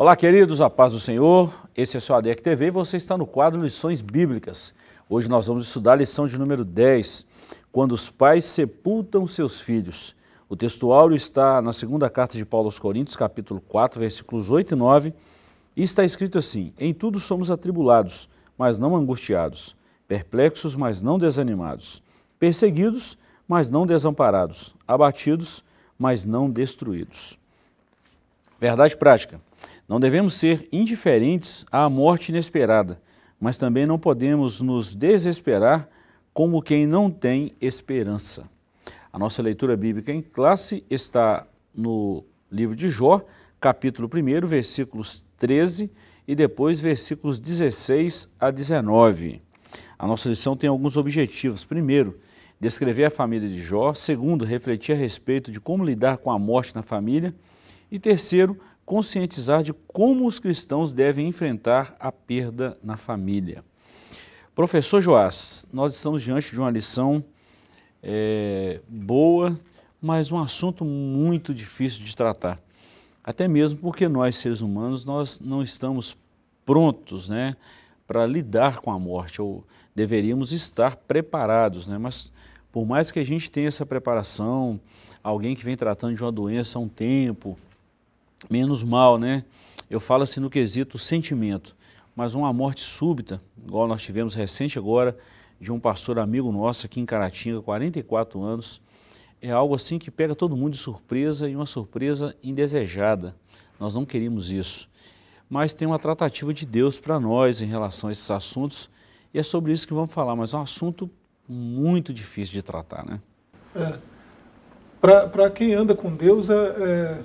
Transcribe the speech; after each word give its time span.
Olá, 0.00 0.16
queridos, 0.16 0.62
a 0.62 0.70
paz 0.70 0.92
do 0.94 0.98
Senhor. 0.98 1.52
Esse 1.76 1.98
é 1.98 2.00
o 2.00 2.16
ADEC 2.16 2.40
TV 2.40 2.68
e 2.68 2.70
você 2.70 2.96
está 2.96 3.18
no 3.18 3.26
quadro 3.26 3.60
Lições 3.60 4.00
Bíblicas. 4.00 4.72
Hoje 5.10 5.28
nós 5.28 5.46
vamos 5.46 5.66
estudar 5.66 5.92
a 5.92 5.96
lição 5.96 6.26
de 6.26 6.38
número 6.38 6.64
10, 6.64 7.26
quando 7.70 7.92
os 7.92 8.08
pais 8.08 8.46
sepultam 8.46 9.26
seus 9.26 9.60
filhos. 9.60 10.16
O 10.48 10.56
texto 10.56 10.90
áureo 10.90 11.14
está 11.14 11.60
na 11.60 11.74
segunda 11.74 12.08
carta 12.08 12.34
de 12.38 12.46
Paulo 12.46 12.68
aos 12.68 12.78
Coríntios, 12.78 13.14
capítulo 13.14 13.60
4, 13.68 14.00
versículos 14.00 14.50
8 14.50 14.72
e 14.72 14.74
9, 14.74 15.12
e 15.76 15.82
está 15.82 16.02
escrito 16.02 16.38
assim: 16.38 16.72
Em 16.78 16.94
tudo 16.94 17.20
somos 17.20 17.50
atribulados, 17.50 18.26
mas 18.56 18.78
não 18.78 18.96
angustiados, 18.96 19.76
perplexos, 20.08 20.74
mas 20.74 21.02
não 21.02 21.18
desanimados, 21.18 22.02
perseguidos, 22.38 23.18
mas 23.46 23.68
não 23.68 23.86
desamparados, 23.86 24.74
abatidos, 24.88 25.62
mas 25.98 26.24
não 26.24 26.48
destruídos. 26.48 27.38
Verdade 28.58 28.96
prática. 28.96 29.38
Não 29.90 29.98
devemos 29.98 30.34
ser 30.34 30.68
indiferentes 30.70 31.66
à 31.68 31.90
morte 31.90 32.28
inesperada, 32.28 33.02
mas 33.40 33.56
também 33.56 33.86
não 33.86 33.98
podemos 33.98 34.60
nos 34.60 34.94
desesperar 34.94 35.88
como 36.32 36.62
quem 36.62 36.86
não 36.86 37.10
tem 37.10 37.56
esperança. 37.60 38.48
A 39.12 39.18
nossa 39.18 39.42
leitura 39.42 39.76
bíblica 39.76 40.12
em 40.12 40.22
classe 40.22 40.84
está 40.88 41.44
no 41.74 42.22
livro 42.52 42.76
de 42.76 42.88
Jó, 42.88 43.20
capítulo 43.60 44.08
1, 44.08 44.46
versículos 44.46 45.24
13 45.40 45.90
e 46.28 46.36
depois 46.36 46.78
versículos 46.78 47.40
16 47.40 48.28
a 48.38 48.52
19. 48.52 49.42
A 49.98 50.06
nossa 50.06 50.28
lição 50.28 50.56
tem 50.56 50.70
alguns 50.70 50.96
objetivos. 50.96 51.64
Primeiro, 51.64 52.16
descrever 52.60 53.06
a 53.06 53.10
família 53.10 53.48
de 53.48 53.60
Jó. 53.60 53.92
Segundo, 53.92 54.44
refletir 54.44 54.92
a 54.92 54.96
respeito 54.96 55.50
de 55.50 55.58
como 55.60 55.84
lidar 55.84 56.18
com 56.18 56.30
a 56.30 56.38
morte 56.38 56.76
na 56.76 56.82
família. 56.82 57.34
E 57.90 57.98
terceiro, 57.98 58.56
conscientizar 58.90 59.62
de 59.62 59.72
como 59.72 60.26
os 60.26 60.40
cristãos 60.40 60.92
devem 60.92 61.28
enfrentar 61.28 61.94
a 62.00 62.10
perda 62.10 62.76
na 62.82 62.96
família. 62.96 63.64
Professor 64.52 65.00
Joás, 65.00 65.64
nós 65.72 65.94
estamos 65.94 66.20
diante 66.20 66.50
de 66.50 66.58
uma 66.58 66.72
lição 66.72 67.24
é, 68.02 68.80
boa, 68.88 69.56
mas 70.02 70.32
um 70.32 70.38
assunto 70.40 70.84
muito 70.84 71.54
difícil 71.54 72.04
de 72.04 72.16
tratar. 72.16 72.60
Até 73.22 73.46
mesmo 73.46 73.78
porque 73.78 74.08
nós, 74.08 74.34
seres 74.34 74.60
humanos, 74.60 75.04
nós 75.04 75.38
não 75.38 75.62
estamos 75.62 76.16
prontos 76.66 77.28
né, 77.28 77.56
para 78.08 78.26
lidar 78.26 78.80
com 78.80 78.90
a 78.90 78.98
morte, 78.98 79.40
ou 79.40 79.64
deveríamos 79.94 80.50
estar 80.50 80.96
preparados, 80.96 81.86
né? 81.86 81.96
mas 81.96 82.32
por 82.72 82.84
mais 82.84 83.12
que 83.12 83.20
a 83.20 83.24
gente 83.24 83.52
tenha 83.52 83.68
essa 83.68 83.86
preparação, 83.86 84.80
alguém 85.22 85.54
que 85.54 85.64
vem 85.64 85.76
tratando 85.76 86.16
de 86.16 86.24
uma 86.24 86.32
doença 86.32 86.76
há 86.76 86.82
um 86.82 86.88
tempo, 86.88 87.56
menos 88.48 88.82
mal, 88.82 89.18
né? 89.18 89.44
Eu 89.88 89.98
falo 90.00 90.22
assim 90.22 90.40
no 90.40 90.48
quesito 90.48 90.98
sentimento, 90.98 91.76
mas 92.14 92.34
uma 92.34 92.52
morte 92.52 92.80
súbita, 92.80 93.40
igual 93.66 93.88
nós 93.88 94.02
tivemos 94.02 94.34
recente 94.34 94.78
agora, 94.78 95.16
de 95.60 95.70
um 95.72 95.80
pastor 95.80 96.18
amigo 96.18 96.50
nosso 96.50 96.86
aqui 96.86 97.00
em 97.00 97.06
Caratinga, 97.06 97.60
44 97.60 98.40
anos, 98.42 98.80
é 99.42 99.50
algo 99.50 99.74
assim 99.74 99.98
que 99.98 100.10
pega 100.10 100.34
todo 100.34 100.56
mundo 100.56 100.74
de 100.74 100.78
surpresa 100.78 101.48
e 101.48 101.56
uma 101.56 101.66
surpresa 101.66 102.36
indesejada. 102.42 103.34
Nós 103.78 103.94
não 103.94 104.04
queríamos 104.04 104.50
isso. 104.50 104.88
Mas 105.48 105.74
tem 105.74 105.88
uma 105.88 105.98
tratativa 105.98 106.54
de 106.54 106.64
Deus 106.64 106.98
para 106.98 107.18
nós 107.18 107.60
em 107.60 107.66
relação 107.66 108.08
a 108.08 108.12
esses 108.12 108.30
assuntos 108.30 108.88
e 109.32 109.38
é 109.38 109.42
sobre 109.42 109.72
isso 109.72 109.86
que 109.86 109.94
vamos 109.94 110.12
falar, 110.12 110.34
mas 110.34 110.52
é 110.52 110.56
um 110.56 110.62
assunto 110.62 111.10
muito 111.48 112.12
difícil 112.12 112.52
de 112.52 112.62
tratar, 112.62 113.04
né? 113.04 113.20
É. 113.74 113.98
Para 115.00 115.50
quem 115.50 115.72
anda 115.72 115.94
com 115.94 116.14
Deus, 116.14 116.50
é, 116.50 116.54
é 116.54 117.22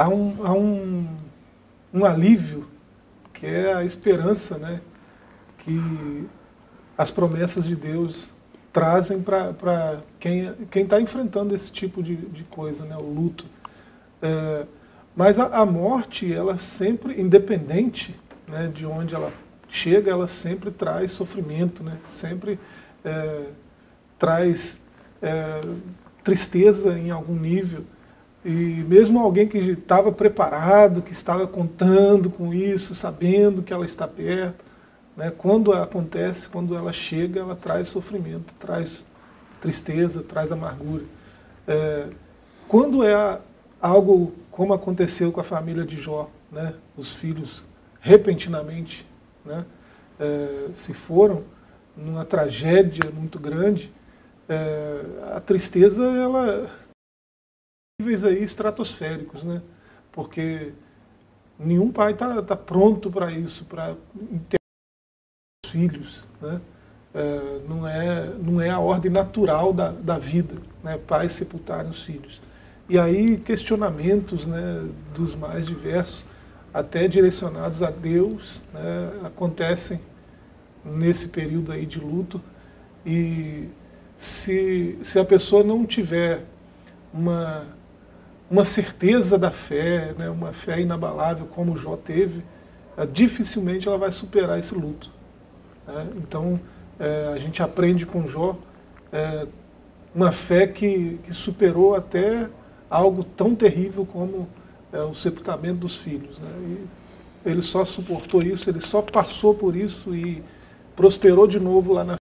há 0.00 0.08
um, 0.08 0.46
há 0.46 0.52
um, 0.54 1.06
um 1.92 2.04
alívio, 2.06 2.66
que 3.34 3.44
é 3.44 3.74
a 3.74 3.84
esperança 3.84 4.56
né, 4.56 4.80
que 5.58 6.26
as 6.96 7.10
promessas 7.10 7.66
de 7.66 7.76
Deus 7.76 8.32
trazem 8.72 9.20
para 9.20 10.00
quem 10.18 10.54
está 10.74 10.98
enfrentando 11.00 11.54
esse 11.54 11.70
tipo 11.70 12.02
de, 12.02 12.16
de 12.16 12.44
coisa, 12.44 12.84
né, 12.86 12.96
o 12.96 13.12
luto. 13.12 13.44
É, 14.22 14.64
mas 15.14 15.38
a, 15.38 15.46
a, 15.48 15.66
morte, 15.66 16.32
ela 16.32 16.56
sempre, 16.56 17.20
independente 17.20 18.18
né, 18.48 18.70
de 18.72 18.86
onde 18.86 19.14
ela 19.14 19.30
chega, 19.68 20.10
ela 20.10 20.26
sempre 20.26 20.70
traz 20.70 21.10
sofrimento, 21.10 21.82
né, 21.82 21.98
sempre 22.04 22.58
é, 23.04 23.48
traz 24.18 24.78
é, 25.20 25.60
tristeza 26.24 26.98
em 26.98 27.10
algum 27.10 27.36
nível. 27.36 27.84
E 28.44 28.84
mesmo 28.88 29.20
alguém 29.20 29.46
que 29.46 29.58
estava 29.58 30.10
preparado, 30.10 31.02
que 31.02 31.12
estava 31.12 31.46
contando 31.46 32.30
com 32.30 32.54
isso, 32.54 32.94
sabendo 32.94 33.62
que 33.62 33.72
ela 33.72 33.84
está 33.84 34.08
perto, 34.08 34.64
né, 35.16 35.30
quando 35.36 35.72
acontece, 35.72 36.48
quando 36.48 36.74
ela 36.74 36.92
chega, 36.92 37.40
ela 37.40 37.54
traz 37.54 37.88
sofrimento, 37.88 38.54
traz 38.58 39.04
tristeza, 39.60 40.22
traz 40.22 40.50
amargura. 40.50 41.04
É, 41.68 42.06
quando 42.66 43.04
é 43.04 43.38
algo 43.80 44.32
como 44.50 44.72
aconteceu 44.72 45.30
com 45.30 45.40
a 45.40 45.44
família 45.44 45.84
de 45.84 46.00
Jó, 46.00 46.30
né, 46.50 46.74
os 46.96 47.12
filhos 47.12 47.62
repentinamente 48.00 49.06
né, 49.44 49.64
é, 50.18 50.68
se 50.72 50.94
foram 50.94 51.42
numa 51.96 52.24
tragédia 52.24 53.10
muito 53.10 53.38
grande, 53.38 53.92
é, 54.48 55.00
a 55.36 55.40
tristeza 55.40 56.02
ela 56.04 56.70
níveis 58.00 58.24
aí 58.24 58.42
estratosféricos, 58.42 59.44
né? 59.44 59.60
Porque 60.10 60.72
nenhum 61.58 61.92
pai 61.92 62.12
está 62.12 62.42
tá 62.42 62.56
pronto 62.56 63.10
para 63.10 63.30
isso, 63.30 63.66
para 63.66 63.94
ter 64.48 64.56
os 65.64 65.70
filhos, 65.70 66.24
né? 66.40 66.60
É, 67.12 67.60
não, 67.68 67.86
é, 67.86 68.32
não 68.40 68.60
é 68.60 68.70
a 68.70 68.78
ordem 68.78 69.10
natural 69.10 69.72
da, 69.72 69.90
da 69.90 70.16
vida, 70.16 70.54
né? 70.82 70.96
pais 70.96 71.32
sepultarem 71.32 71.90
os 71.90 72.02
filhos. 72.02 72.40
E 72.88 72.98
aí 72.98 73.36
questionamentos 73.36 74.46
né, 74.46 74.88
dos 75.12 75.34
mais 75.34 75.66
diversos, 75.66 76.24
até 76.72 77.08
direcionados 77.08 77.82
a 77.82 77.90
Deus, 77.90 78.62
né, 78.72 79.12
acontecem 79.24 80.00
nesse 80.84 81.28
período 81.28 81.72
aí 81.72 81.84
de 81.84 81.98
luto. 81.98 82.40
E 83.04 83.68
se, 84.18 84.96
se 85.02 85.18
a 85.18 85.24
pessoa 85.24 85.64
não 85.64 85.84
tiver 85.84 86.44
uma 87.12 87.66
uma 88.50 88.64
certeza 88.64 89.38
da 89.38 89.52
fé, 89.52 90.12
né, 90.18 90.28
uma 90.28 90.52
fé 90.52 90.80
inabalável 90.80 91.46
como 91.46 91.78
Jó 91.78 91.96
teve, 91.96 92.42
é, 92.96 93.06
dificilmente 93.06 93.86
ela 93.86 93.96
vai 93.96 94.10
superar 94.10 94.58
esse 94.58 94.74
luto. 94.74 95.08
Né? 95.86 96.08
Então, 96.16 96.60
é, 96.98 97.30
a 97.32 97.38
gente 97.38 97.62
aprende 97.62 98.04
com 98.04 98.26
Jó 98.26 98.56
é, 99.12 99.46
uma 100.12 100.32
fé 100.32 100.66
que, 100.66 101.20
que, 101.22 101.32
superou 101.32 101.94
até 101.94 102.48
algo 102.90 103.22
tão 103.22 103.54
terrível 103.54 104.04
como 104.04 104.48
o 105.08 105.14
sepultamento 105.14 105.78
dos 105.78 105.96
filhos. 105.96 106.36
Né? 106.40 106.76
Ele 107.46 107.62
só 107.62 107.84
suportou 107.84 108.42
isso, 108.42 108.68
ele 108.68 108.80
só 108.80 109.00
passou 109.00 109.54
por 109.54 109.76
isso 109.76 110.12
e 110.12 110.42
prosperou 110.96 111.46
de 111.46 111.60
novo 111.60 111.92
lá 111.92 112.02
na 112.02 112.16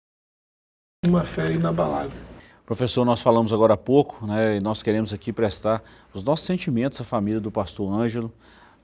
uma 1.06 1.24
fé 1.24 1.50
inabalável. 1.52 2.27
Professor, 2.68 3.02
nós 3.02 3.22
falamos 3.22 3.50
agora 3.50 3.72
há 3.72 3.76
pouco, 3.78 4.26
né, 4.26 4.58
e 4.58 4.60
nós 4.60 4.82
queremos 4.82 5.14
aqui 5.14 5.32
prestar 5.32 5.82
os 6.12 6.22
nossos 6.22 6.44
sentimentos 6.44 7.00
à 7.00 7.04
família 7.04 7.40
do 7.40 7.50
pastor 7.50 7.90
Ângelo, 7.90 8.30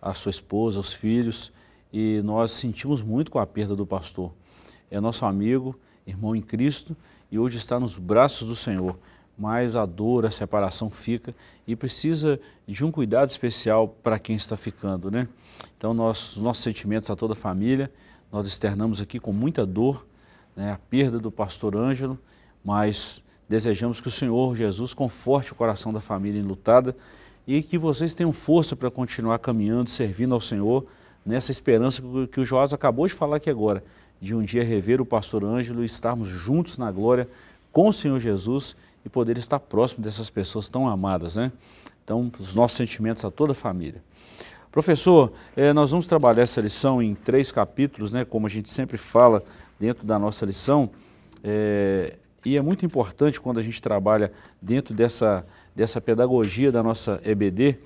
à 0.01 0.15
sua 0.15 0.31
esposa, 0.31 0.79
aos 0.79 0.95
filhos, 0.95 1.53
e 1.93 2.23
nós 2.25 2.53
sentimos 2.53 3.03
muito 3.03 3.31
com 3.31 3.39
a 3.39 3.47
perda 3.47 3.77
do 3.77 3.85
pastor. 3.85 4.33
É 4.91 4.99
nosso 4.99 5.27
amigo, 5.27 5.79
irmão 6.07 6.35
em 6.35 6.41
Cristo, 6.41 6.97
e 7.31 7.39
hoje 7.39 7.59
está 7.59 7.79
nos 7.79 7.95
braços 7.99 8.49
do 8.49 8.57
Senhor, 8.57 8.99
mas 9.37 9.77
a 9.77 9.85
dor, 9.85 10.25
a 10.25 10.31
separação 10.31 10.89
fica 10.89 11.35
e 11.67 11.77
precisa 11.77 12.41
de 12.67 12.87
um 12.87 12.91
cuidado 12.91 13.29
especial 13.29 13.87
para 14.03 14.19
quem 14.19 14.35
está 14.35 14.57
ficando, 14.57 15.11
né? 15.11 15.29
Então, 15.77 15.93
nós, 15.93 16.39
os 16.39 16.43
nossos 16.43 16.65
sentimentos 16.65 17.11
a 17.11 17.17
toda 17.17 17.35
a 17.35 17.37
família, 17.37 17.93
nós 18.33 18.47
externamos 18.47 19.03
aqui 19.03 19.21
com 19.21 19.31
muita 19.31 19.67
dor, 19.67 20.07
né, 20.57 20.73
a 20.73 20.79
perda 20.79 21.19
do 21.19 21.31
pastor 21.31 21.77
Ângelo, 21.77 22.19
mas 22.65 23.23
Desejamos 23.49 24.01
que 24.01 24.09
o 24.09 24.11
Senhor 24.11 24.57
Jesus 24.57 24.95
conforte 24.95 25.53
o 25.53 25.55
coração 25.55 25.93
da 25.93 26.01
família 26.01 26.41
enlutada 26.41 26.97
e 27.47 27.63
que 27.63 27.77
vocês 27.77 28.15
tenham 28.15 28.33
força 28.33 28.75
para 28.75 28.91
continuar 28.91 29.39
caminhando, 29.39 29.91
servindo 29.91 30.35
ao 30.35 30.41
Senhor, 30.41 30.87
nessa 31.25 31.51
esperança 31.51 32.03
que 32.31 32.41
o 32.41 32.45
Joás 32.45 32.73
acabou 32.73 33.07
de 33.07 33.13
falar 33.13 33.37
aqui 33.37 33.51
agora, 33.51 33.85
de 34.21 34.35
um 34.35 34.43
dia 34.43 34.65
rever 34.65 35.01
o 35.01 35.07
pastor 35.07 35.45
Ângelo 35.45 35.83
e 35.83 35.87
estarmos 35.87 36.29
juntos 36.29 36.79
na 36.79 36.91
glória 36.91 37.29
com 37.71 37.89
o 37.89 37.93
Senhor 37.93 38.19
Jesus 38.19 38.77
e 39.05 39.09
poder 39.09 39.37
estar 39.37 39.59
próximo 39.61 40.03
dessas 40.03 40.31
pessoas 40.31 40.69
tão 40.69 40.89
amadas, 40.89 41.37
né? 41.37 41.53
Então, 42.03 42.31
os 42.39 42.55
nossos 42.55 42.77
sentimentos 42.77 43.25
a 43.25 43.31
toda 43.31 43.53
a 43.53 43.55
família. 43.55 44.03
Professor, 44.71 45.33
eh, 45.57 45.73
nós 45.73 45.91
vamos 45.91 46.07
trabalhar 46.07 46.43
essa 46.43 46.61
lição 46.61 47.03
em 47.03 47.15
três 47.15 47.53
capítulos, 47.53 48.13
né? 48.13 48.25
Como 48.25 48.47
a 48.47 48.51
gente 48.51 48.71
sempre 48.71 48.97
fala 48.97 49.43
dentro 49.79 50.07
da 50.07 50.19
nossa 50.19 50.45
lição. 50.45 50.91
Eh, 51.43 52.17
e 52.45 52.57
é 52.57 52.63
muito 52.63 52.85
importante 52.85 53.41
quando 53.41 53.59
a 53.59 53.63
gente 53.63 53.81
trabalha 53.81 54.33
dentro 54.61 54.95
dessa, 54.95 55.47
dessa 55.75 56.01
pedagogia 56.01 56.71
da 56.71 56.83
nossa 56.83 57.21
EBD, 57.25 57.79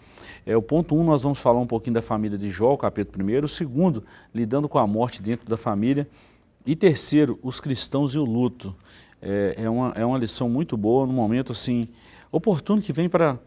É, 0.47 0.57
o 0.57 0.63
ponto 0.63 0.95
1, 0.95 1.01
um, 1.01 1.05
nós 1.05 1.23
vamos 1.23 1.39
falar 1.39 1.61
um 1.61 1.67
pouquinho 1.67 1.95
da 1.95 2.01
família 2.01 2.39
de 2.39 2.49
Jó, 2.49 2.73
o 2.73 2.79
capítulo 2.79 3.23
1. 3.23 3.45
O 3.45 3.49
segundo, 3.49 4.03
lidando 4.35 4.67
com 4.67 4.79
a 4.79 4.87
morte 4.87 5.21
dentro 5.21 5.47
da 5.47 5.59
família. 5.59 6.09
E 6.65 6.75
terceiro, 6.75 7.39
os 7.43 7.61
cristãos 7.61 8.15
e 8.15 8.19
o 8.19 8.25
luto. 8.25 8.75
É, 9.21 9.57
é, 9.59 9.69
uma, 9.69 9.93
é 9.95 10.07
uma 10.07 10.17
lição 10.17 10.49
muito 10.49 10.75
boa, 10.75 11.07
num 11.07 11.13
momento 11.13 11.53
assim, 11.53 11.89
oportuno 12.33 12.81
que 12.81 12.93
vem 12.93 13.09
para 13.09 13.39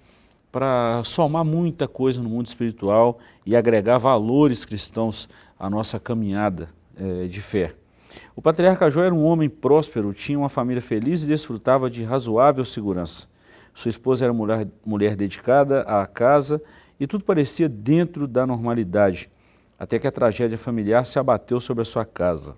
para 0.51 1.01
somar 1.05 1.45
muita 1.45 1.87
coisa 1.87 2.21
no 2.21 2.29
mundo 2.29 2.47
espiritual 2.47 3.19
e 3.45 3.55
agregar 3.55 3.97
valores 3.97 4.65
cristãos 4.65 5.29
à 5.57 5.69
nossa 5.69 5.99
caminhada 5.99 6.69
é, 6.95 7.25
de 7.27 7.41
fé. 7.41 7.73
O 8.35 8.41
patriarca 8.41 8.89
Jó 8.89 9.03
era 9.03 9.13
um 9.13 9.23
homem 9.23 9.49
próspero, 9.49 10.13
tinha 10.13 10.37
uma 10.37 10.49
família 10.49 10.81
feliz 10.81 11.23
e 11.23 11.27
desfrutava 11.27 11.89
de 11.89 12.03
razoável 12.03 12.65
segurança. 12.65 13.27
Sua 13.73 13.89
esposa 13.89 14.25
era 14.25 14.33
mulher, 14.33 14.67
mulher 14.85 15.15
dedicada 15.15 15.81
à 15.81 16.05
casa 16.05 16.61
e 16.99 17.07
tudo 17.07 17.23
parecia 17.23 17.67
dentro 17.67 18.27
da 18.27 18.45
normalidade, 18.45 19.29
até 19.79 19.97
que 19.97 20.07
a 20.07 20.11
tragédia 20.11 20.57
familiar 20.57 21.05
se 21.05 21.17
abateu 21.17 21.59
sobre 21.59 21.81
a 21.81 21.85
sua 21.85 22.05
casa. 22.05 22.55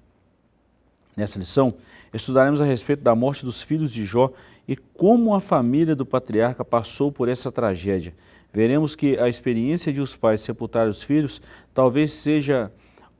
Nessa 1.15 1.37
lição, 1.37 1.75
estudaremos 2.13 2.59
a 2.59 2.65
respeito 2.65 3.03
da 3.03 3.15
morte 3.15 3.45
dos 3.45 3.61
filhos 3.61 3.91
de 3.91 4.03
Jó 4.03 4.33
e 4.67 4.75
como 4.75 5.35
a 5.35 5.39
família 5.39 5.95
do 5.95 6.05
patriarca 6.05 6.65
passou 6.65 7.11
por 7.11 7.29
essa 7.29 7.51
tragédia. 7.51 8.13
Veremos 8.51 8.95
que 8.95 9.17
a 9.17 9.29
experiência 9.29 9.93
de 9.93 10.01
os 10.01 10.15
pais 10.15 10.41
sepultar 10.41 10.87
os 10.87 11.03
filhos 11.03 11.41
talvez 11.73 12.11
seja 12.13 12.71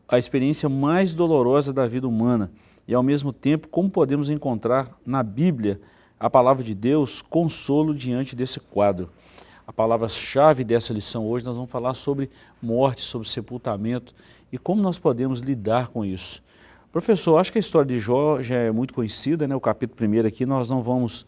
a 0.08 0.18
experiência 0.18 0.68
mais 0.70 1.14
dolorosa 1.14 1.72
da 1.72 1.88
vida 1.88 2.08
humana 2.08 2.52
e, 2.88 2.94
ao 2.94 3.04
mesmo 3.04 3.32
tempo, 3.32 3.68
como 3.68 3.90
podemos 3.90 4.30
encontrar 4.30 4.98
na 5.06 5.24
Bíblia 5.24 5.80
a 6.20 6.30
palavra 6.30 6.64
de 6.64 6.74
Deus 6.74 7.22
consolo 7.22 7.94
diante 7.94 8.36
desse 8.36 8.60
quadro. 8.60 9.10
A 9.66 9.72
palavra-chave 9.72 10.64
dessa 10.64 10.94
lição 10.94 11.28
hoje 11.28 11.46
nós 11.46 11.56
vamos 11.56 11.72
falar 11.72 11.94
sobre 11.94 12.30
morte, 12.62 13.02
sobre 13.02 13.28
sepultamento 13.28 14.14
e 14.52 14.58
como 14.58 14.82
nós 14.82 15.00
podemos 15.00 15.40
lidar 15.40 15.88
com 15.88 16.04
isso. 16.04 16.44
Professor, 16.92 17.38
acho 17.38 17.52
que 17.52 17.58
a 17.58 17.62
história 17.62 17.88
de 17.88 18.00
Jó 18.00 18.42
já 18.42 18.56
é 18.56 18.72
muito 18.72 18.94
conhecida, 18.94 19.48
né? 19.48 19.56
o 19.56 19.60
capítulo 19.60 19.98
primeiro 19.98 20.28
aqui 20.28 20.46
nós 20.46 20.70
não 20.70 20.82
vamos 20.82 21.26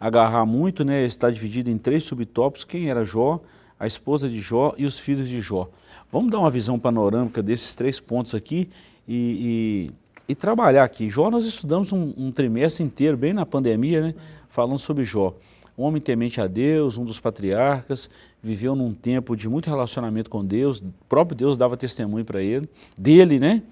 agarrar 0.00 0.44
muito, 0.44 0.84
né? 0.84 1.04
está 1.04 1.30
dividido 1.30 1.70
em 1.70 1.78
três 1.78 2.02
subtópicos, 2.04 2.64
quem 2.64 2.90
era 2.90 3.04
Jó, 3.04 3.40
a 3.78 3.86
esposa 3.86 4.28
de 4.28 4.40
Jó 4.40 4.74
e 4.76 4.84
os 4.84 4.98
filhos 4.98 5.28
de 5.28 5.40
Jó. 5.40 5.68
Vamos 6.16 6.30
dar 6.30 6.38
uma 6.38 6.48
visão 6.48 6.78
panorâmica 6.78 7.42
desses 7.42 7.74
três 7.74 8.00
pontos 8.00 8.34
aqui 8.34 8.70
e, 9.06 9.90
e, 10.26 10.32
e 10.32 10.34
trabalhar 10.34 10.82
aqui. 10.82 11.10
Jó, 11.10 11.30
nós 11.30 11.44
estudamos 11.44 11.92
um, 11.92 12.14
um, 12.16 12.32
trimestre 12.32 12.82
inteiro, 12.82 13.18
bem 13.18 13.34
na 13.34 13.44
pandemia, 13.44 14.00
né? 14.00 14.14
falando 14.48 14.78
sobre 14.78 15.04
Jó. 15.04 15.34
Um 15.76 15.82
homem 15.82 16.00
temente 16.00 16.40
a 16.40 16.46
Deus, 16.46 16.96
um 16.96 17.04
dos 17.04 17.20
patriarcas, 17.20 18.08
viveu 18.42 18.74
num 18.74 18.94
tempo 18.94 19.36
de 19.36 19.46
muito 19.46 19.68
relacionamento 19.68 20.30
com 20.30 20.42
Deus, 20.42 20.78
o 20.78 20.90
próprio 21.06 21.36
Deus 21.36 21.54
dava 21.58 21.76
testemunho 21.76 22.24
para 22.24 22.42
ele, 22.42 22.66
dele, 22.96 23.38
né? 23.38 23.62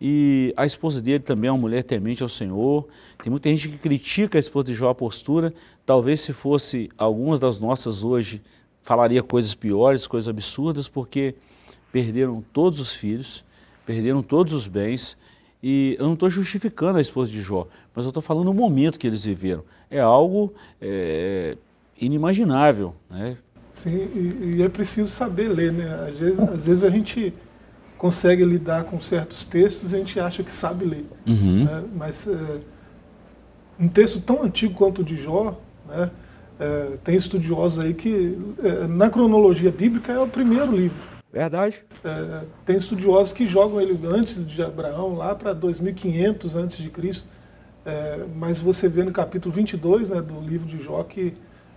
E 0.00 0.54
a 0.56 0.64
esposa 0.64 1.02
dele 1.02 1.18
também 1.18 1.48
é 1.48 1.50
uma 1.50 1.58
mulher 1.58 1.82
temente 1.82 2.22
ao 2.22 2.28
Senhor. 2.28 2.86
Tem 3.20 3.28
muita 3.28 3.48
gente 3.48 3.68
que 3.68 3.78
critica 3.78 4.38
a 4.38 4.40
esposa 4.40 4.66
de 4.66 4.74
Jó 4.74 4.88
a 4.88 4.94
postura. 4.94 5.52
Talvez 5.84 6.20
se 6.20 6.32
fosse 6.32 6.88
algumas 6.96 7.40
das 7.40 7.58
nossas 7.58 8.04
hoje, 8.04 8.40
falaria 8.84 9.20
coisas 9.20 9.52
piores, 9.52 10.06
coisas 10.06 10.28
absurdas, 10.28 10.86
porque 10.86 11.34
perderam 11.92 12.42
todos 12.52 12.80
os 12.80 12.92
filhos, 12.92 13.44
perderam 13.84 14.22
todos 14.22 14.52
os 14.52 14.66
bens. 14.66 15.16
E 15.62 15.94
eu 15.98 16.06
não 16.06 16.14
estou 16.14 16.28
justificando 16.28 16.98
a 16.98 17.00
esposa 17.00 17.30
de 17.30 17.40
Jó, 17.40 17.68
mas 17.94 18.04
eu 18.04 18.08
estou 18.08 18.22
falando 18.22 18.48
o 18.48 18.54
momento 18.54 18.98
que 18.98 19.06
eles 19.06 19.24
viveram. 19.24 19.62
É 19.88 20.00
algo 20.00 20.52
é, 20.80 21.56
inimaginável. 22.00 22.94
Né? 23.08 23.36
Sim, 23.74 23.90
e, 23.90 24.56
e, 24.56 24.62
é 24.62 24.68
preciso 24.68 25.08
saber 25.08 25.48
ler. 25.48 25.72
Né? 25.72 26.08
Às 26.08 26.18
vezes, 26.18 26.40
às 26.40 26.66
vezes 26.66 26.82
a 26.82 26.90
gente 26.90 27.32
consegue 27.96 28.44
lidar 28.44 28.84
com 28.84 29.00
certos 29.00 29.44
textos 29.44 29.92
e 29.92 29.94
a 29.94 29.98
gente 29.98 30.18
acha 30.18 30.42
que 30.42 30.50
sabe 30.50 30.84
ler. 30.84 31.06
Uhum. 31.24 31.64
Né? 31.64 31.84
Mas 31.94 32.26
é, 32.26 32.58
um 33.78 33.86
texto 33.86 34.20
tão 34.20 34.42
antigo 34.42 34.74
quanto 34.74 35.02
o 35.02 35.04
de 35.04 35.16
Jó, 35.16 35.56
né? 35.88 36.10
é, 36.58 36.96
tem 37.04 37.14
estudiosos 37.14 37.78
aí 37.78 37.94
que, 37.94 38.36
é, 38.64 38.88
na 38.88 39.08
cronologia 39.08 39.70
bíblica, 39.70 40.12
é 40.12 40.18
o 40.18 40.26
primeiro 40.26 40.74
livro. 40.74 41.11
Verdade. 41.32 41.82
É, 42.04 42.44
tem 42.66 42.76
estudiosos 42.76 43.32
que 43.32 43.46
jogam 43.46 43.80
ele 43.80 43.98
antes 44.06 44.46
de 44.46 44.62
Abraão, 44.62 45.14
lá 45.14 45.34
para 45.34 45.54
2500 45.54 46.56
antes 46.56 46.76
de 46.76 46.90
Cristo. 46.90 47.26
É, 47.86 48.24
mas 48.36 48.58
você 48.58 48.86
vê 48.86 49.02
no 49.02 49.12
capítulo 49.12 49.52
22 49.52 50.10
né, 50.10 50.20
do 50.20 50.38
livro 50.40 50.66
de 50.68 50.80
Jó 50.80 51.02
que 51.02 51.34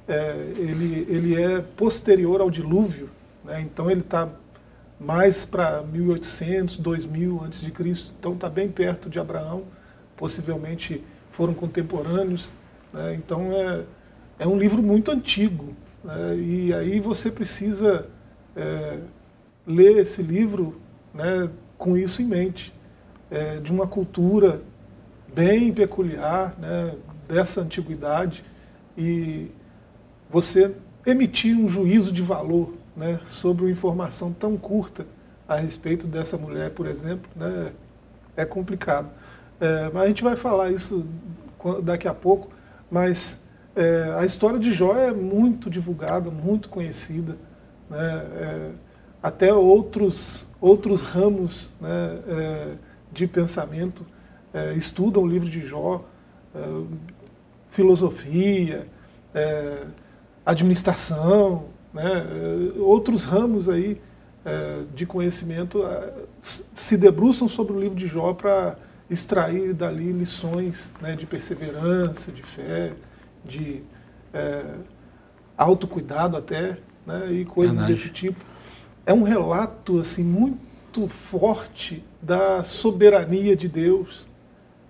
é, 0.07 0.51
ele, 0.57 1.07
ele 1.09 1.41
é 1.41 1.61
posterior 1.61 2.41
ao 2.41 2.51
dilúvio. 2.51 3.09
Né? 3.45 3.61
Então 3.61 3.89
ele 3.89 4.01
está 4.01 4.29
mais 4.99 5.45
para 5.45 5.81
1800, 5.81 6.77
2000 6.77 7.41
antes 7.43 7.61
de 7.61 7.71
Cristo. 7.71 8.13
Então 8.19 8.33
está 8.33 8.49
bem 8.49 8.69
perto 8.69 9.09
de 9.09 9.19
Abraão, 9.19 9.63
possivelmente 10.17 11.01
foram 11.31 11.53
contemporâneos. 11.53 12.49
Né? 12.91 13.15
Então 13.15 13.53
é, 13.53 13.83
é 14.39 14.47
um 14.47 14.57
livro 14.57 14.83
muito 14.83 15.11
antigo. 15.11 15.73
Né? 16.03 16.35
E 16.35 16.73
aí 16.73 16.99
você 16.99 17.31
precisa 17.31 18.07
é, 18.55 18.99
ler 19.65 19.97
esse 19.97 20.21
livro 20.21 20.79
né, 21.13 21.49
com 21.77 21.97
isso 21.97 22.21
em 22.21 22.25
mente, 22.25 22.73
é, 23.29 23.57
de 23.57 23.71
uma 23.71 23.87
cultura 23.87 24.61
bem 25.33 25.73
peculiar 25.73 26.55
né, 26.59 26.95
dessa 27.27 27.61
antiguidade 27.61 28.43
e 28.97 29.51
você 30.29 30.75
emitir 31.05 31.57
um 31.57 31.67
juízo 31.67 32.11
de 32.11 32.21
valor 32.21 32.73
né, 32.95 33.19
sobre 33.25 33.65
uma 33.65 33.71
informação 33.71 34.31
tão 34.31 34.57
curta 34.57 35.05
a 35.47 35.55
respeito 35.55 36.07
dessa 36.07 36.37
mulher, 36.37 36.71
por 36.71 36.87
exemplo, 36.87 37.29
né, 37.35 37.71
é 38.35 38.45
complicado. 38.45 39.09
É, 39.59 39.89
mas 39.93 40.03
a 40.03 40.07
gente 40.07 40.23
vai 40.23 40.35
falar 40.35 40.71
isso 40.71 41.05
daqui 41.83 42.07
a 42.07 42.13
pouco, 42.13 42.49
mas 42.89 43.39
é, 43.75 44.15
a 44.17 44.25
história 44.25 44.59
de 44.59 44.71
Jó 44.71 44.95
é 44.95 45.11
muito 45.11 45.69
divulgada, 45.69 46.29
muito 46.31 46.69
conhecida. 46.69 47.37
Né, 47.89 48.25
é, 48.35 48.71
até 49.27 49.53
outros, 49.53 50.45
outros 50.61 51.01
ramos 51.01 51.71
né, 51.81 52.19
é, 52.27 52.71
de 53.11 53.27
pensamento 53.27 54.05
é, 54.53 54.73
estudam 54.73 55.23
o 55.23 55.27
livro 55.27 55.49
de 55.49 55.61
Jó, 55.65 56.05
é, 56.53 56.59
filosofia, 57.71 58.87
administração, 60.45 61.65
né? 61.95 62.03
Eh, 62.03 62.79
outros 62.79 63.23
ramos 63.23 63.69
aí 63.69 63.99
é, 64.43 64.83
de 64.93 65.05
conhecimento 65.05 65.85
é, 65.85 66.13
se 66.75 66.97
debruçam 66.97 67.47
sobre 67.47 67.73
o 67.73 67.79
livro 67.79 67.97
de 67.97 68.05
Jó 68.05 68.33
para 68.33 68.77
extrair 69.09 69.73
dali 69.73 70.11
lições 70.11 70.91
né, 71.01 71.15
de 71.15 71.25
perseverança, 71.25 72.31
de 72.31 72.43
fé, 72.43 72.93
de 73.43 73.81
é, 74.33 74.63
autocuidado 75.57 76.35
até, 76.35 76.77
né, 77.05 77.31
e 77.31 77.45
coisas 77.45 77.85
desse 77.85 78.09
tipo. 78.09 78.43
É 79.05 79.13
um 79.13 79.23
relato 79.23 79.99
assim 79.99 80.23
muito 80.23 81.07
forte 81.07 82.03
da 82.21 82.63
soberania 82.63 83.55
de 83.55 83.67
Deus, 83.67 84.25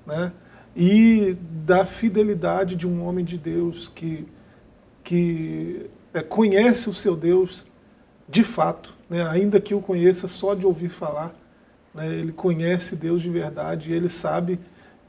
né, 0.05 0.31
e 0.75 1.35
da 1.65 1.85
fidelidade 1.85 2.75
de 2.75 2.87
um 2.87 3.05
homem 3.05 3.23
de 3.23 3.37
Deus 3.37 3.87
que 3.87 4.27
que 5.05 5.85
é, 6.13 6.21
conhece 6.21 6.89
o 6.89 6.93
seu 6.93 7.15
Deus 7.15 7.63
de 8.27 8.43
fato, 8.43 8.93
né? 9.09 9.25
ainda 9.27 9.61
que 9.61 9.73
o 9.73 9.79
conheça 9.79 10.27
só 10.27 10.55
de 10.55 10.65
ouvir 10.65 10.89
falar. 10.89 11.33
Né? 11.93 12.07
Ele 12.07 12.31
conhece 12.31 12.95
Deus 12.95 13.21
de 13.21 13.29
verdade 13.29 13.91
e 13.91 13.93
ele 13.93 14.09
sabe 14.09 14.59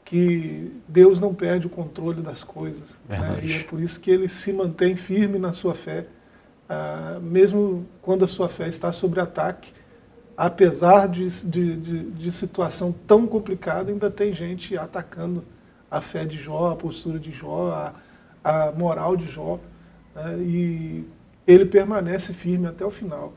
que 0.05 0.71
Deus 0.87 1.19
não 1.19 1.33
perde 1.33 1.65
o 1.65 1.69
controle 1.69 2.21
das 2.21 2.43
coisas. 2.43 2.93
Né? 3.09 3.39
E 3.43 3.53
é 3.53 3.63
por 3.63 3.81
isso 3.81 3.99
que 3.99 4.11
ele 4.11 4.27
se 4.27 4.53
mantém 4.53 4.95
firme 4.95 5.39
na 5.39 5.51
sua 5.51 5.73
fé, 5.73 6.05
ah, 6.69 7.19
mesmo 7.21 7.85
quando 8.01 8.25
a 8.25 8.27
sua 8.27 8.49
fé 8.49 8.67
está 8.67 8.91
sob 8.91 9.19
ataque. 9.19 9.71
Apesar 10.35 11.07
de, 11.07 11.27
de, 11.45 11.75
de, 11.77 12.11
de 12.11 12.31
situação 12.31 12.93
tão 13.07 13.25
complicada, 13.25 13.91
ainda 13.91 14.11
tem 14.11 14.33
gente 14.33 14.77
atacando 14.77 15.43
a 15.89 15.99
fé 16.01 16.25
de 16.25 16.37
Jó, 16.37 16.71
a 16.71 16.75
postura 16.75 17.17
de 17.17 17.31
Jó, 17.31 17.71
a, 17.71 17.93
a 18.43 18.71
moral 18.71 19.17
de 19.17 19.27
Jó 19.27 19.59
né, 20.13 20.37
e 20.39 21.05
ele 21.47 21.65
permanece 21.65 22.33
firme 22.33 22.67
até 22.67 22.85
o 22.85 22.91
final. 22.91 23.33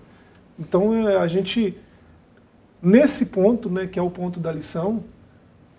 Então 0.59 1.09
é, 1.09 1.17
a 1.17 1.27
gente, 1.27 1.79
nesse 2.83 3.27
ponto, 3.27 3.71
né, 3.71 3.87
que 3.87 3.99
é 3.99 4.03
o 4.03 4.11
ponto 4.11 4.41
da 4.41 4.53
lição, 4.53 5.05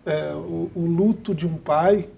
é, 0.05 0.34
o, 0.34 0.72
o, 0.74 0.86
luto 0.86 1.36
de 1.36 1.46
um 1.46 1.58
pai 1.58 2.10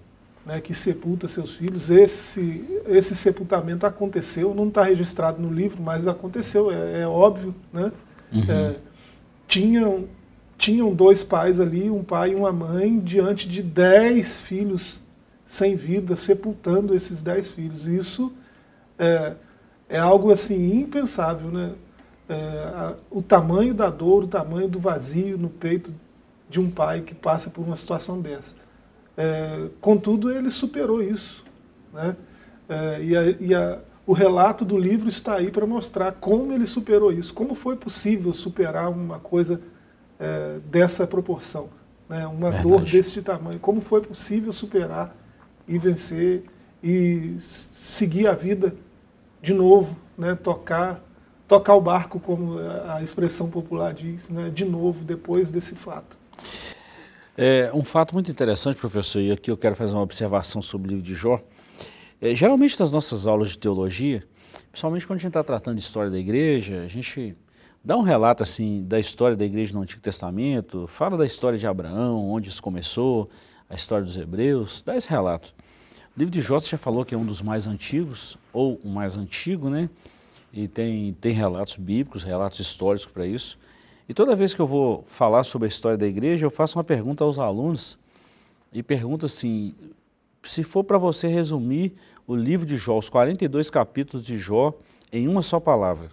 né, 0.44 0.60
que 0.60 0.74
sepulta 0.74 1.26
seus 1.26 1.54
filhos, 1.54 1.90
esse, 1.90 2.64
esse 2.86 3.16
sepultamento 3.16 3.86
aconteceu, 3.86 4.54
não 4.54 4.68
está 4.68 4.82
registrado 4.82 5.40
no 5.40 5.52
livro, 5.52 5.82
mas 5.82 6.06
aconteceu, 6.06 6.70
é, 6.70 7.02
é 7.02 7.06
óbvio. 7.06 7.54
Né? 7.72 7.92
Uhum. 8.32 8.44
É, 8.48 8.76
tinham, 9.48 10.04
tinham 10.58 10.94
dois 10.94 11.24
pais 11.24 11.60
ali, 11.60 11.88
um 11.88 12.04
pai 12.04 12.32
e 12.32 12.34
uma 12.34 12.52
mãe, 12.52 12.98
diante 12.98 13.48
de 13.48 13.62
dez 13.62 14.40
filhos 14.40 15.02
sem 15.46 15.76
vida, 15.76 16.16
sepultando 16.16 16.94
esses 16.94 17.22
dez 17.22 17.50
filhos. 17.50 17.86
Isso 17.86 18.32
é, 18.98 19.34
é 19.88 19.98
algo 19.98 20.30
assim 20.30 20.80
impensável, 20.80 21.50
né? 21.50 21.72
é, 22.28 22.34
a, 22.34 22.94
o 23.10 23.22
tamanho 23.22 23.74
da 23.74 23.90
dor, 23.90 24.24
o 24.24 24.28
tamanho 24.28 24.68
do 24.68 24.78
vazio 24.78 25.36
no 25.36 25.48
peito 25.48 25.94
de 26.48 26.60
um 26.60 26.70
pai 26.70 27.00
que 27.02 27.14
passa 27.14 27.50
por 27.50 27.62
uma 27.62 27.76
situação 27.76 28.20
dessa. 28.20 28.54
É, 29.16 29.68
contudo, 29.80 30.30
ele 30.30 30.50
superou 30.50 31.02
isso. 31.02 31.44
Né? 31.92 32.16
É, 32.68 33.02
e, 33.02 33.16
a, 33.16 33.22
e 33.40 33.54
a, 33.54 33.78
o 34.06 34.12
relato 34.12 34.64
do 34.64 34.76
livro 34.76 35.08
está 35.08 35.36
aí 35.36 35.50
para 35.50 35.66
mostrar 35.66 36.12
como 36.12 36.52
ele 36.52 36.66
superou 36.66 37.12
isso, 37.12 37.32
como 37.32 37.54
foi 37.54 37.76
possível 37.76 38.32
superar 38.32 38.90
uma 38.90 39.18
coisa 39.18 39.60
é, 40.18 40.58
dessa 40.66 41.06
proporção, 41.06 41.68
né? 42.08 42.26
uma 42.26 42.50
Verdade. 42.50 42.68
dor 42.68 42.82
desse 42.82 43.22
tamanho, 43.22 43.58
como 43.58 43.80
foi 43.80 44.00
possível 44.00 44.52
superar 44.52 45.14
e 45.66 45.78
vencer 45.78 46.44
e 46.82 47.36
seguir 47.38 48.26
a 48.26 48.34
vida 48.34 48.74
de 49.40 49.54
novo, 49.54 49.96
né? 50.18 50.34
tocar, 50.34 51.02
tocar 51.46 51.74
o 51.74 51.80
barco, 51.80 52.18
como 52.18 52.58
a 52.88 53.02
expressão 53.02 53.48
popular 53.48 53.94
diz, 53.94 54.28
né? 54.28 54.50
de 54.50 54.64
novo 54.64 55.04
depois 55.04 55.50
desse 55.50 55.74
fato. 55.74 56.18
É 57.36 57.72
um 57.74 57.82
fato 57.82 58.14
muito 58.14 58.30
interessante, 58.30 58.76
professor, 58.76 59.18
e 59.20 59.32
aqui 59.32 59.50
eu 59.50 59.56
quero 59.56 59.74
fazer 59.74 59.92
uma 59.92 60.02
observação 60.02 60.62
sobre 60.62 60.86
o 60.86 60.90
livro 60.90 61.04
de 61.04 61.16
Jó. 61.16 61.40
É, 62.20 62.32
geralmente 62.32 62.78
nas 62.78 62.92
nossas 62.92 63.26
aulas 63.26 63.50
de 63.50 63.58
teologia, 63.58 64.22
principalmente 64.70 65.04
quando 65.04 65.18
a 65.18 65.20
gente 65.20 65.30
está 65.30 65.42
tratando 65.42 65.74
de 65.74 65.82
história 65.82 66.12
da 66.12 66.18
igreja, 66.18 66.82
a 66.82 66.86
gente 66.86 67.36
dá 67.84 67.96
um 67.96 68.02
relato 68.02 68.44
assim 68.44 68.84
da 68.84 69.00
história 69.00 69.36
da 69.36 69.44
igreja 69.44 69.74
no 69.74 69.82
Antigo 69.82 70.00
Testamento, 70.00 70.86
fala 70.86 71.16
da 71.16 71.26
história 71.26 71.58
de 71.58 71.66
Abraão, 71.66 72.24
onde 72.30 72.50
isso 72.50 72.62
começou, 72.62 73.28
a 73.68 73.74
história 73.74 74.04
dos 74.04 74.16
hebreus, 74.16 74.80
dá 74.82 74.96
esse 74.96 75.10
relato. 75.10 75.52
O 76.16 76.20
livro 76.20 76.32
de 76.32 76.40
Jó 76.40 76.60
já 76.60 76.78
falou 76.78 77.04
que 77.04 77.16
é 77.16 77.18
um 77.18 77.26
dos 77.26 77.42
mais 77.42 77.66
antigos, 77.66 78.38
ou 78.52 78.78
o 78.84 78.88
mais 78.88 79.16
antigo, 79.16 79.68
né? 79.68 79.90
E 80.52 80.68
tem, 80.68 81.12
tem 81.14 81.32
relatos 81.32 81.74
bíblicos, 81.74 82.22
relatos 82.22 82.60
históricos 82.60 83.06
para 83.06 83.26
isso. 83.26 83.58
E 84.08 84.12
toda 84.12 84.36
vez 84.36 84.52
que 84.52 84.60
eu 84.60 84.66
vou 84.66 85.04
falar 85.06 85.44
sobre 85.44 85.66
a 85.66 85.68
história 85.68 85.96
da 85.96 86.06
igreja, 86.06 86.44
eu 86.44 86.50
faço 86.50 86.78
uma 86.78 86.84
pergunta 86.84 87.24
aos 87.24 87.38
alunos 87.38 87.98
e 88.72 88.82
pergunto 88.82 89.24
assim, 89.24 89.74
se 90.42 90.62
for 90.62 90.84
para 90.84 90.98
você 90.98 91.26
resumir 91.26 91.94
o 92.26 92.34
livro 92.34 92.66
de 92.66 92.76
Jó, 92.76 92.98
os 92.98 93.08
42 93.08 93.70
capítulos 93.70 94.26
de 94.26 94.36
Jó, 94.36 94.74
em 95.10 95.26
uma 95.26 95.42
só 95.42 95.58
palavra, 95.58 96.10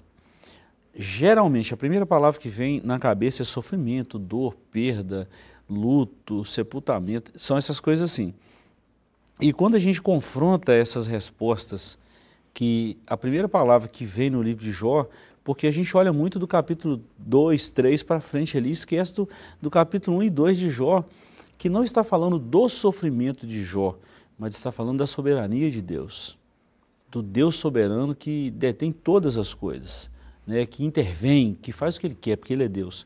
geralmente 0.95 1.73
a 1.73 1.77
primeira 1.77 2.05
palavra 2.05 2.39
que 2.39 2.49
vem 2.49 2.81
na 2.83 2.97
cabeça 2.97 3.41
é 3.41 3.45
sofrimento, 3.45 4.17
dor, 4.17 4.55
perda, 4.71 5.27
luto, 5.69 6.45
sepultamento, 6.45 7.31
são 7.35 7.57
essas 7.57 7.79
coisas 7.79 8.11
assim. 8.11 8.33
E 9.39 9.51
quando 9.51 9.75
a 9.75 9.79
gente 9.79 10.01
confronta 10.01 10.73
essas 10.73 11.07
respostas, 11.07 11.97
que 12.53 12.97
a 13.07 13.17
primeira 13.17 13.47
palavra 13.47 13.87
que 13.87 14.05
vem 14.05 14.29
no 14.29 14.41
livro 14.41 14.63
de 14.63 14.71
Jó 14.71 15.07
porque 15.43 15.67
a 15.67 15.71
gente 15.71 15.95
olha 15.95 16.13
muito 16.13 16.37
do 16.37 16.47
capítulo 16.47 17.01
2, 17.17 17.69
3 17.69 18.03
para 18.03 18.19
frente 18.19 18.57
ali, 18.57 18.71
esquece 18.71 19.15
do, 19.15 19.29
do 19.61 19.69
capítulo 19.69 20.17
1 20.17 20.23
e 20.23 20.29
2 20.29 20.57
de 20.57 20.69
Jó, 20.69 21.03
que 21.57 21.69
não 21.69 21.83
está 21.83 22.03
falando 22.03 22.37
do 22.37 22.69
sofrimento 22.69 23.45
de 23.45 23.63
Jó, 23.63 23.97
mas 24.37 24.55
está 24.55 24.71
falando 24.71 24.99
da 24.99 25.07
soberania 25.07 25.69
de 25.69 25.81
Deus, 25.81 26.37
do 27.09 27.21
Deus 27.21 27.55
soberano 27.55 28.15
que 28.15 28.51
detém 28.51 28.91
todas 28.91 29.37
as 29.37 29.53
coisas, 29.53 30.09
né, 30.45 30.65
que 30.65 30.83
intervém, 30.83 31.57
que 31.59 31.71
faz 31.71 31.95
o 31.95 31.99
que 31.99 32.07
Ele 32.07 32.17
quer, 32.19 32.37
porque 32.37 32.53
Ele 32.53 32.63
é 32.63 32.69
Deus. 32.69 33.05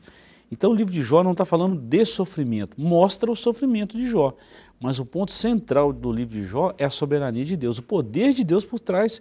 Então 0.50 0.70
o 0.70 0.74
livro 0.74 0.92
de 0.92 1.02
Jó 1.02 1.24
não 1.24 1.32
está 1.32 1.44
falando 1.44 1.76
de 1.76 2.04
sofrimento, 2.04 2.80
mostra 2.80 3.30
o 3.30 3.36
sofrimento 3.36 3.96
de 3.96 4.08
Jó, 4.08 4.34
mas 4.78 4.98
o 4.98 5.06
ponto 5.06 5.32
central 5.32 5.92
do 5.92 6.12
livro 6.12 6.34
de 6.34 6.42
Jó 6.44 6.74
é 6.78 6.84
a 6.84 6.90
soberania 6.90 7.44
de 7.44 7.56
Deus, 7.56 7.78
o 7.78 7.82
poder 7.82 8.32
de 8.32 8.44
Deus 8.44 8.64
por 8.64 8.78
trás 8.78 9.20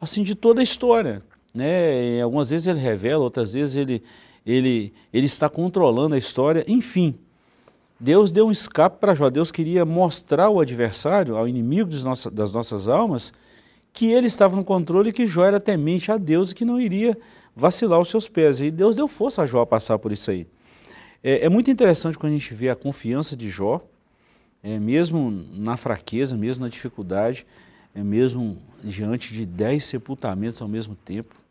assim 0.00 0.22
de 0.22 0.34
toda 0.34 0.60
a 0.60 0.64
história. 0.64 1.22
Né? 1.54 2.20
algumas 2.20 2.50
vezes 2.50 2.66
ele 2.66 2.80
revela, 2.80 3.22
outras 3.22 3.52
vezes 3.52 3.76
ele, 3.76 4.02
ele, 4.44 4.92
ele 5.12 5.26
está 5.26 5.48
controlando 5.48 6.16
a 6.16 6.18
história, 6.18 6.64
enfim. 6.66 7.14
Deus 7.98 8.32
deu 8.32 8.48
um 8.48 8.50
escape 8.50 8.98
para 8.98 9.14
Jó, 9.14 9.30
Deus 9.30 9.52
queria 9.52 9.84
mostrar 9.84 10.46
ao 10.46 10.60
adversário, 10.60 11.36
ao 11.36 11.46
inimigo 11.46 11.90
das 12.32 12.52
nossas 12.52 12.88
almas, 12.88 13.32
que 13.92 14.06
ele 14.06 14.26
estava 14.26 14.56
no 14.56 14.64
controle 14.64 15.10
e 15.10 15.12
que 15.12 15.28
Jó 15.28 15.44
era 15.44 15.60
temente 15.60 16.10
a 16.10 16.18
Deus 16.18 16.50
e 16.50 16.54
que 16.56 16.64
não 16.64 16.80
iria 16.80 17.16
vacilar 17.54 18.00
os 18.00 18.08
seus 18.08 18.26
pés. 18.26 18.60
E 18.60 18.68
Deus 18.68 18.96
deu 18.96 19.06
força 19.06 19.42
a 19.42 19.46
Jó 19.46 19.62
a 19.62 19.66
passar 19.66 19.96
por 20.00 20.10
isso 20.10 20.32
aí. 20.32 20.48
É, 21.22 21.46
é 21.46 21.48
muito 21.48 21.70
interessante 21.70 22.18
quando 22.18 22.32
a 22.32 22.36
gente 22.36 22.52
vê 22.52 22.68
a 22.68 22.74
confiança 22.74 23.36
de 23.36 23.48
Jó, 23.48 23.80
é, 24.60 24.80
mesmo 24.80 25.30
na 25.54 25.76
fraqueza, 25.76 26.36
mesmo 26.36 26.64
na 26.64 26.68
dificuldade, 26.68 27.46
é, 27.94 28.02
mesmo 28.02 28.58
diante 28.82 29.32
de 29.32 29.46
dez 29.46 29.84
sepultamentos 29.84 30.60
ao 30.60 30.66
mesmo 30.66 30.96
tempo 30.96 31.43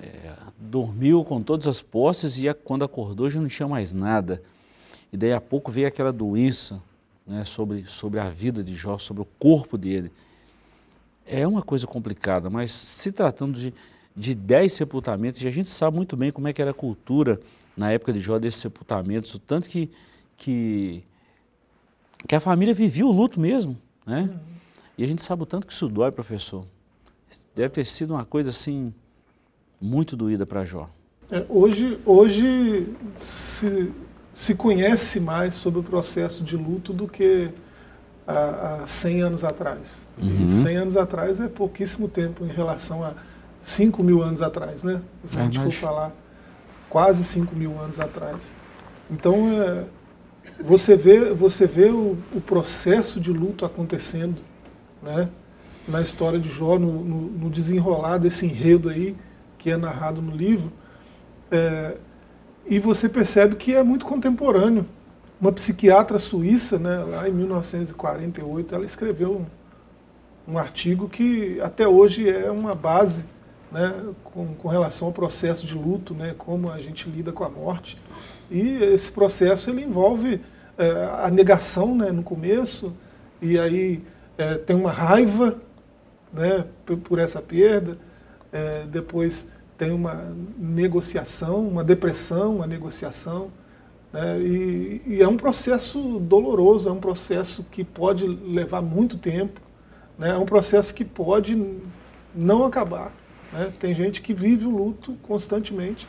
é, 0.00 0.34
dormiu 0.58 1.24
com 1.24 1.42
todas 1.42 1.66
as 1.66 1.82
posses 1.82 2.38
e 2.38 2.52
quando 2.54 2.84
acordou 2.84 3.28
já 3.28 3.40
não 3.40 3.48
tinha 3.48 3.68
mais 3.68 3.92
nada. 3.92 4.42
E 5.12 5.16
daí 5.16 5.32
a 5.32 5.40
pouco 5.40 5.70
veio 5.70 5.86
aquela 5.86 6.12
doença 6.12 6.82
né, 7.26 7.44
sobre, 7.44 7.84
sobre 7.84 8.18
a 8.18 8.28
vida 8.30 8.62
de 8.62 8.74
Jó, 8.74 8.98
sobre 8.98 9.22
o 9.22 9.28
corpo 9.38 9.76
dele. 9.76 10.10
É 11.26 11.46
uma 11.46 11.62
coisa 11.62 11.86
complicada, 11.86 12.48
mas 12.48 12.72
se 12.72 13.12
tratando 13.12 13.58
de, 13.58 13.74
de 14.16 14.34
dez 14.34 14.72
sepultamentos, 14.72 15.42
e 15.42 15.46
a 15.46 15.50
gente 15.50 15.68
sabe 15.68 15.96
muito 15.96 16.16
bem 16.16 16.32
como 16.32 16.48
é 16.48 16.52
que 16.52 16.60
era 16.60 16.72
a 16.72 16.74
cultura 16.74 17.40
na 17.76 17.90
época 17.90 18.12
de 18.12 18.20
Jó 18.20 18.38
desses 18.38 18.60
sepultamentos, 18.60 19.34
o 19.34 19.38
tanto 19.38 19.68
que, 19.68 19.90
que, 20.36 21.04
que 22.26 22.34
a 22.34 22.40
família 22.40 22.74
vivia 22.74 23.06
o 23.06 23.12
luto 23.12 23.38
mesmo, 23.38 23.78
né? 24.06 24.22
Uhum. 24.22 24.52
E 24.98 25.04
a 25.04 25.06
gente 25.06 25.22
sabe 25.22 25.42
o 25.42 25.46
tanto 25.46 25.66
que 25.66 25.72
isso 25.72 25.88
dói, 25.88 26.10
professor. 26.10 26.66
Deve 27.54 27.70
ter 27.70 27.86
sido 27.86 28.14
uma 28.14 28.24
coisa 28.24 28.50
assim 28.50 28.92
muito 29.82 30.16
doída 30.16 30.46
para 30.46 30.64
Jó. 30.64 30.88
É, 31.30 31.44
hoje 31.48 31.98
hoje 32.06 32.88
se, 33.16 33.90
se 34.34 34.54
conhece 34.54 35.18
mais 35.18 35.54
sobre 35.54 35.80
o 35.80 35.82
processo 35.82 36.44
de 36.44 36.56
luto 36.56 36.92
do 36.92 37.08
que 37.08 37.50
há, 38.26 38.82
há 38.82 38.86
100 38.86 39.22
anos 39.22 39.44
atrás. 39.44 39.80
Uhum. 40.16 40.62
100 40.62 40.76
anos 40.76 40.96
atrás 40.96 41.40
é 41.40 41.48
pouquíssimo 41.48 42.08
tempo 42.08 42.44
em 42.44 42.48
relação 42.48 43.04
a 43.04 43.14
5 43.60 44.02
mil 44.02 44.22
anos 44.22 44.42
atrás, 44.42 44.82
né? 44.82 45.00
Se 45.30 45.38
a 45.38 45.44
gente 45.44 45.58
for 45.58 45.72
falar 45.72 46.12
quase 46.88 47.24
5 47.24 47.54
mil 47.56 47.80
anos 47.80 47.98
atrás. 47.98 48.36
Então, 49.10 49.60
é, 49.60 49.84
você 50.60 50.96
vê, 50.96 51.32
você 51.32 51.66
vê 51.66 51.86
o, 51.86 52.16
o, 52.34 52.40
processo 52.40 53.20
de 53.20 53.32
luto 53.32 53.64
acontecendo 53.64 54.36
né? 55.02 55.28
na 55.88 56.02
história 56.02 56.38
de 56.38 56.48
Jó, 56.48 56.78
no, 56.78 57.04
no, 57.04 57.20
no 57.30 57.50
desenrolar 57.50 58.18
desse 58.18 58.46
enredo 58.46 58.88
aí, 58.88 59.16
que 59.62 59.70
é 59.70 59.76
narrado 59.76 60.20
no 60.20 60.34
livro, 60.34 60.72
é, 61.50 61.94
e 62.66 62.78
você 62.78 63.08
percebe 63.08 63.54
que 63.54 63.74
é 63.74 63.82
muito 63.82 64.04
contemporâneo. 64.04 64.84
Uma 65.40 65.52
psiquiatra 65.52 66.18
suíça, 66.18 66.78
né, 66.78 66.98
lá 66.98 67.28
em 67.28 67.32
1948, 67.32 68.74
ela 68.74 68.84
escreveu 68.84 69.46
um, 70.48 70.52
um 70.52 70.58
artigo 70.58 71.08
que 71.08 71.60
até 71.60 71.86
hoje 71.86 72.28
é 72.28 72.50
uma 72.50 72.74
base 72.74 73.24
né, 73.70 73.94
com, 74.24 74.54
com, 74.54 74.68
relação 74.68 75.08
ao 75.08 75.14
processo 75.14 75.64
de 75.64 75.74
luto, 75.74 76.12
né, 76.12 76.34
como 76.36 76.70
a 76.70 76.80
gente 76.80 77.08
lida 77.08 77.32
com 77.32 77.44
a 77.44 77.48
morte. 77.48 77.98
E 78.50 78.76
esse 78.82 79.10
processo 79.10 79.70
ele 79.70 79.82
envolve 79.82 80.40
é, 80.76 81.10
a 81.24 81.30
negação 81.30 81.94
né, 81.94 82.10
no 82.10 82.22
começo, 82.22 82.92
e 83.40 83.58
aí 83.58 84.02
é, 84.36 84.54
tem 84.54 84.76
uma 84.76 84.90
raiva 84.90 85.56
né, 86.32 86.64
por, 87.04 87.18
essa 87.18 87.40
perda, 87.40 87.96
é, 88.52 88.84
depois 88.84 89.46
tem 89.78 89.90
uma 89.90 90.32
negociação, 90.58 91.66
uma 91.66 91.82
depressão, 91.82 92.56
uma 92.56 92.66
negociação. 92.66 93.50
Né? 94.12 94.40
E, 94.40 95.02
e, 95.06 95.22
é 95.22 95.26
um 95.26 95.36
processo 95.36 96.20
doloroso, 96.20 96.88
é 96.88 96.92
um 96.92 97.00
processo 97.00 97.64
que 97.64 97.82
pode 97.82 98.26
levar 98.26 98.82
muito 98.82 99.18
tempo, 99.18 99.60
né? 100.18 100.30
é 100.30 100.38
um 100.38 100.44
processo 100.44 100.94
que 100.94 101.04
pode 101.04 101.80
não 102.34 102.64
acabar. 102.64 103.12
Né? 103.52 103.72
Tem 103.78 103.94
gente 103.94 104.20
que 104.20 104.32
vive 104.32 104.66
o 104.66 104.70
luto 104.70 105.14
constantemente, 105.22 106.06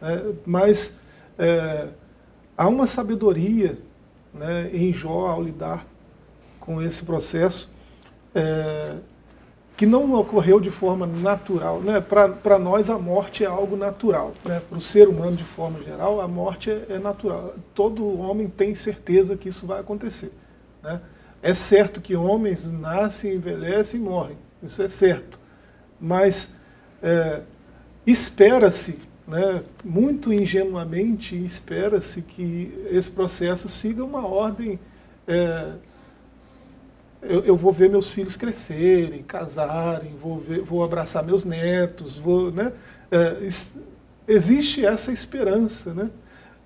né? 0.00 0.32
mas 0.46 0.96
é, 1.38 1.88
há 2.56 2.68
uma 2.68 2.86
sabedoria 2.86 3.78
né, 4.32 4.70
em 4.72 4.92
Jó 4.92 5.26
ao 5.28 5.42
lidar 5.42 5.86
com 6.58 6.80
esse 6.80 7.04
processo. 7.04 7.70
É, 8.34 8.96
que 9.76 9.86
não 9.86 10.12
ocorreu 10.14 10.60
de 10.60 10.70
forma 10.70 11.06
natural. 11.06 11.80
Né? 11.80 12.00
Para 12.00 12.58
nós, 12.58 12.90
a 12.90 12.98
morte 12.98 13.42
é 13.42 13.46
algo 13.46 13.76
natural. 13.76 14.32
Né? 14.44 14.60
Para 14.68 14.78
o 14.78 14.80
ser 14.80 15.08
humano, 15.08 15.36
de 15.36 15.44
forma 15.44 15.82
geral, 15.82 16.20
a 16.20 16.28
morte 16.28 16.70
é, 16.70 16.86
é, 16.90 16.98
natural. 16.98 17.54
Todo 17.74 18.20
homem 18.20 18.48
tem 18.48 18.74
certeza 18.74 19.36
que 19.36 19.48
isso 19.48 19.66
vai 19.66 19.80
acontecer. 19.80 20.32
Né? 20.82 21.00
É 21.42 21.54
certo 21.54 22.00
que 22.00 22.14
homens 22.14 22.70
nascem, 22.70 23.34
envelhecem 23.34 24.00
e 24.00 24.02
morrem. 24.02 24.36
Isso 24.62 24.80
é 24.82 24.88
certo. 24.88 25.40
Mas 26.00 26.50
é, 27.02 27.40
espera-se, 28.06 28.98
né, 29.26 29.62
muito 29.84 30.32
ingenuamente, 30.32 31.36
espera-se 31.42 32.22
que 32.22 32.86
esse 32.90 33.10
processo 33.10 33.68
siga 33.68 34.04
uma 34.04 34.26
ordem 34.26 34.78
é, 35.26 35.72
eu, 37.22 37.44
eu, 37.44 37.56
vou 37.56 37.72
ver 37.72 37.88
meus 37.88 38.10
filhos 38.10 38.36
crescerem, 38.36 39.22
casarem, 39.22 40.16
vou, 40.20 40.38
ver, 40.38 40.60
vou 40.62 40.82
abraçar 40.82 41.24
meus 41.24 41.44
netos, 41.44 42.18
vou, 42.18 42.50
né? 42.50 42.72
É, 43.10 43.48
existe 44.26 44.84
essa 44.84 45.12
esperança, 45.12 45.94
né? 45.94 46.10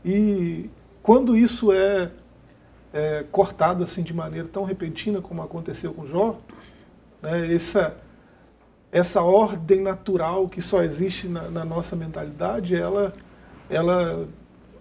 E 0.05 0.71
quando 1.03 1.37
isso 1.37 1.73
é, 1.73 2.11
é, 2.93 3.25
cortado 3.31 3.83
assim 3.83 4.03
de 4.03 4.15
maneira 4.15 4.49
tão 4.51 4.65
repentina 4.65 5.21
como 5.21 5.43
aconteceu 5.43 5.93
com 5.93 6.07
Jó, 6.07 6.39
né, 7.21 7.53
essa, 7.55 7.97
essa 8.91 9.23
ordem 9.23 9.81
natural 9.81 10.49
que 10.49 10.63
só 10.63 10.83
existe 10.83 11.29
na, 11.29 11.51
na 11.51 11.65
nossa 11.65 11.95
mentalidade, 11.95 12.75
ela, 12.75 13.13
ela 13.69 14.27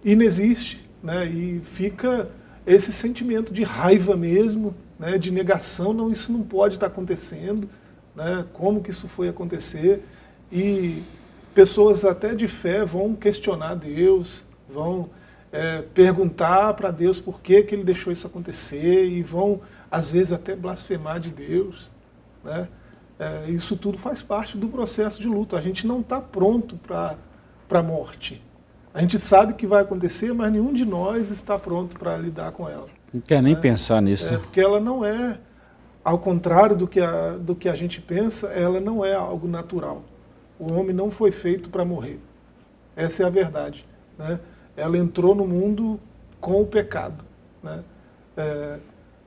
inexiste, 0.03 0.87
né? 1.03 1.25
E 1.25 1.59
fica 1.61 2.29
esse 2.65 2.93
sentimento 2.93 3.53
de 3.53 3.63
raiva 3.63 4.15
mesmo, 4.15 4.75
né? 4.97 5.17
De 5.17 5.31
negação, 5.31 5.93
não, 5.93 6.11
isso 6.11 6.31
não 6.31 6.43
pode 6.43 6.75
estar 6.75 6.87
acontecendo, 6.87 7.69
né? 8.15 8.45
Como 8.53 8.81
que 8.81 8.91
isso 8.91 9.07
foi 9.07 9.27
acontecer? 9.29 10.03
E 10.51 11.03
pessoas 11.53 12.05
até 12.05 12.35
de 12.35 12.47
fé 12.47 12.83
vão 12.83 13.15
questionar 13.15 13.75
Deus, 13.75 14.43
vão 14.69 15.09
é, 15.51 15.81
perguntar 15.81 16.73
para 16.73 16.91
Deus 16.91 17.19
por 17.19 17.39
que, 17.39 17.63
que 17.63 17.73
ele 17.73 17.83
deixou 17.83 18.11
isso 18.11 18.27
acontecer 18.27 19.05
e 19.05 19.21
vão, 19.21 19.61
às 19.89 20.11
vezes, 20.11 20.33
até 20.33 20.55
blasfemar 20.55 21.19
de 21.19 21.29
Deus. 21.29 21.89
Né? 22.43 22.67
É, 23.17 23.49
isso 23.49 23.77
tudo 23.77 23.97
faz 23.97 24.21
parte 24.21 24.57
do 24.57 24.67
processo 24.67 25.21
de 25.21 25.27
luto. 25.27 25.55
A 25.55 25.61
gente 25.61 25.87
não 25.87 26.01
está 26.01 26.19
pronto 26.19 26.77
para 26.77 27.17
a 27.69 27.83
morte. 27.83 28.41
A 28.95 29.01
gente 29.01 29.19
sabe 29.19 29.53
que 29.55 29.67
vai 29.67 29.81
acontecer, 29.81 30.33
mas 30.33 30.49
nenhum 30.49 30.71
de 30.71 30.85
nós 30.85 31.29
está 31.29 31.59
pronto 31.59 31.99
para 31.99 32.15
lidar 32.15 32.53
com 32.53 32.69
ela. 32.69 32.85
Não 33.13 33.19
quer 33.19 33.43
nem 33.43 33.53
né? 33.53 33.59
pensar 33.59 34.01
nisso. 34.01 34.33
É, 34.33 34.37
porque 34.37 34.61
ela 34.61 34.79
não 34.79 35.03
é, 35.03 35.37
ao 36.01 36.17
contrário 36.17 36.77
do 36.77 36.87
que, 36.87 37.01
a, 37.01 37.31
do 37.31 37.53
que 37.53 37.67
a 37.67 37.75
gente 37.75 37.99
pensa, 37.99 38.47
ela 38.47 38.79
não 38.79 39.03
é 39.03 39.13
algo 39.13 39.49
natural. 39.49 40.01
O 40.57 40.71
homem 40.71 40.95
não 40.95 41.11
foi 41.11 41.29
feito 41.29 41.69
para 41.69 41.83
morrer. 41.83 42.21
Essa 42.95 43.23
é 43.23 43.25
a 43.25 43.29
verdade. 43.29 43.85
Né? 44.17 44.39
Ela 44.77 44.97
entrou 44.97 45.35
no 45.35 45.45
mundo 45.45 45.99
com 46.39 46.61
o 46.61 46.65
pecado. 46.65 47.21
Né? 47.61 47.83
É, 48.37 48.77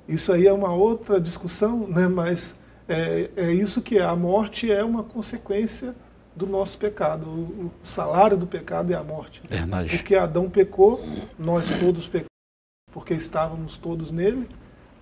isso 0.09 0.33
aí 0.33 0.47
é 0.47 0.53
uma 0.53 0.73
outra 0.73 1.21
discussão, 1.21 1.87
né? 1.87 2.09
mas 2.09 2.57
é, 2.89 3.29
é, 3.37 3.53
isso 3.53 3.83
que 3.83 3.99
é. 3.99 4.03
A 4.03 4.17
morte 4.17 4.73
é 4.73 4.83
uma 4.83 5.03
consequência 5.03 5.95
do 6.39 6.47
nosso 6.47 6.79
pecado. 6.79 7.27
O, 7.29 7.71
salário 7.83 8.37
do 8.37 8.47
pecado 8.47 8.93
é 8.93 8.97
a 8.97 9.03
morte. 9.03 9.43
Verdade. 9.47 9.97
Porque 9.97 10.15
Adão 10.15 10.49
pecou, 10.49 11.05
nós 11.39 11.67
todos 11.81 12.07
pecamos, 12.07 12.29
porque 12.93 13.13
estávamos 13.13 13.77
todos 13.77 14.13
nele. 14.13 14.49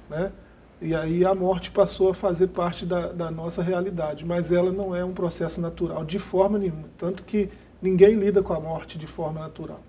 Né? 0.08 0.32
E 0.80 0.94
aí 0.94 1.24
a 1.24 1.34
morte 1.34 1.70
passou 1.70 2.10
a 2.10 2.14
fazer 2.14 2.48
parte 2.48 2.86
da, 2.86 3.12
da, 3.12 3.30
nossa 3.30 3.62
realidade, 3.62 4.24
mas 4.24 4.50
ela 4.50 4.72
não 4.72 4.94
é 4.94 5.04
um 5.04 5.12
processo 5.12 5.60
natural 5.60 6.04
de 6.04 6.18
forma 6.18 6.58
nenhuma, 6.58 6.84
tanto 6.98 7.22
que 7.22 7.48
ninguém 7.80 8.14
lida 8.14 8.42
com 8.42 8.52
a 8.52 8.60
morte 8.60 8.98
de 8.98 9.06
forma 9.06 9.40
natural. 9.40 9.80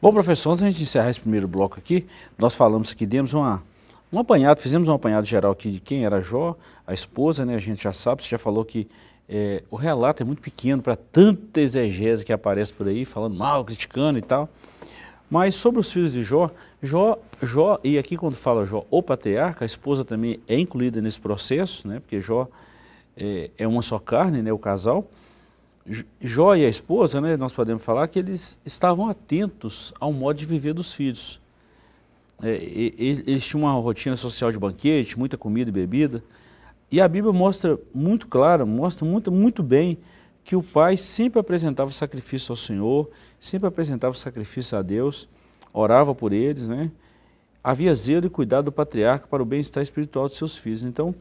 Bom, 0.00 0.12
professor, 0.12 0.50
antes 0.50 0.60
de 0.60 0.66
a 0.66 0.70
gente 0.70 0.82
encerrar 0.82 1.10
esse 1.10 1.20
primeiro 1.20 1.48
bloco 1.48 1.78
aqui, 1.78 2.06
nós 2.36 2.54
falamos 2.54 2.92
aqui, 2.92 3.06
demos 3.06 3.32
uma, 3.32 3.62
um 4.12 4.18
apanhado, 4.18 4.60
fizemos 4.60 4.86
um 4.86 4.92
apanhado 4.92 5.26
geral 5.26 5.52
aqui 5.52 5.70
de 5.70 5.80
quem 5.80 6.04
era 6.04 6.20
Jó, 6.20 6.56
a 6.86 6.92
esposa, 6.92 7.46
né, 7.46 7.54
a 7.54 7.58
gente 7.58 7.82
já 7.82 7.94
sabe, 7.94 8.22
você 8.22 8.28
já 8.28 8.38
falou 8.38 8.66
que 8.66 8.86
é, 9.28 9.62
o 9.70 9.76
relato 9.76 10.22
é 10.22 10.26
muito 10.26 10.42
pequeno 10.42 10.82
para 10.82 10.96
tanta 10.96 11.60
exegese 11.60 12.24
que 12.24 12.32
aparece 12.32 12.72
por 12.72 12.86
aí, 12.86 13.04
falando 13.04 13.34
mal, 13.34 13.64
criticando 13.64 14.18
e 14.18 14.22
tal. 14.22 14.48
Mas 15.30 15.54
sobre 15.54 15.80
os 15.80 15.90
filhos 15.90 16.12
de 16.12 16.22
Jó, 16.22 16.50
Jó, 16.82 17.18
Jó, 17.42 17.78
e 17.82 17.98
aqui 17.98 18.16
quando 18.16 18.34
fala 18.34 18.66
Jó, 18.66 18.84
o 18.90 19.02
patriarca, 19.02 19.64
a 19.64 19.66
esposa 19.66 20.04
também 20.04 20.38
é 20.46 20.58
incluída 20.58 21.00
nesse 21.00 21.18
processo, 21.18 21.88
né, 21.88 22.00
porque 22.00 22.20
Jó 22.20 22.48
é, 23.16 23.50
é 23.56 23.66
uma 23.66 23.82
só 23.82 23.98
carne, 23.98 24.42
né, 24.42 24.52
o 24.52 24.58
casal. 24.58 25.08
Jó 26.20 26.54
e 26.54 26.64
a 26.64 26.68
esposa, 26.68 27.20
né, 27.20 27.36
nós 27.36 27.52
podemos 27.52 27.82
falar 27.82 28.06
que 28.08 28.18
eles 28.18 28.58
estavam 28.64 29.08
atentos 29.08 29.92
ao 29.98 30.12
modo 30.12 30.38
de 30.38 30.46
viver 30.46 30.74
dos 30.74 30.92
filhos. 30.92 31.40
É, 32.42 32.54
eles 32.54 33.44
tinham 33.44 33.62
uma 33.62 33.72
rotina 33.72 34.16
social 34.16 34.50
de 34.52 34.58
banquete, 34.58 35.18
muita 35.18 35.36
comida 35.38 35.70
e 35.70 35.72
bebida. 35.72 36.22
E 36.90 37.00
a 37.00 37.08
Bíblia 37.08 37.32
mostra 37.32 37.78
muito 37.94 38.26
claro, 38.26 38.66
mostra 38.66 39.04
muito, 39.04 39.32
muito 39.32 39.62
bem 39.62 39.98
que 40.44 40.54
o 40.54 40.62
pai 40.62 40.96
sempre 40.96 41.40
apresentava 41.40 41.90
sacrifício 41.90 42.52
ao 42.52 42.56
Senhor, 42.56 43.10
sempre 43.40 43.66
apresentava 43.66 44.14
sacrifício 44.14 44.76
a 44.76 44.82
Deus, 44.82 45.28
orava 45.72 46.14
por 46.14 46.32
eles, 46.32 46.68
né? 46.68 46.90
Havia 47.62 47.94
zelo 47.94 48.26
e 48.26 48.30
cuidado 48.30 48.66
do 48.66 48.72
patriarca 48.72 49.26
para 49.26 49.42
o 49.42 49.46
bem-estar 49.46 49.82
espiritual 49.82 50.28
de 50.28 50.34
seus 50.34 50.56
filhos. 50.56 50.82
Então, 50.82 51.14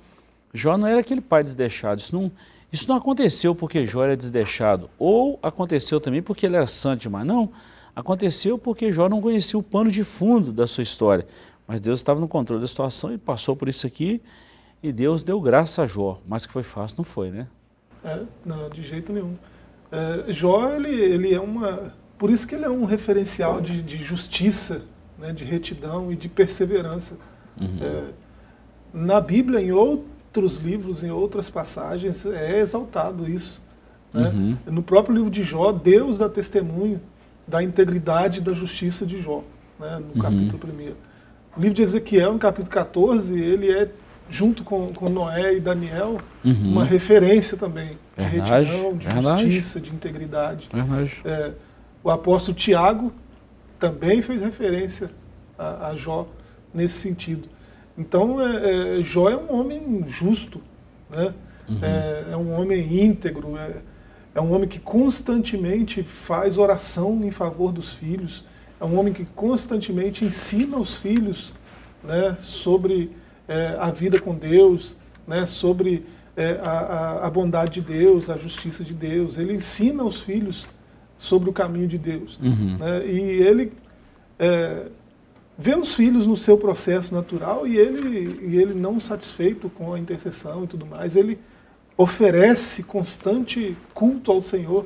Jó 0.53 0.77
não 0.77 0.85
era 0.85 0.99
aquele 0.99 1.21
pai 1.21 1.41
desdeixado. 1.41 2.01
Isso 2.01 2.13
não, 2.13 2.29
isso 2.71 2.87
não 2.87 2.97
aconteceu 2.97 3.55
porque 3.55 3.87
Jó 3.87 4.03
era 4.03 4.17
desdeixado, 4.17 4.89
ou 4.99 5.39
aconteceu 5.41 6.01
também 6.01 6.21
porque 6.21 6.45
ele 6.45 6.57
era 6.57 6.67
santo 6.67 7.01
demais. 7.01 7.25
Não, 7.25 7.49
aconteceu 7.95 8.57
porque 8.57 8.91
Jó 8.91 9.07
não 9.07 9.21
conhecia 9.21 9.57
o 9.57 9.63
pano 9.63 9.89
de 9.89 10.03
fundo 10.03 10.51
da 10.51 10.67
sua 10.67 10.83
história. 10.83 11.25
Mas 11.65 11.79
Deus 11.79 11.99
estava 11.99 12.19
no 12.19 12.27
controle 12.27 12.61
da 12.61 12.67
situação 12.67 13.13
e 13.13 13.17
passou 13.17 13.55
por 13.55 13.69
isso 13.69 13.87
aqui, 13.87 14.21
e 14.83 14.91
Deus 14.91 15.23
deu 15.23 15.39
graça 15.39 15.83
a 15.83 15.87
Jó. 15.87 16.19
Mas 16.27 16.45
que 16.45 16.51
foi 16.51 16.61
fácil, 16.61 16.97
não 16.97 17.05
foi, 17.05 17.31
né? 17.31 17.47
É, 18.03 18.19
não, 18.45 18.69
de 18.69 18.83
jeito 18.83 19.13
nenhum. 19.13 19.35
É, 19.89 20.31
Jó, 20.31 20.69
ele, 20.69 20.89
ele 20.89 21.33
é 21.33 21.39
uma. 21.39 21.93
Por 22.17 22.29
isso 22.29 22.45
que 22.45 22.53
ele 22.53 22.65
é 22.65 22.69
um 22.69 22.83
referencial 22.83 23.61
de, 23.61 23.81
de 23.81 23.97
justiça, 23.97 24.81
né, 25.17 25.31
de 25.31 25.45
retidão 25.45 26.11
e 26.11 26.15
de 26.15 26.27
perseverança. 26.27 27.15
Uhum. 27.59 27.77
É, 27.81 28.03
na 28.93 29.21
Bíblia, 29.21 29.61
em 29.61 29.71
outros 29.71 30.57
livros, 30.57 31.03
em 31.03 31.11
outras 31.11 31.49
passagens, 31.49 32.25
é 32.25 32.59
exaltado 32.59 33.29
isso. 33.29 33.61
Né? 34.13 34.29
Uhum. 34.29 34.57
No 34.67 34.83
próprio 34.83 35.15
livro 35.15 35.29
de 35.29 35.43
Jó, 35.43 35.71
Deus 35.71 36.17
dá 36.17 36.29
testemunho 36.29 37.01
da 37.47 37.63
integridade 37.63 38.39
e 38.39 38.41
da 38.41 38.53
justiça 38.53 39.05
de 39.05 39.21
Jó, 39.21 39.43
né, 39.79 39.99
no 39.99 40.15
uhum. 40.15 40.21
capítulo 40.21 40.73
1. 40.73 40.93
O 41.55 41.61
livro 41.61 41.75
de 41.75 41.81
Ezequiel, 41.81 42.33
no 42.33 42.39
capítulo 42.39 42.69
14, 42.69 43.37
ele 43.37 43.71
é 43.71 43.89
junto 44.29 44.63
com, 44.63 44.87
com 44.93 45.09
Noé 45.09 45.55
e 45.55 45.59
Daniel, 45.59 46.19
uhum. 46.43 46.71
uma 46.71 46.83
referência 46.83 47.57
também 47.57 47.97
de 48.17 48.25
verdade, 48.25 48.69
retidão, 48.69 48.97
de 48.97 49.07
verdade. 49.07 49.43
justiça, 49.43 49.79
de 49.79 49.89
integridade. 49.89 50.69
É, 51.25 51.51
o 52.03 52.09
apóstolo 52.09 52.57
Tiago 52.57 53.11
também 53.79 54.21
fez 54.21 54.41
referência 54.41 55.09
a, 55.57 55.89
a 55.89 55.95
Jó 55.95 56.27
nesse 56.73 56.99
sentido. 56.99 57.47
Então, 57.97 58.41
é, 58.41 58.99
é, 58.99 59.03
Jó 59.03 59.29
é 59.29 59.35
um 59.35 59.53
homem 59.53 60.05
justo, 60.07 60.61
né? 61.09 61.33
Uhum. 61.69 61.79
É, 61.81 62.25
é, 62.31 62.37
um 62.37 62.59
homem 62.59 63.03
íntegro, 63.03 63.57
é, 63.57 63.77
é 64.35 64.41
um 64.41 64.51
homem 64.53 64.67
que 64.67 64.79
constantemente 64.79 66.03
faz 66.03 66.57
oração 66.57 67.23
em 67.23 67.31
favor 67.31 67.71
dos 67.71 67.93
filhos, 67.93 68.43
é 68.79 68.85
um 68.85 68.99
homem 68.99 69.13
que 69.13 69.23
constantemente 69.23 70.25
ensina 70.25 70.77
os 70.77 70.97
filhos 70.97 71.53
né, 72.03 72.35
sobre 72.37 73.11
é, 73.47 73.75
a 73.79 73.91
vida 73.91 74.19
com 74.19 74.35
Deus, 74.35 74.95
né, 75.27 75.45
sobre 75.45 76.05
é, 76.35 76.59
a, 76.63 77.27
a, 77.27 77.29
bondade 77.29 77.73
de 77.73 77.81
Deus, 77.81 78.29
a 78.29 78.37
justiça 78.37 78.83
de 78.83 78.93
Deus. 78.93 79.37
Ele 79.37 79.53
ensina 79.53 80.03
os 80.03 80.21
filhos 80.21 80.65
sobre 81.17 81.49
o 81.49 81.53
caminho 81.53 81.87
de 81.87 81.97
Deus. 81.97 82.39
Uhum. 82.41 82.77
Né, 82.77 83.05
e 83.05 83.19
ele 83.19 83.73
é, 84.39 84.87
vê 85.57 85.75
os 85.75 85.95
filhos 85.95 86.25
no 86.25 86.35
seu 86.35 86.57
processo 86.57 87.13
natural 87.13 87.67
e 87.67 87.77
ele, 87.77 88.39
e 88.41 88.57
ele 88.57 88.73
não 88.73 88.99
satisfeito 88.99 89.69
com 89.69 89.93
a 89.93 89.99
intercessão 89.99 90.63
e 90.63 90.67
tudo 90.67 90.85
mais, 90.85 91.15
ele 91.15 91.39
oferece 91.95 92.83
constante 92.83 93.77
culto 93.93 94.31
ao 94.31 94.41
Senhor 94.41 94.83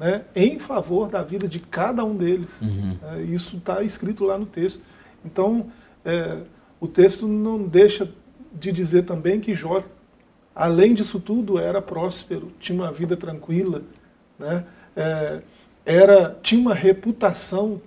né, 0.00 0.22
em 0.34 0.58
favor 0.58 1.08
da 1.08 1.22
vida 1.22 1.46
de 1.46 1.58
cada 1.58 2.04
um 2.04 2.16
deles. 2.16 2.60
Uhum. 2.60 2.96
É, 3.02 3.22
isso 3.22 3.58
está 3.58 3.82
escrito 3.82 4.24
lá 4.24 4.38
no 4.38 4.46
texto. 4.46 4.80
Então, 5.24 5.66
é, 6.04 6.38
o 6.80 6.88
texto 6.88 7.28
não 7.28 7.62
deixa 7.62 8.10
de 8.52 8.72
dizer 8.72 9.04
também 9.04 9.40
que 9.40 9.54
Jó, 9.54 9.82
além 10.54 10.94
disso 10.94 11.20
tudo, 11.20 11.58
era 11.58 11.80
próspero, 11.82 12.50
tinha 12.58 12.76
uma 12.76 12.90
vida 12.90 13.16
tranquila, 13.16 13.82
né? 14.38 14.64
É, 14.96 15.40
era, 15.84 16.38
tinha 16.42 16.60
uma 16.60 16.74
reputação 16.74 17.80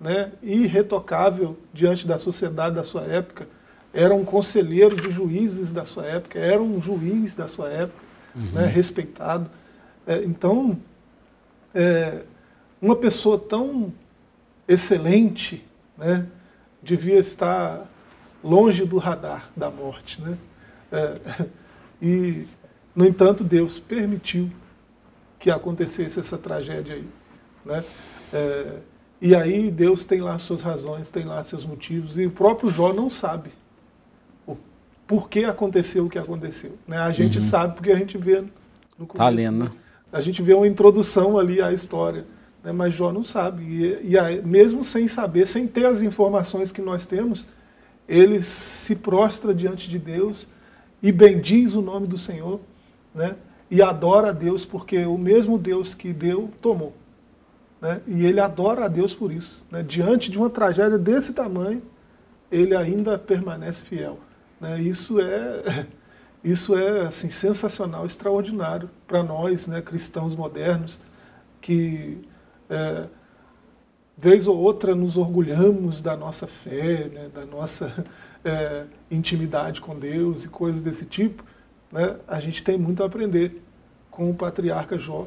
né, 0.00 0.32
irretocável 0.42 1.56
diante 1.72 2.06
da 2.06 2.18
sociedade 2.18 2.74
da 2.74 2.84
sua 2.84 3.02
época, 3.02 3.46
era 3.94 4.14
um 4.14 4.24
conselheiro 4.24 4.96
de 4.96 5.10
juízes 5.10 5.72
da 5.72 5.84
sua 5.84 6.06
época, 6.06 6.38
era 6.38 6.60
um 6.60 6.80
juiz 6.80 7.34
da 7.36 7.46
sua 7.46 7.68
época, 7.68 8.02
uhum. 8.34 8.52
né, 8.52 8.66
respeitado. 8.66 9.50
É, 10.06 10.24
então, 10.24 10.78
é, 11.74 12.22
uma 12.80 12.96
pessoa 12.96 13.38
tão 13.38 13.92
excelente 14.66 15.64
né, 15.96 16.26
devia 16.82 17.18
estar 17.18 17.86
longe 18.42 18.84
do 18.84 18.98
radar 18.98 19.50
da 19.56 19.70
morte. 19.70 20.20
Né? 20.20 20.36
É, 20.90 21.14
e, 22.00 22.46
no 22.94 23.06
entanto, 23.06 23.44
Deus 23.44 23.78
permitiu 23.78 24.50
que 25.38 25.50
acontecesse 25.50 26.20
essa 26.20 26.38
tragédia 26.38 26.94
aí. 26.94 27.06
Né? 27.64 27.84
É, 28.32 28.72
e 29.20 29.34
aí 29.34 29.70
Deus 29.70 30.04
tem 30.04 30.20
lá 30.20 30.38
suas 30.38 30.62
razões, 30.62 31.08
tem 31.08 31.24
lá 31.24 31.42
seus 31.44 31.64
motivos, 31.64 32.18
e 32.18 32.26
o 32.26 32.30
próprio 32.30 32.70
Jó 32.70 32.92
não 32.92 33.08
sabe 33.08 33.50
o, 34.46 34.56
por 35.06 35.28
que 35.28 35.44
aconteceu 35.44 36.06
o 36.06 36.10
que 36.10 36.18
aconteceu. 36.18 36.72
Né? 36.86 36.98
A 36.98 37.12
gente 37.12 37.38
uhum. 37.38 37.44
sabe 37.44 37.74
porque 37.74 37.92
a 37.92 37.96
gente 37.96 38.18
vê 38.18 38.42
no 38.98 39.06
começo. 39.06 39.18
Tá 39.18 39.28
lendo. 39.28 39.64
Né? 39.64 39.72
A 40.12 40.20
gente 40.20 40.42
vê 40.42 40.52
uma 40.52 40.66
introdução 40.66 41.38
ali 41.38 41.62
à 41.62 41.72
história. 41.72 42.26
né, 42.62 42.70
mas 42.70 42.94
Jó 42.94 43.12
não 43.12 43.24
sabe. 43.24 43.62
E, 43.62 44.10
e 44.10 44.18
aí, 44.18 44.42
mesmo 44.42 44.84
sem 44.84 45.08
saber, 45.08 45.46
sem 45.46 45.66
ter 45.66 45.86
as 45.86 46.02
informações 46.02 46.70
que 46.70 46.82
nós 46.82 47.06
temos, 47.06 47.46
ele 48.08 48.40
se 48.42 48.94
prostra 48.96 49.54
diante 49.54 49.88
de 49.88 49.98
Deus 49.98 50.46
e 51.02 51.10
bendiz 51.10 51.74
o 51.74 51.82
nome 51.82 52.06
do 52.06 52.18
Senhor, 52.18 52.60
né, 53.14 53.36
e 53.70 53.80
adora 53.80 54.28
a 54.28 54.32
Deus, 54.32 54.64
porque 54.64 55.04
o 55.06 55.16
mesmo 55.16 55.58
Deus 55.58 55.94
que 55.94 56.12
deu, 56.12 56.50
tomou. 56.60 56.94
Né, 57.80 58.00
e 58.06 58.24
ele 58.24 58.38
adora 58.38 58.84
a 58.84 58.88
Deus 58.88 59.12
por 59.12 59.32
isso. 59.32 59.64
Né, 59.70 59.82
diante 59.82 60.30
de 60.30 60.38
uma 60.38 60.50
tragédia 60.50 60.98
desse 60.98 61.32
tamanho, 61.32 61.82
ele 62.50 62.76
ainda 62.76 63.18
permanece 63.18 63.82
fiel. 63.82 64.18
Né, 64.60 64.80
isso 64.80 65.20
é 65.20 65.86
isso 66.44 66.76
é 66.76 67.06
assim, 67.06 67.30
sensacional, 67.30 68.04
extraordinário 68.04 68.90
para 69.06 69.22
nós, 69.22 69.66
né, 69.66 69.80
cristãos 69.80 70.34
modernos, 70.34 71.00
que 71.60 72.18
é, 72.68 73.06
vez 74.22 74.46
ou 74.46 74.56
outra 74.56 74.94
nos 74.94 75.16
orgulhamos 75.16 76.00
da 76.00 76.16
nossa 76.16 76.46
fé, 76.46 77.10
né, 77.12 77.28
da 77.34 77.44
nossa 77.44 77.92
é, 78.44 78.84
intimidade 79.10 79.80
com 79.80 79.98
Deus 79.98 80.44
e 80.44 80.48
coisas 80.48 80.80
desse 80.80 81.04
tipo. 81.04 81.42
Né, 81.90 82.14
a 82.28 82.38
gente 82.38 82.62
tem 82.62 82.78
muito 82.78 83.02
a 83.02 83.06
aprender 83.06 83.60
com 84.12 84.30
o 84.30 84.34
patriarca 84.34 84.96
Jó. 84.96 85.26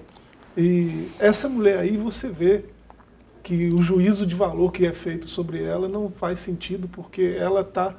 E 0.55 1.09
essa 1.19 1.49
mulher 1.49 1.79
aí 1.79 1.97
você 1.97 2.29
vê 2.29 2.63
que 3.43 3.67
o 3.67 3.81
juízo 3.81 4.25
de 4.25 4.33
valor 4.33 4.71
que 4.71 4.85
é 4.85 4.93
feito 4.93 5.27
sobre 5.27 5.61
ela 5.61 5.89
não 5.89 6.09
faz 6.09 6.39
sentido 6.39 6.87
porque 6.87 7.35
ela 7.37 7.61
está 7.61 7.93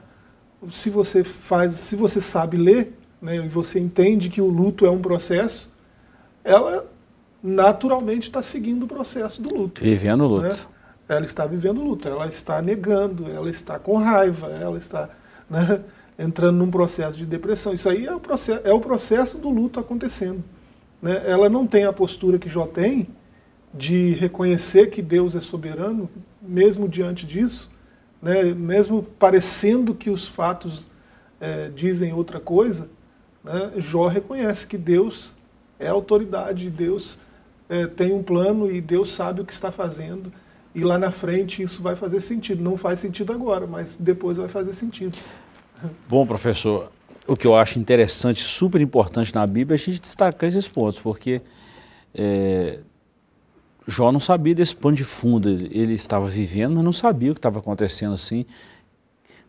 se 0.71 0.89
você 0.89 1.23
faz 1.23 1.75
se 1.75 1.95
você 1.95 2.23
sabe 2.23 2.57
ler 2.57 2.95
né, 3.21 3.37
e 3.37 3.49
você 3.49 3.79
entende 3.79 4.31
que 4.31 4.41
o 4.41 4.49
luto 4.49 4.87
é 4.87 4.91
um 4.91 5.03
processo, 5.03 5.71
ela 6.43 6.91
naturalmente 7.43 8.29
está 8.29 8.41
seguindo 8.41 8.85
o 8.85 8.89
processo 8.89 9.43
do 9.43 9.55
luto. 9.55 9.83
Vivendo 9.83 10.25
o 10.25 10.29
luto. 10.29 10.76
Ela 11.09 11.25
está 11.25 11.47
vivendo 11.47 11.83
luto, 11.83 12.09
ela 12.09 12.27
está 12.27 12.61
negando, 12.61 13.31
ela 13.31 13.49
está 13.49 13.79
com 13.79 13.97
raiva, 13.97 14.49
ela 14.49 14.79
está 14.79 15.09
né, 15.49 15.81
entrando 16.19 16.57
num 16.57 16.71
processo 16.71 17.16
de 17.16 17.25
depressão. 17.25 17.73
Isso 17.73 17.88
aí 17.88 18.07
é 18.07 18.14
o 18.14 18.21
processo, 18.21 18.61
é 18.66 18.73
o 18.73 18.81
processo 18.81 19.38
do 19.38 19.49
luto 19.49 19.79
acontecendo. 19.79 20.42
Né? 21.01 21.23
Ela 21.27 21.49
não 21.49 21.66
tem 21.66 21.85
a 21.85 21.92
postura 21.92 22.38
que 22.38 22.49
Jó 22.49 22.66
tem 22.66 23.09
de 23.73 24.12
reconhecer 24.14 24.90
que 24.90 25.03
Deus 25.03 25.37
é 25.37 25.40
soberano, 25.40 26.09
mesmo 26.40 26.88
diante 26.88 27.27
disso, 27.27 27.71
né, 28.23 28.42
mesmo 28.45 29.03
parecendo 29.03 29.95
que 29.95 30.09
os 30.09 30.27
fatos 30.27 30.88
é, 31.40 31.69
dizem 31.69 32.12
outra 32.12 32.40
coisa, 32.40 32.88
né, 33.45 33.73
Jó 33.77 34.09
reconhece 34.09 34.66
que 34.66 34.79
Deus 34.79 35.35
é 35.79 35.88
autoridade, 35.88 36.71
Deus 36.71 37.19
é, 37.69 37.87
tem 37.87 38.12
um 38.12 38.23
plano 38.23 38.71
e 38.71 38.81
Deus 38.81 39.14
sabe 39.14 39.42
o 39.42 39.45
que 39.45 39.53
está 39.53 39.71
fazendo. 39.71 40.33
E 40.77 40.85
lá 40.85 40.99
na 40.99 41.11
frente 41.11 41.62
isso 41.62 41.83
vai 41.83 41.97
fazer 41.97 42.21
sentido. 42.21 42.62
Não 42.62 42.77
faz 42.77 43.01
sentido 43.01 43.33
agora, 43.33 43.67
mas 43.67 43.97
depois 43.99 44.37
vai 44.37 44.47
fazer 44.47 44.75
sentido. 44.75 45.17
Bom, 46.07 46.27
professor, 46.27 46.93
o 47.27 47.35
que 47.35 47.47
eu 47.47 47.57
acho 47.57 47.79
interessante, 47.79 48.43
super 48.43 48.79
importante 48.83 49.35
na 49.35 49.47
Bíblia, 49.47 49.75
é 49.75 49.77
a 49.77 49.79
gente 49.79 49.99
destacar 50.03 50.47
esses 50.51 50.69
pontos, 50.69 50.99
porque 50.99 51.41
é, 52.15 52.81
Jó 53.89 54.12
não 54.12 54.21
sabia 54.21 54.55
desse 54.55 54.77
pano 54.77 54.95
de 54.95 55.05
fundo, 55.05 55.49
ele, 55.49 55.95
estava 55.95 56.27
vivendo, 56.27 56.75
mas 56.75 56.85
não 56.85 56.93
sabia 56.93 57.31
o 57.31 57.35
que 57.35 57.39
estava 57.39 57.59
acontecendo 57.59 58.12
assim. 58.12 58.45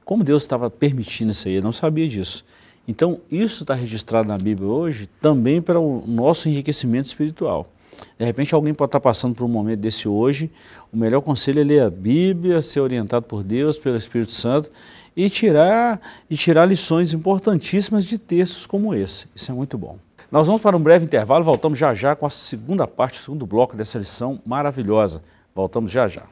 Como 0.06 0.24
Deus 0.24 0.44
estava 0.44 0.70
permitindo 0.70 1.34
isso 1.34 1.50
aí, 1.50 1.56
ele 1.56 1.63
não 1.66 1.74
sabia 1.74 2.08
disso. 2.08 2.46
Então, 2.88 3.20
isso 3.30 3.63
está 3.63 3.74
registrado 3.74 4.30
na 4.30 4.38
Bíblia 4.38 4.70
hoje 4.70 5.10
também 5.20 5.62
para 5.62 5.78
o 5.78 6.06
nosso 6.08 6.48
enriquecimento 6.48 7.08
espiritual. 7.08 7.70
De 8.18 8.26
repente, 8.26 8.54
alguém 8.54 8.74
pode 8.74 8.90
estar 8.90 9.00
passando 9.00 9.36
por 9.36 9.46
um 9.46 9.50
momento 9.50 9.80
desse 9.80 10.08
hoje. 10.08 10.52
O 10.92 10.98
melhor 10.98 11.22
conselho 11.22 11.62
é 11.62 11.64
ler 11.64 11.82
a 11.84 11.90
Bíblia, 11.90 12.62
ser 12.62 12.80
orientado 12.80 13.26
por 13.26 13.44
Deus, 13.44 13.78
pelo 13.78 13.98
Espírito 13.98 14.32
Santo 14.32 14.72
e 15.18 15.32
tirar, 15.32 16.00
e 16.30 16.38
tirar 16.38 16.66
lições 16.68 17.12
importantíssimas 17.12 18.06
de 18.06 18.20
textos 18.20 18.68
como 18.68 18.94
esse. 18.94 19.28
Isso 19.36 19.52
é 19.52 19.54
muito 19.54 19.76
bom. 19.76 19.98
Nós 20.32 20.46
vamos 20.46 20.62
para 20.62 20.78
um 20.78 20.80
breve 20.80 21.06
intervalo, 21.06 21.44
voltamos 21.44 21.80
já 21.80 21.92
já 21.96 22.16
com 22.16 22.28
a 22.28 22.30
segunda 22.30 22.86
parte, 22.86 23.20
o 23.20 23.24
segundo 23.24 23.46
bloco 23.46 23.76
dessa 23.76 23.98
lição 23.98 24.40
maravilhosa. 24.46 25.24
Voltamos 25.56 25.90
já 25.90 26.08
já. 26.08 26.24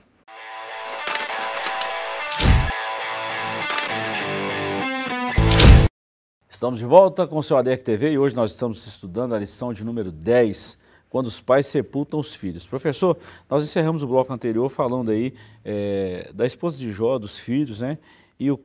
Estamos 6.47 6.79
de 6.79 6.85
volta 6.85 7.25
com 7.25 7.37
o 7.39 7.43
seu 7.43 7.57
ADEC 7.57 7.83
TV 7.83 8.11
e 8.11 8.17
hoje 8.19 8.35
nós 8.35 8.51
estamos 8.51 8.85
estudando 8.85 9.33
a 9.33 9.39
lição 9.39 9.73
de 9.73 9.83
número 9.83 10.11
10, 10.11 10.77
quando 11.15 11.27
os 11.27 11.39
pais 11.39 11.65
sepultam 11.67 12.19
os 12.19 12.35
filhos. 12.35 12.67
Professor, 12.67 13.17
nós 13.49 13.63
encerramos 13.63 14.03
o 14.03 14.07
bloco 14.07 14.33
anterior 14.33 14.67
falando 14.67 15.11
aí 15.11 15.33
é, 15.63 16.29
da 16.33 16.45
esposa 16.45 16.77
de 16.77 16.91
Jó, 16.91 17.17
dos 17.17 17.39
filhos, 17.39 17.79
né? 17.79 17.97
E 18.37 18.51
o 18.51 18.59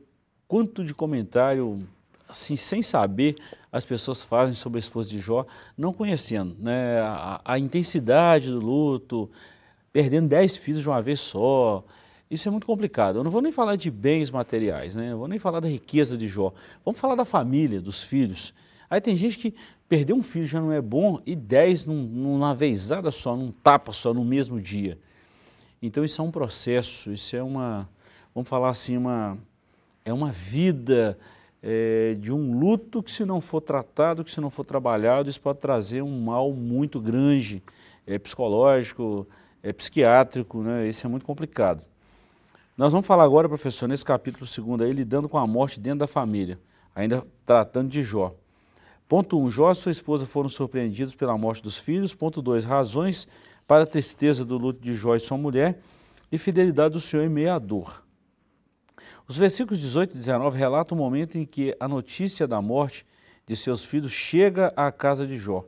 quanto 0.49 0.83
de 0.83 0.93
comentário, 0.93 1.79
assim, 2.27 2.57
sem 2.57 2.81
saber, 2.83 3.37
as 3.71 3.85
pessoas 3.85 4.21
fazem 4.21 4.53
sobre 4.53 4.79
a 4.79 4.81
esposa 4.81 5.07
de 5.07 5.21
Jó, 5.21 5.45
não 5.77 5.93
conhecendo 5.93 6.53
né? 6.59 6.99
a, 6.99 7.39
a 7.45 7.57
intensidade 7.57 8.49
do 8.49 8.59
luto, 8.59 9.31
perdendo 9.93 10.27
10 10.27 10.57
filhos 10.57 10.81
de 10.81 10.89
uma 10.89 11.01
vez 11.01 11.21
só, 11.21 11.81
isso 12.29 12.49
é 12.49 12.51
muito 12.51 12.67
complicado. 12.67 13.19
Eu 13.19 13.23
não 13.23 13.31
vou 13.31 13.41
nem 13.41 13.53
falar 13.53 13.77
de 13.77 13.89
bens 13.89 14.29
materiais, 14.29 14.93
né? 14.93 15.13
Eu 15.13 15.19
vou 15.19 15.29
nem 15.29 15.39
falar 15.39 15.61
da 15.61 15.69
riqueza 15.69 16.17
de 16.17 16.27
Jó. 16.27 16.51
Vamos 16.83 16.99
falar 16.99 17.15
da 17.15 17.23
família, 17.23 17.79
dos 17.79 18.03
filhos. 18.03 18.53
Aí 18.89 18.99
tem 18.99 19.15
gente 19.15 19.37
que 19.37 19.55
perder 19.91 20.13
um 20.13 20.23
filho 20.23 20.45
já 20.45 20.61
não 20.61 20.71
é 20.71 20.81
bom 20.81 21.19
e 21.25 21.35
dez 21.35 21.85
num, 21.85 22.01
numa 22.01 22.55
vezada 22.55 23.11
só, 23.11 23.35
num 23.35 23.51
tapa 23.51 23.91
só, 23.91 24.13
no 24.13 24.23
mesmo 24.23 24.61
dia. 24.61 24.97
Então 25.81 26.05
isso 26.05 26.21
é 26.21 26.23
um 26.23 26.31
processo, 26.31 27.11
isso 27.11 27.35
é 27.35 27.43
uma, 27.43 27.89
vamos 28.33 28.47
falar 28.47 28.69
assim, 28.69 28.95
uma, 28.95 29.37
é 30.05 30.13
uma 30.13 30.31
vida 30.31 31.19
é, 31.61 32.15
de 32.17 32.31
um 32.31 32.57
luto 32.57 33.03
que 33.03 33.11
se 33.11 33.25
não 33.25 33.41
for 33.41 33.59
tratado, 33.59 34.23
que 34.23 34.31
se 34.31 34.39
não 34.39 34.49
for 34.49 34.63
trabalhado, 34.63 35.29
isso 35.29 35.41
pode 35.41 35.59
trazer 35.59 36.01
um 36.01 36.21
mal 36.21 36.53
muito 36.53 36.97
grande, 36.97 37.61
é, 38.07 38.17
psicológico, 38.17 39.27
é, 39.61 39.73
psiquiátrico, 39.73 40.61
né? 40.63 40.87
isso 40.87 41.05
é 41.05 41.09
muito 41.09 41.25
complicado. 41.25 41.83
Nós 42.77 42.93
vamos 42.93 43.05
falar 43.05 43.25
agora, 43.25 43.49
professor, 43.49 43.89
nesse 43.89 44.05
capítulo 44.05 44.45
2 44.45 44.87
aí, 44.87 44.93
lidando 44.93 45.27
com 45.27 45.37
a 45.37 45.45
morte 45.45 45.81
dentro 45.81 45.99
da 45.99 46.07
família, 46.07 46.57
ainda 46.95 47.27
tratando 47.45 47.89
de 47.89 48.01
Jó. 48.01 48.33
Ponto 49.11 49.37
1. 49.37 49.43
Um, 49.43 49.51
Jó 49.51 49.69
e 49.69 49.75
sua 49.75 49.91
esposa 49.91 50.25
foram 50.25 50.47
surpreendidos 50.47 51.13
pela 51.13 51.37
morte 51.37 51.61
dos 51.61 51.75
filhos. 51.75 52.13
Ponto 52.13 52.41
2. 52.41 52.63
Razões 52.63 53.27
para 53.67 53.83
a 53.83 53.85
tristeza 53.85 54.45
do 54.45 54.57
luto 54.57 54.79
de 54.79 54.95
Jó 54.95 55.13
e 55.13 55.19
sua 55.19 55.37
mulher 55.37 55.81
e 56.31 56.37
fidelidade 56.37 56.93
do 56.93 57.01
Senhor 57.01 57.25
em 57.25 57.29
meio 57.29 57.51
à 57.51 57.59
dor. 57.59 58.05
Os 59.27 59.35
versículos 59.35 59.81
18 59.81 60.15
e 60.15 60.17
19 60.17 60.57
relatam 60.57 60.97
o 60.97 61.01
momento 61.01 61.37
em 61.37 61.45
que 61.45 61.75
a 61.77 61.89
notícia 61.89 62.47
da 62.47 62.61
morte 62.61 63.05
de 63.45 63.53
seus 63.53 63.83
filhos 63.83 64.13
chega 64.13 64.71
à 64.77 64.89
casa 64.93 65.27
de 65.27 65.37
Jó. 65.37 65.65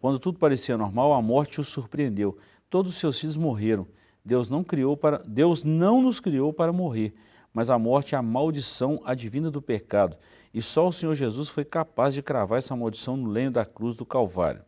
Quando 0.00 0.20
tudo 0.20 0.38
parecia 0.38 0.78
normal, 0.78 1.14
a 1.14 1.20
morte 1.20 1.60
o 1.60 1.64
surpreendeu. 1.64 2.38
Todos 2.70 2.92
os 2.92 2.98
seus 3.00 3.18
filhos 3.18 3.36
morreram. 3.36 3.88
Deus 4.24 4.48
não 4.48 4.62
criou 4.62 4.96
para 4.96 5.18
Deus 5.26 5.64
não 5.64 6.00
nos 6.00 6.20
criou 6.20 6.52
para 6.52 6.72
morrer, 6.72 7.12
mas 7.52 7.70
a 7.70 7.76
morte 7.76 8.14
é 8.14 8.18
a 8.18 8.22
maldição 8.22 9.02
advinda 9.04 9.50
do 9.50 9.60
pecado, 9.60 10.16
e 10.54 10.62
só 10.62 10.88
o 10.88 10.92
Senhor 10.92 11.14
Jesus 11.14 11.48
foi 11.48 11.64
capaz 11.64 12.14
de 12.14 12.22
cravar 12.22 12.58
essa 12.58 12.76
maldição 12.76 13.16
no 13.16 13.28
lenho 13.28 13.50
da 13.50 13.64
cruz 13.66 13.96
do 13.96 14.06
Calvário. 14.06 14.62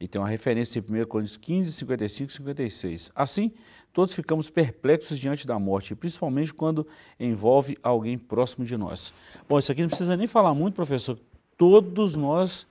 E 0.00 0.08
tem 0.08 0.20
uma 0.20 0.28
referência 0.28 0.78
em 0.78 1.02
1 1.02 1.04
Coríntios 1.06 1.36
15, 1.36 1.72
55 1.72 2.30
e 2.30 2.34
56. 2.34 3.12
Assim, 3.14 3.52
todos 3.92 4.14
ficamos 4.14 4.48
perplexos 4.48 5.18
diante 5.18 5.46
da 5.46 5.58
morte, 5.58 5.94
principalmente 5.94 6.54
quando 6.54 6.86
envolve 7.18 7.76
alguém 7.82 8.16
próximo 8.16 8.64
de 8.64 8.76
nós. 8.76 9.12
Bom, 9.46 9.58
isso 9.58 9.70
aqui 9.70 9.82
não 9.82 9.88
precisa 9.88 10.16
nem 10.16 10.26
falar 10.26 10.54
muito, 10.54 10.74
professor. 10.74 11.18
Todos 11.58 12.14
nós, 12.14 12.66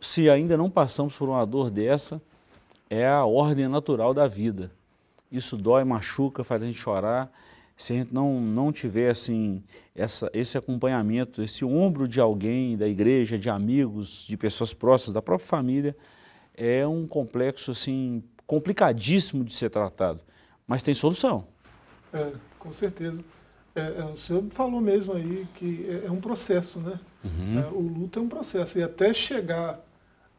se 0.00 0.28
ainda 0.28 0.56
não 0.56 0.68
passamos 0.68 1.14
por 1.14 1.28
uma 1.28 1.44
dor 1.44 1.70
dessa, 1.70 2.20
é 2.90 3.06
a 3.06 3.24
ordem 3.24 3.68
natural 3.68 4.12
da 4.12 4.26
vida 4.26 4.72
isso 5.32 5.56
dói, 5.56 5.82
machuca, 5.82 6.44
faz 6.44 6.62
a 6.62 6.66
gente 6.66 6.78
chorar. 6.78 7.32
Se 7.82 7.92
a 7.92 7.96
gente 7.96 8.14
não, 8.14 8.40
não 8.40 8.70
tiver 8.70 9.10
assim, 9.10 9.60
essa, 9.92 10.30
esse 10.32 10.56
acompanhamento, 10.56 11.42
esse 11.42 11.64
ombro 11.64 12.06
de 12.06 12.20
alguém, 12.20 12.76
da 12.76 12.86
igreja, 12.86 13.36
de 13.36 13.50
amigos, 13.50 14.24
de 14.24 14.36
pessoas 14.36 14.72
próximas, 14.72 15.14
da 15.14 15.20
própria 15.20 15.48
família, 15.48 15.96
é 16.54 16.86
um 16.86 17.08
complexo 17.08 17.72
assim, 17.72 18.22
complicadíssimo 18.46 19.42
de 19.42 19.52
ser 19.56 19.68
tratado. 19.68 20.20
Mas 20.64 20.84
tem 20.84 20.94
solução. 20.94 21.44
É, 22.12 22.30
com 22.56 22.72
certeza. 22.72 23.20
É, 23.74 23.80
é, 23.80 24.04
o 24.04 24.16
senhor 24.16 24.44
falou 24.50 24.80
mesmo 24.80 25.14
aí 25.14 25.44
que 25.56 25.84
é, 25.88 26.06
é 26.06 26.10
um 26.12 26.20
processo, 26.20 26.78
né? 26.78 27.00
Uhum. 27.24 27.58
É, 27.58 27.66
o 27.66 27.80
luto 27.80 28.20
é 28.20 28.22
um 28.22 28.28
processo. 28.28 28.78
E 28.78 28.82
até 28.84 29.12
chegar 29.12 29.84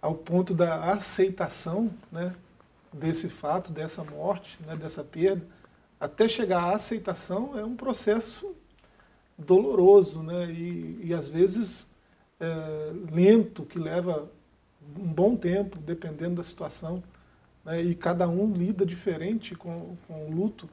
ao 0.02 0.16
ponto 0.16 0.54
da 0.54 0.94
aceitação, 0.94 1.92
né? 2.10 2.34
desse 2.94 3.28
fato, 3.28 3.70
dessa 3.72 4.02
morte, 4.02 4.58
né, 4.66 4.78
dessa 4.78 5.04
perda, 5.04 5.46
até 6.04 6.28
chegar 6.28 6.64
à 6.64 6.76
aceitação 6.76 7.58
é 7.58 7.64
um 7.64 7.78
processo 7.78 8.54
doloroso 9.38 10.22
né, 10.22 10.52
e, 10.52 11.00
e 11.02 11.14
às 11.14 11.30
vezes 11.30 11.88
é, 12.42 12.92
lento, 13.10 13.64
que 13.64 13.80
leva 13.80 14.30
um 15.00 15.08
bom 15.08 15.38
tempo, 15.38 15.80
dependendo 15.80 16.36
da 16.36 16.44
situação. 16.44 17.02
né, 17.64 17.82
e 17.82 17.96
cada 17.96 18.28
um 18.28 18.52
lida 18.52 18.86
diferente 18.86 19.56
com, 19.56 19.96
com 20.06 20.28
o 20.28 20.32
luto, 20.36 20.70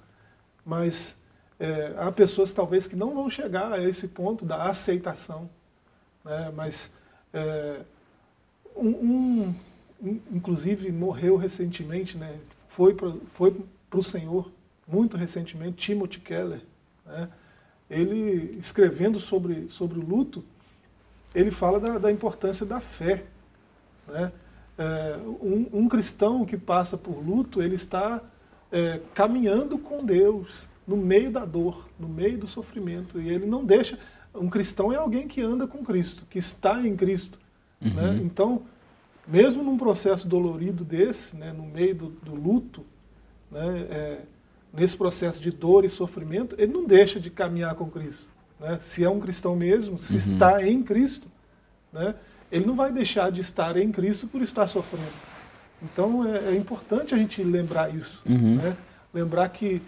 mas 0.67 1.17
é, 1.61 1.95
há 1.97 2.11
pessoas 2.11 2.53
talvez 2.53 2.89
que 2.89 2.97
não 2.97 3.15
vão 3.15 3.31
chegar 3.31 3.73
a 3.73 3.81
esse 3.81 4.09
ponto 4.09 4.45
da 4.45 4.65
aceitação, 4.65 5.49
né, 6.25 6.53
mas 6.57 6.93
é, 7.33 7.83
um, 8.75 8.89
um, 8.89 9.55
inclusive 10.33 10.91
morreu 10.91 11.37
recentemente, 11.37 12.19
né, 12.19 12.37
foi 12.69 12.95
para 12.95 13.15
o 13.95 14.03
Senhor 14.03 14.51
muito 14.91 15.17
recentemente, 15.17 15.77
Timothy 15.77 16.21
Keller, 16.21 16.61
né, 17.07 17.29
ele 17.89 18.59
escrevendo 18.59 19.19
sobre, 19.19 19.69
sobre 19.69 19.99
o 19.99 20.03
luto, 20.05 20.45
ele 21.35 21.51
fala 21.51 21.81
da, 21.81 21.99
da 21.99 22.13
importância 22.13 22.65
da 22.65 22.81
fé. 22.81 23.25
Né? 24.07 24.33
É, 24.79 25.17
um, 25.43 25.67
um, 25.73 25.89
cristão 25.89 26.45
que 26.45 26.57
passa 26.57 26.97
por 26.97 27.19
luto, 27.25 27.63
ele 27.63 27.75
está 27.75 28.23
é, 28.71 29.01
caminhando 29.15 29.79
com 29.79 30.05
Deus 30.05 30.69
no 30.87 30.97
meio 30.97 31.31
da 31.31 31.45
dor, 31.45 31.89
no 31.99 32.09
meio 32.09 32.39
do 32.39 32.47
sofrimento. 32.47 33.21
E 33.21 33.29
ele 33.29 33.47
não 33.47 33.65
deixa. 33.65 33.99
Um 34.35 34.49
cristão 34.49 34.93
é 34.93 34.97
alguém 34.97 35.27
que 35.27 35.41
anda 35.41 35.67
com 35.67 35.85
Cristo, 35.85 36.25
que 36.31 36.39
está 36.39 36.81
em 36.87 36.97
Cristo. 36.97 37.39
Né? 37.81 37.91
Uhum. 37.91 37.95
Né? 37.95 38.21
Então, 38.23 38.63
mesmo 39.27 39.63
num 39.63 39.77
processo 39.77 40.27
dolorido 40.27 40.85
desse, 40.85 41.37
né, 41.37 41.53
no 41.53 41.65
meio 41.65 41.95
do, 41.95 42.09
do 42.09 42.35
luto, 42.35 42.85
né, 43.51 43.87
é, 43.91 44.21
nesse 44.73 44.97
processo 44.97 45.41
de 45.41 45.51
dor 45.51 45.85
e 45.85 45.89
sofrimento, 45.89 46.55
ele 46.59 46.73
não 46.73 46.85
deixa 46.87 47.19
de 47.19 47.31
caminhar 47.31 47.75
com 47.75 47.91
Cristo. 47.91 48.27
Né? 48.59 48.79
Se 48.81 49.03
é 49.05 49.11
um 49.11 49.21
cristão 49.21 49.57
mesmo, 49.57 49.99
se 49.99 50.13
uhum. 50.13 50.19
está 50.19 50.67
em 50.67 50.83
Cristo, 50.83 51.29
né? 51.93 52.15
ele 52.51 52.67
não 52.67 52.75
vai 52.75 52.93
deixar 52.93 53.31
de 53.31 53.41
estar 53.41 53.77
em 53.77 53.91
Cristo 53.91 54.27
por 54.27 54.43
estar 54.43 54.67
sofrendo. 54.69 55.31
Então 55.83 56.27
é, 56.27 56.53
é 56.53 56.57
importante 56.57 57.15
a 57.15 57.19
gente 57.19 57.43
lembrar 57.43 57.95
isso. 57.95 58.21
Uhum. 58.27 58.57
Né? 58.57 58.77
Lembrar 59.13 59.49
que 59.49 59.81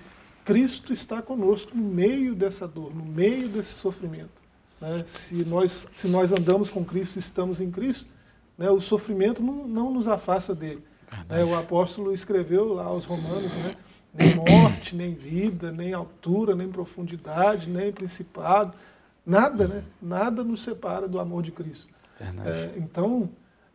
Cristo 0.45 0.92
está 0.92 1.23
conosco 1.23 1.77
no 1.77 1.83
meio 1.83 2.35
dessa 2.35 2.66
dor, 2.66 2.95
no 2.95 3.05
meio 3.05 3.49
desse 3.49 3.75
sofrimento. 3.75 4.42
Né? 4.81 5.05
Se, 5.07 5.45
nós, 5.45 5.87
se 5.92 6.09
nós 6.09 6.33
andamos 6.33 6.71
com 6.71 6.85
Cristo, 6.85 7.18
estamos 7.18 7.61
em 7.61 7.71
Cristo, 7.71 8.07
né? 8.59 8.68
o 8.71 8.81
sofrimento 8.81 9.42
não, 9.42 9.68
não 9.68 9.92
nos 9.92 10.09
afasta 10.09 10.55
dele. 10.55 10.83
Né? 11.29 11.45
O 11.45 11.55
apóstolo 11.57 12.12
escreveu 12.12 12.73
lá 12.73 12.85
aos 12.85 13.05
Romanos, 13.05 13.53
né? 13.53 13.77
Nem 14.12 14.35
morte, 14.35 14.94
nem 14.94 15.14
vida, 15.14 15.72
nem 15.72 15.92
altura, 15.92 16.55
nem 16.55 16.68
profundidade, 16.68 17.68
nem 17.68 17.92
principado, 17.92 18.75
nada, 19.25 19.66
né? 19.66 19.85
Nada 20.01 20.44
nos 20.44 20.62
separa 20.62 21.09
do 21.09 21.18
amor 21.18 21.42
de 21.42 21.51
Cristo. 21.51 21.88
É, 22.20 22.72
então, 22.77 23.29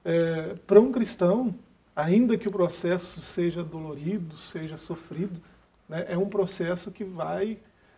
é, 0.06 0.56
para 0.65 0.80
um 0.80 0.91
cristão, 0.91 1.54
ainda 1.95 2.38
que 2.38 2.47
o 2.47 2.52
processo 2.52 3.21
seja 3.21 3.63
dolorido, 3.63 4.38
seja 4.38 4.78
sofrido, 4.78 5.41
né, 5.89 6.06
é 6.08 6.17
um 6.17 6.30
processo 6.30 6.91
que 6.91 7.04
vai 7.04 7.58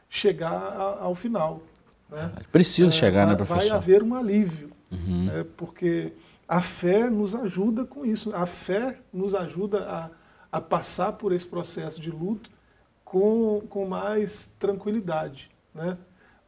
chegar 0.10 0.54
a, 0.54 1.04
ao 1.04 1.14
final. 1.14 1.62
Né? 2.10 2.32
Precisa 2.52 2.90
é, 2.90 2.94
chegar, 2.94 3.28
né, 3.28 3.36
vai, 3.36 3.42
né, 3.42 3.46
professor? 3.46 3.70
Vai 3.70 3.78
haver 3.78 4.02
um 4.02 4.16
alívio, 4.16 4.72
uhum. 4.92 5.26
né, 5.26 5.46
porque 5.56 6.14
a 6.48 6.62
fé 6.62 7.10
nos 7.10 7.36
ajuda 7.36 7.86
com 7.86 8.06
isso. 8.06 8.34
A 8.36 8.46
fé 8.46 8.98
nos 9.14 9.36
ajuda 9.36 9.88
a 9.88 10.10
a 10.52 10.60
passar 10.60 11.14
por 11.14 11.32
esse 11.32 11.46
processo 11.46 12.00
de 12.00 12.10
luto 12.10 12.50
com, 13.04 13.62
com 13.70 13.88
mais 13.88 14.50
tranquilidade, 14.60 15.50
né? 15.74 15.98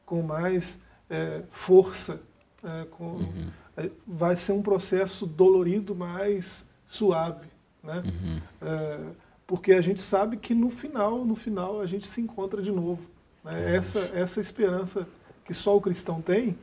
com 0.05 0.21
mais 0.21 0.79
é, 1.09 1.43
força. 1.49 2.21
É, 2.63 2.85
com, 2.91 3.15
uhum. 3.15 3.51
É, 3.77 3.89
vai 4.05 4.35
ser 4.35 4.51
um 4.51 4.61
processo 4.61 5.25
dolorido, 5.25 5.95
mais 5.95 6.65
suave. 6.85 7.47
Né? 7.83 8.03
Uhum. 8.05 8.41
É, 8.61 8.99
porque 9.47 9.73
a 9.73 9.81
gente 9.81 10.01
sabe 10.01 10.37
que 10.37 10.53
no 10.53 10.69
final, 10.69 11.25
no 11.25 11.35
final, 11.35 11.81
a 11.81 11.85
gente 11.85 12.07
se 12.07 12.21
encontra 12.21 12.61
de 12.61 12.71
novo. 12.71 13.01
Né? 13.43 13.75
Essa, 13.75 13.99
essa 14.13 14.39
esperança 14.39 15.07
que 15.43 15.53
só 15.53 15.75
o 15.75 15.81
cristão 15.81 16.21
tem 16.21 16.57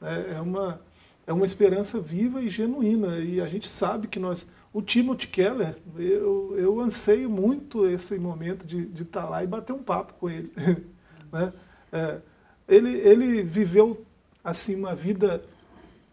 né? 0.00 0.36
é, 0.36 0.40
uma, 0.40 0.80
é 1.26 1.32
uma 1.32 1.44
esperança 1.44 2.00
viva 2.00 2.40
e 2.40 2.48
genuína. 2.48 3.18
E 3.18 3.40
a 3.40 3.46
gente 3.46 3.68
sabe 3.68 4.06
que 4.06 4.18
nós 4.18 4.46
o 4.74 4.82
Timothy 4.82 5.28
Keller, 5.28 5.76
eu, 5.96 6.58
eu 6.58 6.80
anseio 6.80 7.30
muito 7.30 7.86
esse 7.86 8.18
momento 8.18 8.66
de 8.66 9.02
estar 9.02 9.22
tá 9.22 9.28
lá 9.28 9.44
e 9.44 9.46
bater 9.46 9.72
um 9.72 9.84
papo 9.84 10.14
com 10.14 10.28
ele. 10.28 10.52
né? 11.32 11.52
É, 11.92 12.18
ele, 12.66 12.90
ele 12.98 13.42
viveu 13.44 14.04
assim 14.42 14.74
uma 14.74 14.92
vida 14.92 15.44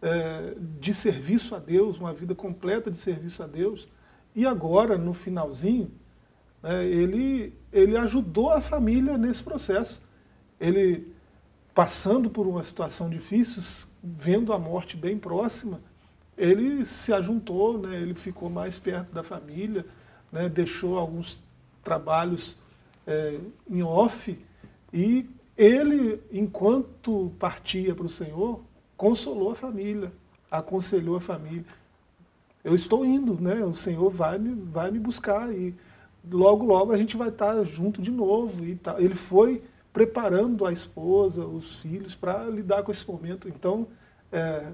é, 0.00 0.54
de 0.78 0.94
serviço 0.94 1.56
a 1.56 1.58
Deus, 1.58 1.98
uma 1.98 2.12
vida 2.12 2.36
completa 2.36 2.88
de 2.88 2.98
serviço 2.98 3.42
a 3.42 3.48
Deus, 3.48 3.88
e 4.32 4.46
agora, 4.46 4.96
no 4.96 5.12
finalzinho, 5.12 5.90
né, 6.62 6.86
ele, 6.86 7.52
ele 7.72 7.96
ajudou 7.96 8.50
a 8.50 8.60
família 8.60 9.18
nesse 9.18 9.42
processo. 9.42 10.00
Ele, 10.60 11.12
passando 11.74 12.30
por 12.30 12.46
uma 12.46 12.62
situação 12.62 13.10
difícil, 13.10 13.88
vendo 14.00 14.52
a 14.52 14.58
morte 14.58 14.96
bem 14.96 15.18
próxima, 15.18 15.80
ele 16.36 16.84
se 16.84 17.12
ajuntou, 17.12 17.78
né, 17.78 18.00
ele 18.00 18.14
ficou 18.14 18.48
mais 18.48 18.78
perto 18.78 19.12
da 19.12 19.22
família, 19.22 19.84
né, 20.30 20.48
deixou 20.48 20.98
alguns 20.98 21.38
trabalhos 21.84 22.56
é, 23.06 23.38
em 23.68 23.82
off 23.82 24.38
e 24.92 25.28
ele, 25.56 26.20
enquanto 26.32 27.32
partia 27.38 27.94
para 27.94 28.06
o 28.06 28.08
Senhor, 28.08 28.60
consolou 28.96 29.52
a 29.52 29.54
família, 29.54 30.12
aconselhou 30.50 31.16
a 31.16 31.20
família. 31.20 31.64
Eu 32.64 32.74
estou 32.74 33.04
indo, 33.04 33.40
né? 33.40 33.64
O 33.64 33.74
Senhor 33.74 34.10
vai 34.10 34.38
me, 34.38 34.54
vai 34.54 34.90
me 34.90 34.98
buscar 34.98 35.52
e 35.52 35.74
logo, 36.30 36.64
logo 36.64 36.92
a 36.92 36.96
gente 36.96 37.16
vai 37.16 37.28
estar 37.28 37.64
junto 37.64 38.00
de 38.00 38.10
novo. 38.10 38.64
E. 38.64 38.78
Ele 38.98 39.14
foi 39.14 39.62
preparando 39.92 40.64
a 40.64 40.72
esposa, 40.72 41.44
os 41.44 41.76
filhos, 41.76 42.14
para 42.14 42.44
lidar 42.44 42.82
com 42.82 42.92
esse 42.92 43.06
momento. 43.06 43.48
Então, 43.48 43.88
é, 44.30 44.66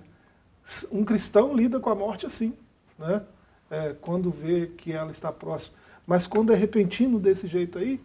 um 0.90 1.04
cristão 1.04 1.54
lida 1.54 1.80
com 1.80 1.90
a 1.90 1.94
morte 1.94 2.26
assim, 2.26 2.54
né? 2.98 3.22
É, 3.70 3.94
quando 4.00 4.30
vê 4.30 4.66
que 4.66 4.92
ela 4.92 5.10
está 5.10 5.30
próxima. 5.30 5.74
Mas 6.06 6.26
quando 6.26 6.52
é 6.52 6.56
repentino 6.56 7.18
desse 7.18 7.46
jeito 7.46 7.78
aí, 7.78 8.00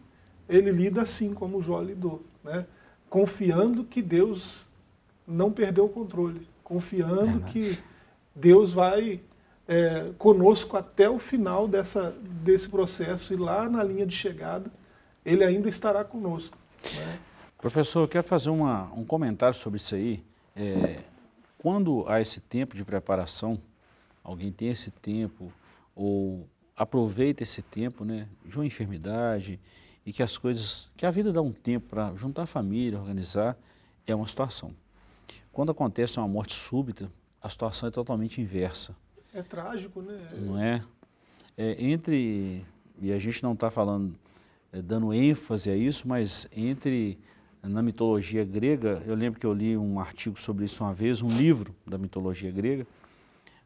ele 0.48 0.72
lida 0.72 1.02
assim 1.02 1.34
como 1.34 1.62
Jó 1.62 1.82
lidou, 1.82 2.22
né? 2.44 2.66
confiando 3.10 3.84
que 3.84 4.02
Deus 4.02 4.68
não 5.26 5.52
perdeu 5.52 5.86
o 5.86 5.90
controle, 5.90 6.48
confiando 6.64 7.42
que 7.46 7.78
Deus 8.36 8.74
vai 8.74 9.22
é, 9.68 10.12
conosco 10.18 10.76
até 10.76 11.10
o 11.10 11.18
final 11.18 11.68
dessa, 11.68 12.14
desse 12.44 12.68
processo 12.68 13.34
e 13.34 13.38
lá 13.38 13.70
na 13.70 13.84
linha 13.84 14.06
de 14.06 14.16
chegada 14.16 14.70
ele 15.26 15.44
ainda 15.44 15.70
estará 15.70 16.04
conosco. 16.04 16.58
Né? 16.98 17.20
Professor, 17.58 18.02
eu 18.02 18.08
quero 18.08 18.24
fazer 18.24 18.50
uma, 18.50 18.92
um 18.94 19.06
comentário 19.06 19.58
sobre 19.58 19.78
isso 19.78 19.96
aí. 19.96 20.24
É, 20.56 21.00
quando 21.64 22.04
há 22.10 22.20
esse 22.20 22.42
tempo 22.42 22.76
de 22.76 22.84
preparação, 22.84 23.58
alguém 24.22 24.52
tem 24.52 24.68
esse 24.68 24.92
tempo 24.92 25.50
ou 25.96 26.46
aproveita 26.76 27.42
esse 27.42 27.62
tempo, 27.62 28.04
né, 28.04 28.28
de 28.46 28.58
uma 28.58 28.66
enfermidade 28.66 29.58
e 30.06 30.12
que 30.12 30.22
as 30.22 30.38
coisas, 30.38 30.92
que 30.98 31.06
a 31.06 31.12
vida 31.12 31.32
dá 31.32 31.42
um 31.42 31.54
tempo 31.54 31.88
para 31.88 32.14
juntar 32.16 32.44
a 32.44 32.46
família, 32.46 33.00
organizar, 33.00 33.58
é 34.06 34.14
uma 34.14 34.28
situação. 34.28 34.76
Quando 35.54 35.72
acontece 35.72 36.20
uma 36.20 36.28
morte 36.28 36.54
súbita, 36.54 37.10
a 37.42 37.50
situação 37.50 37.88
é 37.88 37.92
totalmente 37.94 38.42
inversa. 38.42 38.94
É 39.34 39.42
trágico, 39.42 40.02
né? 40.02 40.18
Não 40.34 40.62
é? 40.62 40.84
é 41.58 41.82
entre, 41.82 42.66
e 43.02 43.14
a 43.14 43.20
gente 43.20 43.42
não 43.42 43.54
está 43.54 43.72
falando, 43.72 44.14
é, 44.74 44.82
dando 44.82 45.14
ênfase 45.14 45.70
a 45.70 45.78
isso, 45.78 46.06
mas 46.10 46.46
entre 46.52 47.18
na 47.70 47.82
mitologia 47.82 48.44
grega, 48.44 49.02
eu 49.06 49.16
lembro 49.16 49.40
que 49.40 49.46
eu 49.46 49.54
li 49.54 49.78
um 49.78 50.00
artigo 50.00 50.40
sobre 50.40 50.66
isso 50.66 50.84
uma 50.84 50.94
vez, 50.94 51.22
um 51.22 51.30
livro 51.30 51.74
da 51.88 51.98
mitologia 51.98 52.52
grega, 52.52 52.86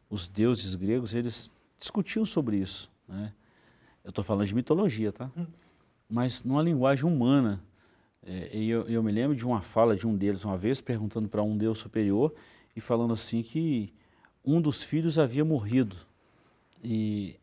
os 0.08 0.28
deuses 0.28 0.74
gregos, 0.76 1.12
eles 1.12 1.52
discutiam 1.78 2.24
sobre 2.24 2.56
isso. 2.56 2.90
Né? 3.08 3.32
Eu 4.04 4.10
estou 4.10 4.22
falando 4.24 4.46
de 4.46 4.54
mitologia, 4.54 5.12
tá? 5.12 5.30
Hum. 5.36 5.46
Mas 6.08 6.42
numa 6.44 6.62
linguagem 6.62 7.04
humana. 7.04 7.62
É, 8.26 8.56
e 8.56 8.70
eu, 8.70 8.82
eu, 8.88 9.02
me 9.02 9.12
lembro 9.12 9.36
de 9.36 9.44
uma 9.44 9.60
fala 9.60 9.96
de 9.96 10.06
um 10.06 10.16
deles 10.16 10.44
uma 10.44 10.56
vez, 10.56 10.80
perguntando 10.80 11.28
para 11.28 11.42
um 11.42 11.56
deus 11.56 11.78
superior 11.78 12.32
e 12.74 12.80
falando 12.80 13.12
assim 13.12 13.42
que 13.42 13.92
um 14.44 14.60
dos 14.60 14.82
filhos 14.82 15.18
havia 15.18 15.44
morrido. 15.44 15.96
E 16.82 17.36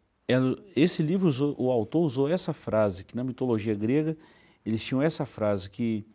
esse 0.75 1.03
livro, 1.03 1.27
usou, 1.27 1.55
o 1.57 1.69
autor 1.69 2.03
usou 2.03 2.29
essa 2.29 2.53
frase, 2.53 3.03
que 3.03 3.15
na 3.15 3.23
mitologia 3.23 3.75
grega 3.75 4.17
eles 4.65 4.83
tinham 4.83 5.01
essa 5.01 5.25
frase, 5.25 5.69
que 5.69 6.05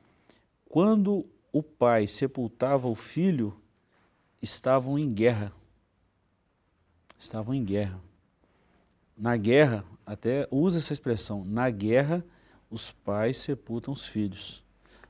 quando 0.70 1.26
o 1.52 1.64
pai 1.64 2.06
sepultava 2.06 2.86
o 2.86 2.94
filho, 2.94 3.60
estavam 4.40 4.96
em 4.96 5.12
guerra. 5.12 5.52
Estavam 7.18 7.52
em 7.52 7.64
guerra. 7.64 8.00
Na 9.18 9.36
guerra, 9.36 9.84
até 10.06 10.46
usa 10.48 10.78
essa 10.78 10.92
expressão, 10.92 11.44
na 11.44 11.68
guerra 11.70 12.24
os 12.70 12.92
pais 12.92 13.38
sepultam 13.38 13.92
os 13.92 14.06
filhos. 14.06 14.62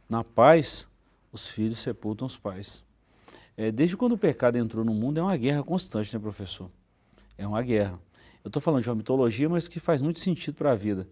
Na 0.08 0.24
paz, 0.24 0.88
os 1.30 1.46
filhos 1.46 1.78
sepultam 1.78 2.26
os 2.26 2.38
pais. 2.38 2.82
É, 3.54 3.70
desde 3.70 3.98
quando 3.98 4.12
o 4.12 4.18
pecado 4.18 4.56
entrou 4.56 4.82
no 4.82 4.94
mundo, 4.94 5.20
é 5.20 5.22
uma 5.22 5.36
guerra 5.36 5.62
constante, 5.62 6.14
né, 6.14 6.18
professor? 6.18 6.70
É 7.36 7.46
uma 7.46 7.60
guerra. 7.60 8.00
Eu 8.42 8.48
estou 8.48 8.62
falando 8.62 8.82
de 8.82 8.88
uma 8.88 8.96
mitologia, 8.96 9.46
mas 9.46 9.68
que 9.68 9.78
faz 9.78 10.00
muito 10.00 10.20
sentido 10.20 10.54
para 10.54 10.72
a 10.72 10.74
vida. 10.74 11.06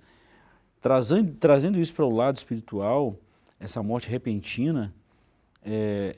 Trazendo, 0.81 1.35
trazendo 1.35 1.79
isso 1.79 1.93
para 1.93 2.07
o 2.07 2.11
lado 2.11 2.37
espiritual, 2.37 3.15
essa 3.59 3.83
morte 3.83 4.09
repentina 4.09 4.95
é, 5.63 6.17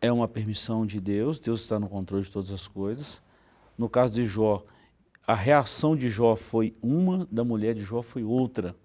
é 0.00 0.12
uma 0.12 0.28
permissão 0.28 0.84
de 0.84 1.00
Deus, 1.00 1.40
Deus 1.40 1.62
está 1.62 1.78
no 1.78 1.88
controle 1.88 2.24
de 2.24 2.30
todas 2.30 2.50
as 2.50 2.66
coisas. 2.66 3.22
No 3.78 3.88
caso 3.88 4.12
de 4.12 4.26
Jó, 4.26 4.64
a 5.26 5.34
reação 5.34 5.96
de 5.96 6.10
Jó 6.10 6.36
foi 6.36 6.74
uma, 6.82 7.26
da 7.30 7.44
mulher 7.44 7.74
de 7.74 7.80
Jó 7.80 8.02
foi 8.02 8.22
outra. 8.22 8.76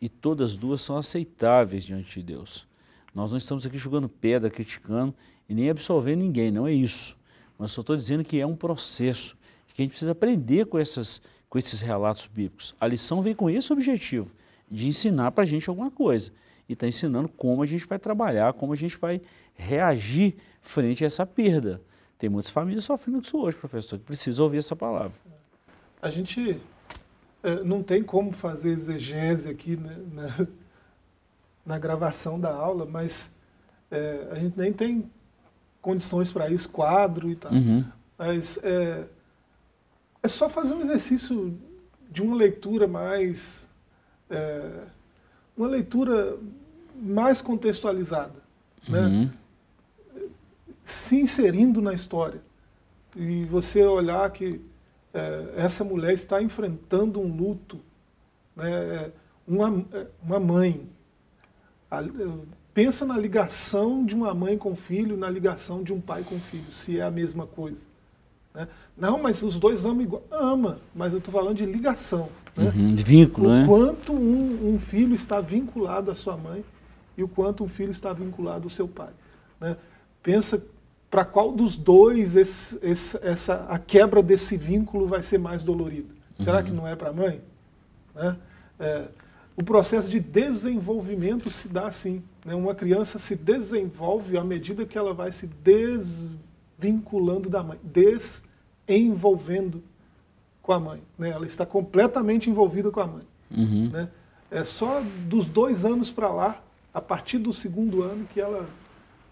E 0.00 0.08
todas 0.08 0.56
duas 0.56 0.82
são 0.82 0.96
aceitáveis 0.96 1.84
diante 1.84 2.20
de 2.20 2.26
Deus. 2.26 2.66
Nós 3.14 3.30
não 3.30 3.38
estamos 3.38 3.64
aqui 3.64 3.78
jogando 3.78 4.08
pedra, 4.08 4.50
criticando 4.50 5.14
e 5.48 5.54
nem 5.54 5.70
absolvendo 5.70 6.22
ninguém, 6.22 6.50
não 6.50 6.66
é 6.66 6.72
isso. 6.72 7.16
Mas 7.58 7.72
só 7.72 7.80
estou 7.80 7.96
dizendo 7.96 8.24
que 8.24 8.40
é 8.40 8.46
um 8.46 8.56
processo, 8.56 9.36
que 9.74 9.80
a 9.80 9.84
gente 9.84 9.90
precisa 9.90 10.12
aprender 10.12 10.66
com, 10.66 10.78
essas, 10.78 11.22
com 11.48 11.58
esses 11.58 11.80
relatos 11.80 12.26
bíblicos. 12.26 12.74
A 12.80 12.86
lição 12.86 13.22
vem 13.22 13.34
com 13.34 13.48
esse 13.48 13.72
objetivo, 13.72 14.30
de 14.70 14.88
ensinar 14.88 15.30
para 15.30 15.44
a 15.44 15.46
gente 15.46 15.68
alguma 15.68 15.90
coisa. 15.90 16.32
E 16.72 16.74
está 16.74 16.88
ensinando 16.88 17.28
como 17.28 17.62
a 17.62 17.66
gente 17.66 17.86
vai 17.86 17.98
trabalhar, 17.98 18.54
como 18.54 18.72
a 18.72 18.76
gente 18.76 18.96
vai 18.96 19.20
reagir 19.54 20.36
frente 20.62 21.04
a 21.04 21.06
essa 21.06 21.26
perda. 21.26 21.82
Tem 22.18 22.30
muitas 22.30 22.50
famílias 22.50 22.86
sofrendo 22.86 23.20
isso 23.20 23.38
hoje, 23.38 23.58
professor, 23.58 23.98
que 23.98 24.06
precisam 24.06 24.46
ouvir 24.46 24.56
essa 24.56 24.74
palavra. 24.74 25.12
A 26.00 26.08
gente 26.08 26.58
é, 27.42 27.62
não 27.62 27.82
tem 27.82 28.02
como 28.02 28.32
fazer 28.32 28.70
exegese 28.70 29.50
aqui 29.50 29.76
né, 29.76 29.98
na, 30.12 30.46
na, 31.66 31.78
gravação 31.78 32.40
da 32.40 32.54
aula, 32.54 32.86
mas 32.86 33.30
é, 33.90 34.28
a 34.30 34.36
gente 34.36 34.58
nem 34.58 34.72
tem 34.72 35.10
condições 35.82 36.32
para 36.32 36.48
isso, 36.48 36.70
quadro 36.70 37.28
e 37.28 37.36
tal. 37.36 37.52
Uhum. 37.52 37.84
Mas 38.16 38.58
é, 38.62 39.04
é 40.22 40.28
só 40.28 40.48
fazer 40.48 40.72
um 40.72 40.80
exercício 40.80 41.54
de 42.10 42.22
uma 42.22 42.34
leitura 42.34 42.88
mais. 42.88 43.62
É, 44.30 44.84
uma 45.54 45.68
leitura 45.68 46.38
mais 47.02 47.42
contextualizada. 47.42 48.40
Né? 48.88 49.00
Uhum. 49.00 49.30
Né? 50.14 50.22
Se 50.84 51.20
inserindo 51.20 51.82
na 51.82 51.92
história. 51.92 52.40
E 53.16 53.44
você 53.44 53.84
olhar 53.84 54.30
que 54.30 54.60
é, 55.12 55.54
essa 55.56 55.84
mulher 55.84 56.14
está 56.14 56.40
enfrentando 56.40 57.20
um 57.20 57.36
luto, 57.36 57.80
né, 58.56 59.10
uma, 59.46 59.84
uma 60.24 60.40
mãe. 60.40 60.88
A, 61.90 62.02
pensa 62.72 63.04
na 63.04 63.18
ligação 63.18 64.04
de 64.04 64.14
uma 64.14 64.32
mãe 64.32 64.56
com 64.56 64.74
filho, 64.74 65.16
na 65.16 65.28
ligação 65.28 65.82
de 65.82 65.92
um 65.92 66.00
pai 66.00 66.22
com 66.22 66.38
filho, 66.38 66.70
se 66.70 66.98
é 66.98 67.02
a 67.02 67.10
mesma 67.10 67.46
coisa. 67.46 67.80
Né? 68.54 68.68
Não, 68.96 69.20
mas 69.20 69.42
os 69.42 69.56
dois 69.56 69.84
amam 69.84 70.02
igual. 70.02 70.22
Ama, 70.30 70.78
mas 70.94 71.12
eu 71.12 71.18
estou 71.18 71.32
falando 71.32 71.56
de 71.56 71.66
ligação. 71.66 72.28
Né? 72.56 72.72
Uhum, 72.74 72.90
de 72.90 73.02
vínculo, 73.02 73.48
o 73.48 73.52
né? 73.52 73.66
quanto 73.66 74.12
um, 74.12 74.74
um, 74.74 74.78
filho 74.78 75.14
está 75.14 75.40
vinculado 75.40 76.10
à 76.10 76.14
sua 76.14 76.36
mãe 76.36 76.64
e 77.16 77.22
o 77.22 77.28
quanto 77.28 77.64
um 77.64 77.68
filho 77.68 77.90
está 77.90 78.12
vinculado 78.12 78.64
ao 78.64 78.70
seu 78.70 78.88
pai. 78.88 79.10
Né? 79.60 79.76
Pensa 80.22 80.62
para 81.10 81.24
qual 81.24 81.52
dos 81.52 81.76
dois 81.76 82.36
esse, 82.36 82.78
esse, 82.82 83.18
essa, 83.22 83.66
a 83.68 83.78
quebra 83.78 84.22
desse 84.22 84.56
vínculo 84.56 85.06
vai 85.06 85.22
ser 85.22 85.38
mais 85.38 85.62
dolorida? 85.62 86.08
Será 86.40 86.58
uhum. 86.58 86.64
que 86.64 86.70
não 86.70 86.88
é 86.88 86.96
para 86.96 87.10
a 87.10 87.12
mãe? 87.12 87.40
Né? 88.14 88.36
É, 88.80 89.04
o 89.54 89.62
processo 89.62 90.08
de 90.08 90.18
desenvolvimento 90.18 91.50
se 91.50 91.68
dá 91.68 91.86
assim. 91.88 92.22
Né? 92.44 92.54
Uma 92.54 92.74
criança 92.74 93.18
se 93.18 93.36
desenvolve 93.36 94.38
à 94.38 94.44
medida 94.44 94.86
que 94.86 94.96
ela 94.96 95.12
vai 95.12 95.30
se 95.32 95.46
desvinculando 96.78 97.50
da 97.50 97.62
mãe, 97.62 97.78
desenvolvendo 98.86 99.82
com 100.62 100.72
a 100.72 100.80
mãe. 100.80 101.02
Né? 101.18 101.30
Ela 101.30 101.44
está 101.44 101.66
completamente 101.66 102.48
envolvida 102.48 102.90
com 102.90 103.00
a 103.00 103.06
mãe. 103.06 103.24
Uhum. 103.50 103.90
Né? 103.90 104.08
É 104.50 104.64
só 104.64 105.02
dos 105.26 105.46
dois 105.46 105.84
anos 105.84 106.10
para 106.10 106.30
lá, 106.30 106.62
a 106.92 107.00
partir 107.00 107.38
do 107.38 107.52
segundo 107.52 108.02
ano, 108.02 108.26
que 108.32 108.40
ela 108.40 108.66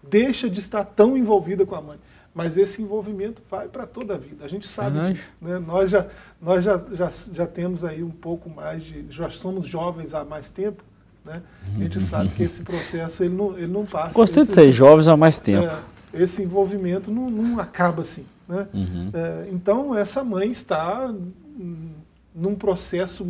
deixa 0.03 0.49
de 0.49 0.61
estar 0.61 0.85
tão 0.85 1.17
envolvida 1.17 1.67
com 1.67 1.75
a 1.75 1.81
mãe. 1.81 1.99
Mas 2.35 2.57
esse 2.57 2.81
envolvimento 2.81 3.43
vai 3.51 3.69
para 3.69 3.87
toda 3.87 4.15
a 4.15 4.17
vida. 4.17 4.45
A 4.45 4.49
gente 4.49 4.67
sabe 4.67 5.13
disso. 5.13 5.31
Né? 5.41 5.59
Nós, 5.59 5.91
já, 5.91 6.07
nós 6.41 6.63
já, 6.63 6.81
já, 6.93 7.11
já 7.33 7.47
temos 7.47 7.85
aí 7.85 8.05
um 8.05 8.11
pouco 8.11 8.49
mais 8.49 8.85
de. 8.85 9.07
Já 9.11 9.29
somos 9.31 9.67
jovens 9.67 10.15
há 10.15 10.25
mais 10.25 10.49
tempo. 10.49 10.83
Né? 11.25 11.43
A 11.75 11.79
gente 11.79 11.99
sabe 12.01 12.31
que 12.31 12.45
esse 12.45 12.63
processo 12.63 13.25
ele 13.25 13.35
não, 13.35 13.59
ele 13.59 13.67
não 13.67 13.85
passa. 13.85 14.15
Gostei 14.15 14.45
esse, 14.45 14.51
de 14.51 14.55
ser 14.55 14.71
jovens 14.71 15.09
há 15.09 15.17
mais 15.17 15.41
tempo. 15.41 15.67
É, 16.15 16.23
esse 16.23 16.41
envolvimento 16.43 17.11
não, 17.11 17.29
não 17.29 17.59
acaba 17.59 18.03
assim. 18.03 18.25
Né? 18.49 18.67
Uhum. 18.73 19.11
É, 19.13 19.49
então, 19.51 19.97
essa 19.97 20.23
mãe 20.23 20.51
está 20.51 21.13
num 22.33 22.55
processo 22.55 23.27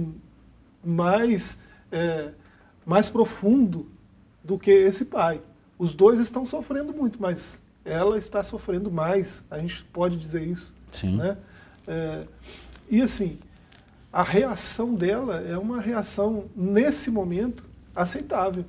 mais, 0.85 1.57
é, 1.90 2.29
mais 2.85 3.09
profundo 3.09 3.87
do 4.42 4.59
que 4.59 4.70
esse 4.70 5.05
pai. 5.05 5.40
Os 5.79 5.94
dois 5.94 6.20
estão 6.20 6.44
sofrendo 6.44 6.92
muito, 6.92 7.20
mas 7.20 7.61
ela 7.85 8.18
está 8.18 8.42
sofrendo 8.42 8.90
mais. 8.90 9.44
A 9.50 9.59
gente 9.59 9.85
pode 9.92 10.16
dizer 10.16 10.42
isso. 10.42 10.72
Sim. 10.92 11.16
Né? 11.16 11.37
É, 11.87 12.24
e 12.88 13.00
assim, 13.00 13.38
a 14.12 14.22
reação 14.22 14.94
dela 14.94 15.40
é 15.40 15.57
uma 15.57 15.81
reação, 15.81 16.46
nesse 16.55 17.11
momento, 17.11 17.64
aceitável. 17.94 18.64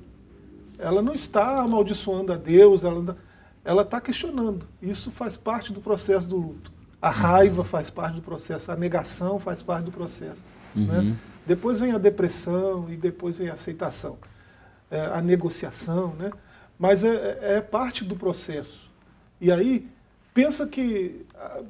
Ela 0.78 1.02
não 1.02 1.14
está 1.14 1.62
amaldiçoando 1.62 2.32
a 2.32 2.36
Deus, 2.36 2.82
ela 2.84 3.82
está 3.82 4.00
questionando. 4.00 4.66
Isso 4.80 5.10
faz 5.10 5.36
parte 5.36 5.72
do 5.72 5.80
processo 5.80 6.28
do 6.28 6.36
luto. 6.36 6.72
A 7.00 7.10
raiva 7.10 7.64
faz 7.64 7.90
parte 7.90 8.14
do 8.14 8.22
processo, 8.22 8.70
a 8.70 8.76
negação 8.76 9.38
faz 9.38 9.60
parte 9.60 9.84
do 9.86 9.92
processo. 9.92 10.40
Né? 10.74 10.98
Uhum. 10.98 11.02
Né? 11.10 11.16
Depois 11.44 11.80
vem 11.80 11.92
a 11.92 11.98
depressão 11.98 12.86
e 12.88 12.96
depois 12.96 13.36
vem 13.36 13.48
a 13.48 13.54
aceitação, 13.54 14.16
é, 14.92 15.06
a 15.06 15.20
negociação. 15.22 16.14
Né? 16.18 16.30
Mas 16.78 17.02
é, 17.02 17.08
é, 17.40 17.54
é 17.54 17.60
parte 17.60 18.04
do 18.04 18.14
processo. 18.14 18.90
E 19.40 19.50
aí, 19.50 19.88
pensa 20.32 20.66
que. 20.66 21.24
Ah, 21.34 21.62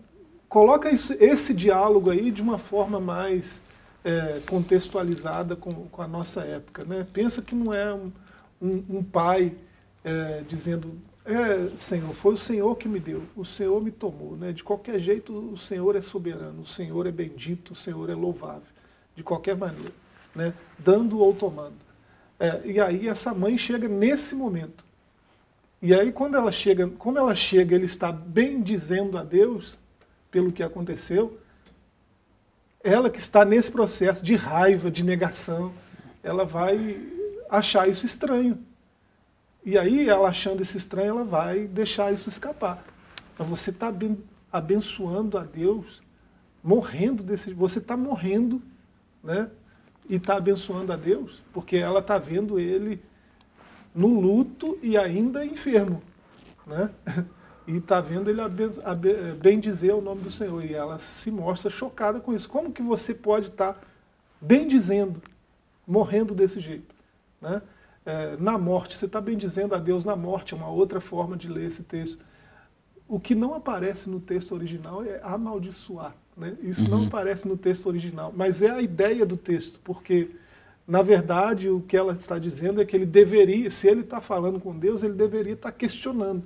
coloca 0.49 0.91
esse, 0.91 1.15
esse, 1.15 1.55
diálogo 1.55 2.11
aí 2.11 2.31
de 2.31 2.43
uma 2.43 2.59
forma 2.59 3.01
mais 3.01 3.63
é, 4.05 4.39
contextualizada 4.47 5.57
com, 5.57 5.71
com, 5.71 6.03
a 6.03 6.07
nossa 6.07 6.43
época. 6.43 6.85
Né? 6.85 7.07
Pensa 7.11 7.41
que 7.41 7.55
não 7.55 7.73
é 7.73 7.95
um, 7.95 8.13
um, 8.61 8.99
um 8.99 9.03
pai 9.03 9.55
é, 10.05 10.43
dizendo, 10.47 10.93
é, 11.25 11.71
Senhor, 11.79 12.13
foi 12.13 12.35
o 12.35 12.37
Senhor 12.37 12.77
que 12.77 12.87
me 12.87 13.01
deu, 13.01 13.23
o 13.35 13.47
Senhor 13.47 13.83
me 13.83 13.91
tomou. 13.91 14.37
Né? 14.37 14.53
De 14.53 14.63
qualquer 14.63 14.99
jeito, 14.99 15.33
o 15.33 15.57
Senhor 15.57 15.97
é 15.97 16.03
soberano, 16.03 16.61
o 16.61 16.67
Senhor 16.67 17.07
é 17.07 17.13
bendito, 17.13 17.73
o 17.73 17.77
Senhor 17.77 18.11
é 18.11 18.15
louvável, 18.15 18.63
de 19.17 19.23
qualquer 19.23 19.57
maneira, 19.57 19.95
né? 20.35 20.53
dando 20.79 21.19
ou 21.19 21.33
tomando. 21.33 21.92
É, 22.43 22.61
e 22.65 22.81
aí 22.81 23.07
essa 23.07 23.33
mãe 23.33 23.57
chega 23.57 23.87
nesse 23.87 24.35
momento. 24.35 24.85
E 25.81 25.95
aí 25.95 26.11
quando 26.11 26.37
ela 26.37 26.51
chega, 26.51 26.89
como 26.89 27.17
ela 27.17 27.37
chega, 27.37 27.77
ele 27.77 27.85
está 27.85 28.11
bem 28.11 28.61
dizendo 28.61 29.17
a 29.17 29.23
Deus 29.23 29.79
pelo 30.29 30.51
que 30.51 30.61
aconteceu, 30.61 31.39
ela 32.83 33.09
que 33.09 33.21
está 33.21 33.45
nesse 33.45 33.71
processo 33.71 34.25
de 34.25 34.35
raiva, 34.35 34.91
de 34.91 35.05
negação, 35.05 35.73
ela 36.21 36.45
vai 36.45 37.01
achar 37.49 37.89
isso 37.89 38.05
estranho. 38.05 38.59
E 39.65 39.79
aí, 39.79 40.09
ela 40.09 40.29
achando 40.29 40.65
isso 40.65 40.77
estranho, 40.77 41.11
ela 41.11 41.25
vai 41.25 41.69
deixar 41.69 42.13
isso 42.13 42.29
escapar. 42.29 42.85
Mas 43.39 43.47
você 43.47 43.71
está 43.71 43.95
abençoando 44.51 45.39
a 45.39 45.45
Deus, 45.45 46.03
morrendo 46.61 47.23
desse. 47.23 47.55
Você 47.55 47.79
está 47.79 47.97
morrendo, 47.97 48.61
né? 49.23 49.49
E 50.09 50.17
está 50.17 50.37
abençoando 50.37 50.92
a 50.92 50.96
Deus, 50.96 51.42
porque 51.53 51.77
ela 51.77 52.00
está 52.00 52.19
vendo 52.19 52.59
ele 52.59 53.03
no 53.94 54.21
luto 54.21 54.79
e 54.83 54.96
ainda 54.96 55.44
enfermo. 55.44 56.03
Né? 56.67 56.90
E 57.65 57.77
está 57.77 58.00
vendo 58.00 58.29
ele 58.29 58.40
bem 59.40 59.61
dizer 59.61 59.92
o 59.92 60.00
nome 60.00 60.23
do 60.23 60.33
Senhor. 60.33 60.65
E 60.65 60.75
ela 60.75 60.98
se 60.98 61.31
mostra 61.31 61.71
chocada 61.71 62.19
com 62.19 62.35
isso. 62.35 62.48
Como 62.48 62.73
que 62.73 62.83
você 62.83 63.15
pode 63.15 63.50
estar 63.50 63.75
tá 63.75 63.81
bem 64.40 64.67
dizendo, 64.67 65.23
morrendo 65.87 66.35
desse 66.35 66.59
jeito? 66.59 66.92
Né? 67.40 67.63
É, 68.05 68.37
na 68.37 68.59
morte, 68.59 68.96
você 68.96 69.07
está 69.07 69.21
bem 69.21 69.37
dizendo 69.37 69.77
a 69.77 69.79
Deus 69.79 70.05
na 70.05 70.17
morte, 70.17 70.55
é 70.55 70.57
uma 70.57 70.69
outra 70.69 71.00
forma 71.00 71.37
de 71.37 71.48
ler 71.48 71.67
esse 71.67 71.85
texto. 71.85 72.25
O 73.07 73.21
que 73.21 73.35
não 73.35 73.55
aparece 73.55 74.11
no 74.11 74.19
texto 74.19 74.53
original 74.53 75.05
é 75.05 75.21
amaldiçoar. 75.23 76.17
Né? 76.37 76.57
Isso 76.63 76.83
uhum. 76.83 76.89
não 76.89 77.07
aparece 77.07 77.47
no 77.47 77.57
texto 77.57 77.87
original, 77.87 78.33
mas 78.35 78.63
é 78.63 78.71
a 78.71 78.81
ideia 78.81 79.25
do 79.27 79.37
texto, 79.37 79.81
porque 79.85 80.31
na 80.87 81.01
verdade, 81.01 81.69
o 81.69 81.81
que 81.81 81.97
ela 81.97 82.13
está 82.13 82.39
dizendo 82.39 82.81
é 82.81 82.85
que 82.85 82.97
ele 82.97 83.07
deveria, 83.07 83.71
se 83.71 83.87
ele 83.87 84.01
está 84.01 84.21
falando 84.21 84.59
com 84.59 84.77
Deus, 84.77 85.03
ele 85.03 85.15
deveria 85.15 85.53
estar 85.53 85.71
tá 85.71 85.77
questionando, 85.77 86.43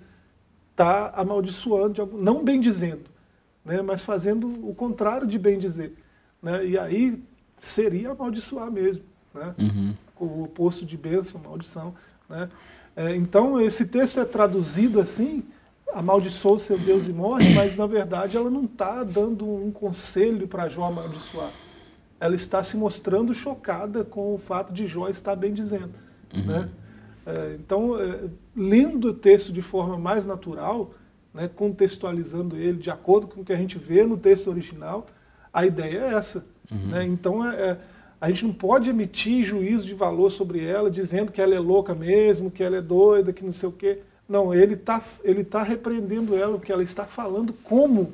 está 0.71 1.11
amaldiçoando, 1.17 2.07
não 2.15 2.45
bem 2.45 2.61
dizendo, 2.61 3.05
né, 3.65 3.81
mas 3.81 4.03
fazendo 4.03 4.47
o 4.69 4.75
contrário 4.75 5.27
de 5.27 5.39
bem 5.39 5.59
dizer. 5.59 5.95
Né, 6.43 6.67
e 6.67 6.79
aí 6.79 7.23
seria 7.59 8.11
amaldiçoar 8.11 8.71
mesmo. 8.71 9.03
Né, 9.35 9.55
uhum. 9.59 9.95
O 10.19 10.45
oposto 10.45 10.85
de 10.85 10.97
bênção, 10.97 11.41
maldição. 11.43 11.95
Né. 12.29 12.49
É, 12.95 13.17
então, 13.17 13.61
esse 13.61 13.87
texto 13.87 14.21
é 14.21 14.25
traduzido 14.25 15.01
assim, 15.01 15.45
amaldiçoou 15.97 16.59
seu 16.59 16.79
Deus 16.79 17.09
e 17.09 17.13
morre, 17.13 17.55
mas 17.55 17.75
na 17.75 17.87
verdade 17.87 18.37
ela 18.37 18.51
não 18.51 18.65
está 18.65 19.03
dando 19.03 19.49
um 19.51 19.71
conselho 19.71 20.47
para 20.47 20.69
Jó 20.69 20.85
amaldiçoar. 20.85 21.51
Ela 22.21 22.35
está 22.35 22.63
se 22.63 22.77
mostrando 22.77 23.33
chocada 23.33 24.05
com 24.05 24.35
o 24.35 24.39
fato 24.39 24.75
de 24.75 24.87
Jó 24.87 25.09
estar 25.09 25.35
bem 25.35 25.55
dizendo. 25.55 25.95
Uhum. 26.35 26.45
Né? 26.45 26.69
É, 27.25 27.57
então, 27.59 27.99
é, 27.99 28.25
lendo 28.55 29.09
o 29.09 29.15
texto 29.15 29.51
de 29.51 29.63
forma 29.63 29.97
mais 29.97 30.27
natural, 30.27 30.93
né, 31.33 31.49
contextualizando 31.49 32.59
ele 32.59 32.77
de 32.79 32.91
acordo 32.91 33.27
com 33.27 33.41
o 33.41 33.45
que 33.45 33.53
a 33.53 33.57
gente 33.57 33.79
vê 33.79 34.05
no 34.05 34.19
texto 34.19 34.49
original, 34.49 35.07
a 35.51 35.65
ideia 35.65 35.99
é 35.99 36.15
essa. 36.15 36.45
Uhum. 36.71 36.89
Né? 36.89 37.05
Então, 37.05 37.51
é, 37.51 37.57
é, 37.57 37.79
a 38.21 38.29
gente 38.29 38.45
não 38.45 38.53
pode 38.53 38.91
emitir 38.91 39.43
juízo 39.45 39.87
de 39.87 39.95
valor 39.95 40.31
sobre 40.31 40.63
ela, 40.63 40.91
dizendo 40.91 41.33
que 41.33 41.41
ela 41.41 41.55
é 41.55 41.59
louca 41.59 41.95
mesmo, 41.95 42.51
que 42.51 42.63
ela 42.63 42.77
é 42.77 42.83
doida, 42.83 43.33
que 43.33 43.43
não 43.43 43.53
sei 43.53 43.69
o 43.71 43.73
quê. 43.73 44.03
Não, 44.29 44.53
ele 44.53 44.75
está 44.75 45.03
ele 45.23 45.45
tá 45.45 45.63
repreendendo 45.63 46.35
ela, 46.35 46.59
porque 46.59 46.73
ela 46.73 46.83
está 46.83 47.05
falando 47.05 47.53
como 47.53 48.13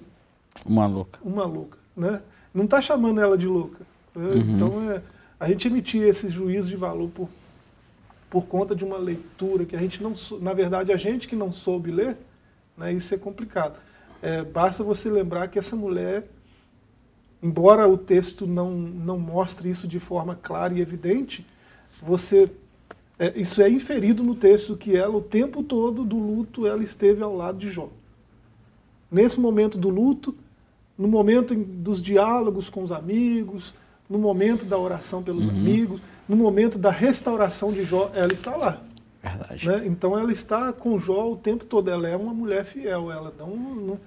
uma 0.67 0.87
louca. 0.87 1.19
Uma 1.25 1.45
louca. 1.45 1.79
Né? 1.97 2.21
Não 2.53 2.65
está 2.65 2.81
chamando 2.81 3.21
ela 3.21 3.39
de 3.39 3.47
louca. 3.47 3.85
Né? 4.15 4.27
Uhum. 4.27 4.55
Então, 4.55 4.91
é, 4.91 5.03
a 5.41 5.49
gente 5.49 5.67
emitir 5.67 6.03
esse 6.03 6.29
juízo 6.29 6.69
de 6.69 6.77
valor 6.77 7.09
por, 7.09 7.29
por 8.29 8.47
conta 8.47 8.75
de 8.75 8.85
uma 8.85 8.99
leitura 8.99 9.65
que 9.65 9.75
a 9.75 9.79
gente 9.79 10.03
não, 10.03 10.15
na 10.41 10.53
verdade, 10.53 10.93
a 10.93 10.97
gente 10.97 11.27
que 11.27 11.37
não 11.37 11.53
soube 11.53 11.91
ler, 11.91 12.17
né, 12.77 12.93
isso 12.93 13.15
é 13.15 13.19
complicado. 13.19 13.77
É, 14.21 14.43
basta 14.43 14.85
você 14.85 15.11
lembrar 15.11 15.49
que 15.49 15.59
essa 15.59 15.75
mulher, 15.75 16.29
embora 17.43 17.89
o 17.89 17.99
texto 17.99 18.47
não, 18.47 18.71
não 18.71 19.19
mostre 19.19 19.69
isso 19.69 19.89
de 19.89 19.99
forma 19.99 20.39
clara 20.41 20.75
e 20.75 20.81
evidente, 20.81 21.45
você 22.01 22.51
é, 23.19 23.33
isso 23.39 23.63
é 23.63 23.69
inferido 23.69 24.23
no 24.23 24.35
texto 24.35 24.77
que 24.77 24.97
ela, 24.97 25.17
o 25.17 25.23
tempo 25.23 25.63
todo 25.63 26.05
do 26.05 26.19
luto, 26.19 26.67
ela 26.67 26.83
esteve 26.83 27.23
ao 27.23 27.37
lado 27.37 27.59
de 27.59 27.71
Jó. 27.71 27.89
Nesse 29.11 29.39
momento 29.39 29.77
do 29.77 29.89
luto, 29.89 30.35
no 30.97 31.09
momento 31.09 31.55
dos 31.55 32.03
diálogos 32.03 32.71
com 32.71 32.83
os 32.83 32.93
amigos, 32.93 33.75
no 34.09 34.19
momento 34.19 34.65
da 34.65 34.79
oração 34.79 35.23
pelos 35.23 35.45
uhum. 35.45 35.51
amigos, 35.51 36.01
no 36.29 36.37
momento 36.37 36.79
da 36.79 36.91
restauração 36.91 37.73
de 37.73 37.83
Jó, 37.85 38.11
ela 38.15 38.33
está 38.33 38.57
lá. 38.57 38.83
Verdade. 39.23 39.69
Né? 39.69 39.83
Então 39.87 40.19
ela 40.19 40.33
está 40.33 40.73
com 40.73 40.99
Jó 40.99 41.31
o 41.31 41.37
tempo 41.37 41.65
todo, 41.65 41.89
ela 41.89 42.09
é 42.09 42.17
uma 42.17 42.35
mulher 42.35 42.65
fiel, 42.65 43.11
ela 43.11 43.33
não, 43.39 43.57
não 43.57 44.01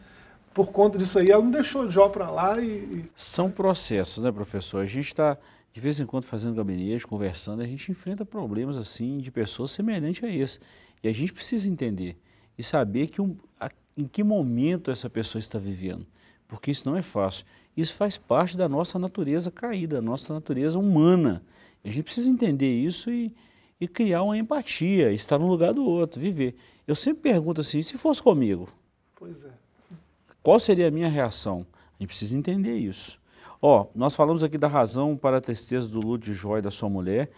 por 0.54 0.68
conta 0.68 0.98
disso 0.98 1.20
aí, 1.20 1.32
ela 1.32 1.44
não 1.44 1.52
deixou 1.52 1.90
Jó 1.92 2.08
para 2.10 2.30
lá 2.30 2.60
e, 2.62 3.06
São 3.16 3.52
processos, 3.52 4.24
né, 4.24 4.32
professor? 4.32 4.82
A 4.82 4.86
gente 4.86 5.08
está, 5.08 5.38
de 5.76 5.82
vez 5.82 6.00
em 6.00 6.06
quando, 6.06 6.24
fazendo 6.24 6.56
gabinete, 6.56 7.06
conversando, 7.06 7.62
a 7.62 7.68
gente 7.68 7.92
enfrenta 7.92 8.24
problemas 8.24 8.78
assim 8.78 9.18
de 9.18 9.30
pessoas 9.30 9.72
semelhantes 9.72 10.24
a 10.24 10.30
esse. 10.30 10.58
E 11.04 11.08
a 11.10 11.12
gente 11.12 11.34
precisa 11.34 11.68
entender 11.68 12.18
e 12.58 12.64
saber 12.64 13.08
que 13.08 13.22
um, 13.22 13.36
a, 13.60 13.70
em 13.98 14.08
que 14.08 14.24
momento 14.24 14.90
essa 14.90 15.10
pessoa 15.10 15.38
está 15.38 15.60
vivendo, 15.60 16.08
porque 16.48 16.72
isso 16.72 16.90
não 16.90 16.96
é 16.96 17.02
fácil. 17.02 17.46
Isso 17.76 17.94
faz 17.94 18.18
parte 18.18 18.56
da 18.56 18.70
nossa 18.70 18.98
natureza 18.98 19.52
caída, 19.52 19.98
da 19.98 20.02
nossa 20.02 20.34
natureza 20.34 20.80
humana. 20.80 21.44
A 21.84 21.90
gente 21.90 22.04
precisa 22.04 22.30
entender 22.30 22.74
isso 22.74 23.12
e, 23.12 23.36
e 23.78 23.86
criar 23.86 24.24
uma 24.24 24.38
empatia, 24.38 25.12
estar 25.12 25.38
no 25.38 25.46
lugar 25.46 25.74
do 25.74 25.84
outro, 25.84 26.22
viver. 26.22 26.56
Eu 26.88 26.96
sempre 26.96 27.24
pergunto 27.24 27.60
assim, 27.60 27.82
se 27.82 27.98
fosse 27.98 28.24
comigo? 28.24 28.70
Pois 29.14 29.44
é. 29.44 29.52
Qual 30.42 30.58
seria 30.58 30.88
a 30.88 30.92
minha 30.92 31.10
reação? 31.10 31.68
A 32.00 32.04
gente 32.04 32.08
precisa 32.08 32.34
entender 32.34 32.78
isso. 32.78 33.20
Ó, 33.62 33.88
nós 33.96 34.16
falamos 34.16 34.44
aqui 34.44 34.58
da 34.58 34.68
razão 34.68 35.16
para 35.16 35.38
a 35.38 35.42
tristeza 35.42 35.88
do 35.88 36.00
luto 36.00 36.26
de 36.26 36.34
Jó 36.34 36.58
e 36.58 36.62
da 36.62 36.72
sua 36.72 36.90
mulher, 36.90 37.30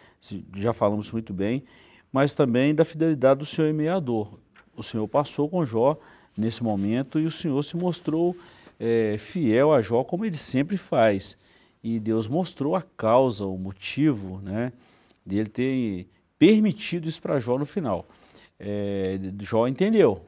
já 0.55 0.73
falamos 0.73 1.11
muito 1.11 1.33
bem, 1.33 1.63
mas 2.11 2.33
também 2.33 2.73
da 2.73 2.83
fidelidade 2.83 3.39
do 3.39 3.45
Senhor 3.45 3.69
emmeador. 3.69 4.39
O 4.75 4.83
Senhor 4.83 5.07
passou 5.07 5.49
com 5.49 5.65
Jó 5.65 5.97
nesse 6.37 6.63
momento 6.63 7.19
e 7.19 7.25
o 7.25 7.31
Senhor 7.31 7.61
se 7.63 7.75
mostrou 7.75 8.35
é, 8.79 9.15
fiel 9.17 9.73
a 9.73 9.81
Jó 9.81 10.03
como 10.03 10.25
ele 10.25 10.37
sempre 10.37 10.77
faz. 10.77 11.37
E 11.83 11.99
Deus 11.99 12.27
mostrou 12.27 12.75
a 12.75 12.81
causa, 12.81 13.45
o 13.45 13.57
motivo 13.57 14.39
né, 14.41 14.73
dele 15.25 15.49
ter 15.49 16.07
permitido 16.37 17.07
isso 17.07 17.21
para 17.21 17.39
Jó 17.39 17.57
no 17.57 17.65
final. 17.65 18.05
É, 18.59 19.19
Jó 19.41 19.67
entendeu, 19.67 20.25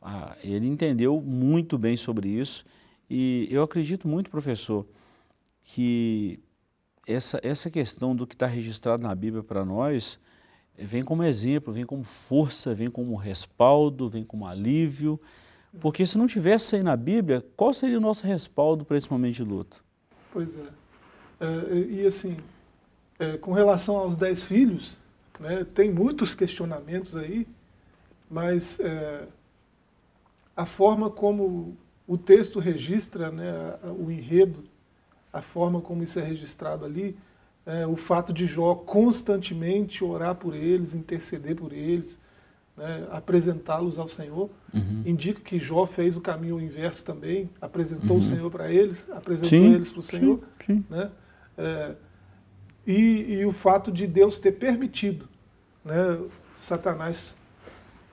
ah, 0.00 0.36
ele 0.42 0.66
entendeu 0.66 1.20
muito 1.20 1.76
bem 1.76 1.96
sobre 1.96 2.28
isso 2.28 2.64
e 3.10 3.46
eu 3.50 3.62
acredito 3.62 4.06
muito, 4.08 4.30
professor, 4.30 4.86
que 5.70 6.40
essa, 7.06 7.38
essa 7.42 7.70
questão 7.70 8.16
do 8.16 8.26
que 8.26 8.34
está 8.34 8.46
registrado 8.46 9.02
na 9.02 9.14
Bíblia 9.14 9.42
para 9.42 9.64
nós 9.66 10.18
vem 10.74 11.04
como 11.04 11.22
exemplo, 11.22 11.74
vem 11.74 11.84
como 11.84 12.04
força, 12.04 12.74
vem 12.74 12.90
como 12.90 13.14
respaldo, 13.16 14.08
vem 14.08 14.24
como 14.24 14.46
alívio, 14.46 15.20
porque 15.78 16.06
se 16.06 16.16
não 16.16 16.26
tivesse 16.26 16.76
aí 16.76 16.82
na 16.82 16.96
Bíblia, 16.96 17.44
qual 17.54 17.74
seria 17.74 17.98
o 17.98 18.00
nosso 18.00 18.26
respaldo 18.26 18.84
para 18.84 18.96
esse 18.96 19.10
momento 19.10 19.34
de 19.34 19.44
luto? 19.44 19.84
Pois 20.32 20.56
é. 20.56 20.68
é 21.40 21.78
e 21.78 22.06
assim, 22.06 22.38
é, 23.18 23.36
com 23.36 23.52
relação 23.52 23.98
aos 23.98 24.16
dez 24.16 24.42
filhos, 24.42 24.96
né, 25.38 25.66
tem 25.74 25.92
muitos 25.92 26.34
questionamentos 26.34 27.14
aí, 27.14 27.46
mas 28.30 28.80
é, 28.80 29.26
a 30.56 30.64
forma 30.64 31.10
como 31.10 31.76
o 32.06 32.16
texto 32.16 32.58
registra 32.58 33.30
né, 33.30 33.78
o 33.98 34.10
enredo, 34.10 34.64
a 35.32 35.40
forma 35.40 35.80
como 35.80 36.02
isso 36.02 36.18
é 36.18 36.22
registrado 36.22 36.84
ali, 36.84 37.16
é, 37.66 37.86
o 37.86 37.96
fato 37.96 38.32
de 38.32 38.46
Jó 38.46 38.74
constantemente 38.74 40.02
orar 40.02 40.34
por 40.34 40.54
eles, 40.54 40.94
interceder 40.94 41.54
por 41.54 41.72
eles, 41.72 42.18
né, 42.76 43.06
apresentá-los 43.10 43.98
ao 43.98 44.08
Senhor, 44.08 44.48
uhum. 44.72 45.02
indica 45.04 45.40
que 45.40 45.58
Jó 45.58 45.84
fez 45.84 46.16
o 46.16 46.20
caminho 46.20 46.60
inverso 46.60 47.04
também, 47.04 47.50
apresentou 47.60 48.16
uhum. 48.16 48.22
o 48.22 48.24
Senhor 48.24 48.50
para 48.50 48.72
eles, 48.72 49.06
apresentou 49.10 49.50
sim, 49.50 49.74
eles 49.74 49.90
para 49.90 50.00
o 50.00 50.02
Senhor. 50.02 50.40
Sim, 50.64 50.74
sim. 50.74 50.84
Né, 50.88 51.10
é, 51.58 51.94
e, 52.86 53.34
e, 53.34 53.44
o 53.44 53.52
fato 53.52 53.92
de 53.92 54.06
Deus 54.06 54.38
ter 54.38 54.52
permitido 54.52 55.28
né, 55.84 56.18
Satanás 56.62 57.34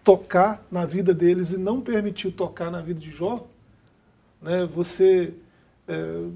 tocar 0.03 0.65
na 0.69 0.85
vida 0.85 1.13
deles 1.13 1.51
e 1.51 1.57
não 1.57 1.79
permitiu 1.79 2.31
tocar 2.31 2.69
na 2.69 2.81
vida 2.81 2.99
de 2.99 3.11
Jó, 3.11 3.47
né, 4.41 4.65
você, 4.65 5.33
é, 5.87 6.27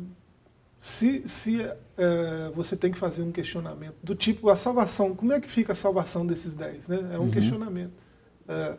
se, 0.79 1.27
se 1.27 1.61
é, 1.61 2.51
você 2.55 2.75
tem 2.77 2.91
que 2.91 2.97
fazer 2.97 3.21
um 3.21 3.31
questionamento 3.31 3.95
do 4.01 4.15
tipo, 4.15 4.49
a 4.49 4.55
salvação, 4.55 5.13
como 5.13 5.33
é 5.33 5.39
que 5.39 5.49
fica 5.49 5.73
a 5.73 5.75
salvação 5.75 6.25
desses 6.25 6.53
dez? 6.53 6.87
Né? 6.87 7.11
É 7.13 7.19
um 7.19 7.23
uhum. 7.23 7.31
questionamento. 7.31 7.93
É, 8.47 8.77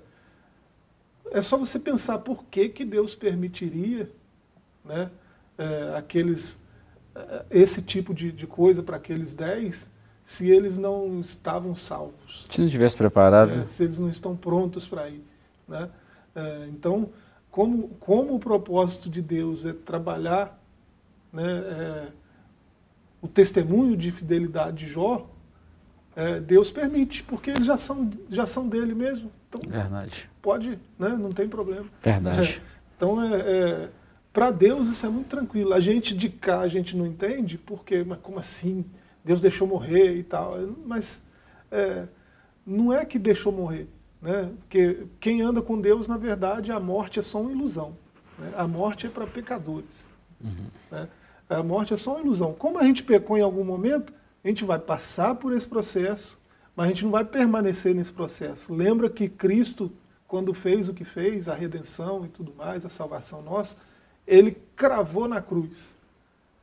é 1.32 1.42
só 1.42 1.57
você 1.57 1.78
pensar 1.78 2.18
por 2.18 2.44
que, 2.44 2.68
que 2.70 2.84
Deus 2.84 3.14
permitiria 3.14 4.11
né, 4.84 5.11
é, 5.59 5.94
aqueles, 5.96 6.59
é, 7.14 7.44
esse 7.51 7.82
tipo 7.82 8.14
de, 8.14 8.32
de 8.32 8.46
coisa 8.46 8.82
para 8.82 8.96
aqueles 8.96 9.34
dez 9.34 9.88
se 10.24 10.48
eles 10.48 10.78
não 10.78 11.20
estavam 11.20 11.74
salvos. 11.74 12.44
Se 12.48 12.61
não 12.61 12.64
estivesse 12.64 12.96
preparado. 12.96 13.53
É, 13.53 13.66
se 13.66 13.82
eles 13.82 13.98
não 13.98 14.09
estão 14.09 14.36
prontos 14.36 14.86
para 14.86 15.09
ir. 15.09 15.24
Né? 15.68 15.90
É, 16.34 16.68
então, 16.68 17.11
como, 17.51 17.88
como 18.01 18.36
o 18.36 18.38
propósito 18.38 19.11
de 19.11 19.20
Deus 19.20 19.64
é 19.66 19.72
trabalhar 19.72 20.60
né, 21.33 21.45
é, 21.45 22.09
o 23.22 23.28
testemunho 23.28 23.97
de 23.97 24.11
fidelidade 24.11 24.87
de 24.87 24.93
Jó, 24.93 25.28
é, 26.16 26.41
Deus 26.41 26.70
permite, 26.70 27.22
porque 27.22 27.51
eles 27.51 27.66
já 27.66 27.76
são, 27.76 28.11
já 28.28 28.47
são 28.47 28.68
dele 28.68 28.95
mesmo. 28.95 29.31
Então, 29.49 29.70
Verdade. 29.70 30.31
Pode, 30.43 30.78
né? 30.99 31.09
não 31.09 31.31
tem 31.31 31.49
problema. 31.49 31.87
Verdade. 32.03 32.61
É, 32.64 32.81
então, 32.97 33.22
é, 33.22 33.41
é 33.41 33.89
para 34.33 34.51
Deus 34.51 34.89
isso 34.89 35.05
é 35.05 35.09
muito 35.09 35.28
tranquilo. 35.28 35.74
A 35.74 35.81
gente 35.81 36.16
de 36.16 36.28
cá, 36.28 36.61
a 36.61 36.68
gente 36.68 36.97
não 36.97 37.07
entende, 37.07 37.59
porque, 37.59 38.05
mas 38.05 38.20
como 38.20 38.39
assim? 38.39 38.85
Deus 39.24 39.41
deixou 39.41 39.66
morrer 39.66 40.16
e 40.16 40.22
tal. 40.22 40.57
Mas 40.87 41.22
é, 41.70 42.07
não 42.64 42.93
é 42.93 43.05
que 43.05 43.18
deixou 43.18 43.53
morrer. 43.53 43.89
Né? 44.22 44.51
Porque 44.61 45.07
quem 45.18 45.43
anda 45.43 45.61
com 45.61 45.81
Deus, 45.81 46.07
na 46.07 46.16
verdade, 46.16 46.70
a 46.70 46.78
morte 46.78 47.18
é 47.18 47.22
só 47.22 47.41
uma 47.41 47.51
ilusão. 47.51 47.97
Né? 48.39 48.53
A 48.57 48.68
morte 48.68 49.07
é 49.07 49.11
para 49.11 49.26
pecadores. 49.26 50.09
Uhum. 50.43 50.66
Né? 50.91 51.09
A 51.51 51.62
morte 51.64 51.92
é 51.92 51.96
só 51.96 52.12
uma 52.12 52.20
ilusão. 52.20 52.55
Como 52.55 52.78
a 52.78 52.84
gente 52.84 53.03
pecou 53.03 53.36
em 53.36 53.42
algum 53.42 53.64
momento, 53.64 54.12
a 54.44 54.48
gente 54.48 54.64
vai 54.64 54.78
passar 54.78 55.34
por 55.34 55.53
esse 55.53 55.66
processo, 55.66 56.38
mas 56.76 56.86
a 56.86 56.88
gente 56.88 57.05
não 57.05 57.11
vai 57.11 57.24
permanecer 57.24 57.92
nesse 57.92 58.12
processo. 58.12 58.72
Lembra 58.72 59.11
que 59.11 59.28
Cristo, 59.28 59.90
quando 60.28 60.55
fez 60.55 60.88
o 60.88 60.94
que 60.94 61.05
fez, 61.05 61.48
a 61.48 61.55
redenção 61.55 62.24
e 62.24 62.28
tudo 62.28 62.55
mais, 62.57 62.86
a 62.86 62.88
salvação 62.88 63.42
nossa, 63.42 63.76
ele 64.24 64.57
cravou 64.76 65.26
na 65.26 65.42
cruz. 65.42 65.94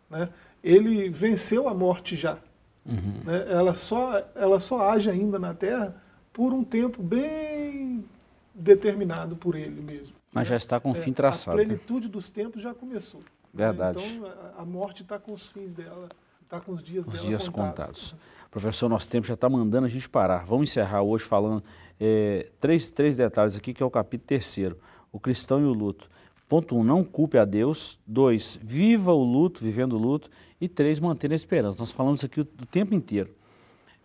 Né? 0.09 0.29
Ele 0.63 1.09
venceu 1.09 1.67
a 1.67 1.73
morte 1.73 2.15
já. 2.15 2.37
Uhum. 2.85 3.21
Né? 3.25 3.45
Ela, 3.49 3.73
só, 3.73 4.25
ela 4.35 4.59
só 4.59 4.89
age 4.89 5.09
ainda 5.09 5.37
na 5.37 5.53
Terra 5.53 6.01
por 6.31 6.53
um 6.53 6.63
tempo 6.63 7.03
bem 7.03 8.05
determinado 8.53 9.35
por 9.35 9.53
ele 9.53 9.81
mesmo. 9.81 10.15
Mas 10.31 10.47
né? 10.47 10.51
já 10.51 10.55
está 10.55 10.79
com 10.79 10.91
o 10.91 10.95
fim 10.95 11.11
é, 11.11 11.13
traçado. 11.13 11.59
A 11.59 11.63
plenitude 11.63 12.07
dos 12.07 12.29
tempos 12.29 12.61
já 12.61 12.73
começou. 12.73 13.21
Verdade. 13.57 13.99
Então 14.03 14.31
a, 14.57 14.65
morte 14.65 15.01
está 15.01 15.17
com 15.17 15.33
os 15.33 15.47
fins 15.47 15.71
dela, 15.71 16.07
está 16.43 16.59
com 16.59 16.71
os 16.71 16.83
dias 16.83 17.05
os 17.05 17.13
dela 17.13 17.25
dias 17.25 17.49
contados. 17.49 18.11
contados. 18.11 18.15
Professor, 18.51 18.87
nosso 18.87 19.09
tempo 19.09 19.27
já 19.27 19.33
está 19.33 19.49
mandando 19.49 19.85
a 19.85 19.89
gente 19.89 20.07
parar. 20.07 20.45
Vamos 20.45 20.69
encerrar 20.69 21.01
hoje 21.01 21.25
falando 21.25 21.63
é, 21.99 22.49
três, 22.59 22.89
três 22.89 23.17
detalhes 23.17 23.55
aqui, 23.55 23.73
que 23.73 23.83
é 23.83 23.85
o 23.85 23.91
capítulo 23.91 24.27
terceiro. 24.27 24.77
o 25.11 25.19
cristão 25.19 25.59
e 25.59 25.65
o 25.65 25.73
luto. 25.73 26.09
Ponto 26.47 26.77
1, 26.77 26.79
um, 26.79 26.83
não 26.83 27.03
culpe 27.03 27.37
a 27.37 27.43
Deus. 27.43 27.99
2, 28.07 28.59
viva 28.61 29.11
o 29.11 29.23
luto, 29.23 29.61
vivendo 29.61 29.93
o 29.93 29.97
luto. 29.97 30.29
E 30.61 30.67
3, 30.67 30.99
manter 30.99 31.31
a 31.31 31.35
esperança. 31.35 31.77
Nós 31.79 31.91
falamos 31.91 32.23
aqui 32.23 32.39
o, 32.39 32.43
o 32.43 32.65
tempo 32.65 32.95
inteiro. 32.95 33.29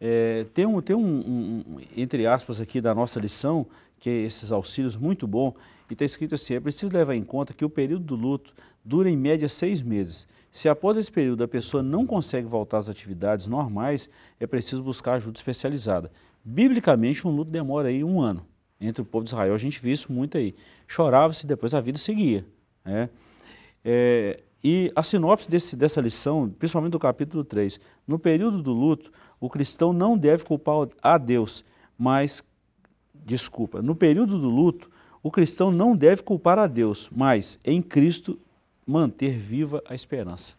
É, 0.01 0.47
tem 0.53 0.67
um, 0.67 0.81
tem 0.81 0.97
um, 0.97 1.01
um, 1.01 1.81
entre 1.97 2.27
aspas, 2.27 2.61
aqui 2.61 2.81
da 2.81 2.93
nossa 2.93 3.21
lição, 3.21 3.65
que 4.01 4.11
é 4.11 4.23
esses 4.23 4.51
auxílios 4.51 4.97
muito 4.97 5.29
bom, 5.29 5.55
e 5.89 5.93
está 5.93 6.05
escrito 6.05 6.35
assim, 6.35 6.55
é 6.55 6.61
preciso 6.61 6.93
levar 6.93 7.15
em 7.15 7.23
conta 7.23 7.55
que 7.55 7.65
o 7.65 7.71
período 7.71 8.05
do 8.05 8.17
luto 8.17 8.53
dura 8.85 9.11
em 9.11 9.17
média 9.17 9.49
seis 9.49 9.83
meses. 9.83 10.27
Se 10.51 10.69
após 10.69 10.97
esse 10.97 11.11
período 11.11 11.43
a 11.43 11.49
pessoa 11.49 11.83
não 11.83 12.07
consegue 12.07 12.47
voltar 12.47 12.79
às 12.79 12.89
atividades 12.89 13.47
normais, 13.47 14.09
é 14.39 14.47
preciso 14.47 14.83
buscar 14.83 15.15
ajuda 15.15 15.39
especializada. 15.39 16.11
Biblicamente, 16.45 17.27
um 17.27 17.31
luto 17.31 17.51
demora 17.51 17.89
aí 17.89 18.05
um 18.05 18.21
ano. 18.21 18.47
Entre 18.81 19.01
o 19.01 19.05
povo 19.05 19.25
de 19.25 19.31
Israel, 19.31 19.55
a 19.55 19.59
gente 19.59 19.81
viu 19.81 19.93
isso 19.93 20.13
muito 20.13 20.37
aí. 20.37 20.55
Chorava-se, 20.87 21.47
depois 21.47 21.73
a 21.73 21.81
vida 21.81 21.99
seguia. 21.99 22.45
Né? 22.85 23.09
É, 23.85 24.43
e 24.63 24.93
a 24.95 25.03
sinopse 25.03 25.49
desse, 25.49 25.75
dessa 25.75 26.01
lição, 26.01 26.51
principalmente 26.51 26.93
do 26.93 26.99
capítulo 26.99 27.45
3, 27.45 27.81
no 28.07 28.19
período 28.19 28.63
do 28.63 28.73
luto, 28.73 29.13
o 29.41 29.49
cristão 29.49 29.93
não 29.93 30.19
deve 30.19 30.45
culpar 30.45 30.89
a 31.01 31.17
Deus, 31.17 31.65
mas, 31.97 32.45
desculpa, 33.15 33.81
no 33.81 33.95
período 33.95 34.39
do 34.39 34.49
luto, 34.49 34.91
o 35.23 35.31
cristão 35.31 35.71
não 35.71 35.97
deve 35.97 36.23
culpar 36.23 36.59
a 36.59 36.67
Deus, 36.67 37.09
mas 37.15 37.59
em 37.65 37.81
Cristo 37.81 38.39
manter 38.87 39.37
viva 39.39 39.83
a 39.87 39.95
esperança. 39.95 40.55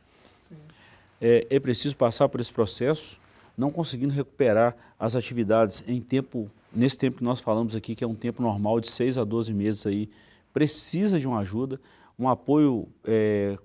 É, 1.22 1.48
é, 1.50 1.60
preciso 1.60 1.96
passar 1.96 2.28
por 2.28 2.42
esse 2.42 2.52
processo, 2.52 3.20
não 3.58 3.72
conseguindo 3.72 4.14
recuperar 4.14 4.76
as 5.00 5.16
atividades 5.16 5.84
em 5.88 6.02
tempo, 6.02 6.50
nesse 6.74 6.98
tempo 6.98 7.18
que 7.18 7.24
nós 7.24 7.40
falamos 7.40 7.76
aqui, 7.76 7.96
que 7.96 8.04
é 8.04 8.08
um 8.08 8.16
tempo 8.16 8.42
normal 8.42 8.80
de 8.80 8.90
6 8.90 9.18
a 9.18 9.24
12 9.24 9.54
meses 9.54 9.86
aí, 9.86 10.10
precisa 10.54 11.20
de 11.20 11.28
uma 11.28 11.40
ajuda, 11.40 11.80
um 12.20 12.28
apoio, 12.28 12.88
é, 13.06 13.58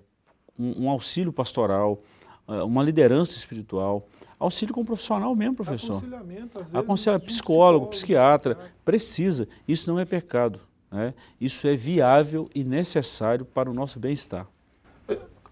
um, 0.57 0.85
um 0.85 0.89
auxílio 0.89 1.33
pastoral, 1.33 2.01
é, 2.47 2.63
uma 2.63 2.83
liderança 2.83 3.35
espiritual, 3.37 4.07
Auxílio 4.39 4.73
com 4.73 4.81
um 4.81 4.85
profissional 4.85 5.35
mesmo, 5.35 5.55
professor. 5.55 5.97
Aconselhamento, 5.97 6.59
às 6.59 6.65
vezes. 6.65 6.79
Aconselhamento, 6.79 7.25
psicólogo, 7.25 7.87
psiquiatra. 7.87 8.55
Psiquiatra. 8.55 8.75
Precisa. 8.85 9.47
Isso 9.67 9.91
não 9.91 9.99
é 9.99 10.05
pecado. 10.05 10.61
Né? 10.91 11.13
Isso 11.39 11.67
é 11.67 11.75
viável 11.75 12.49
e 12.53 12.63
necessário 12.63 13.45
para 13.45 13.69
o 13.69 13.73
nosso 13.73 13.99
bem-estar. 13.99 14.47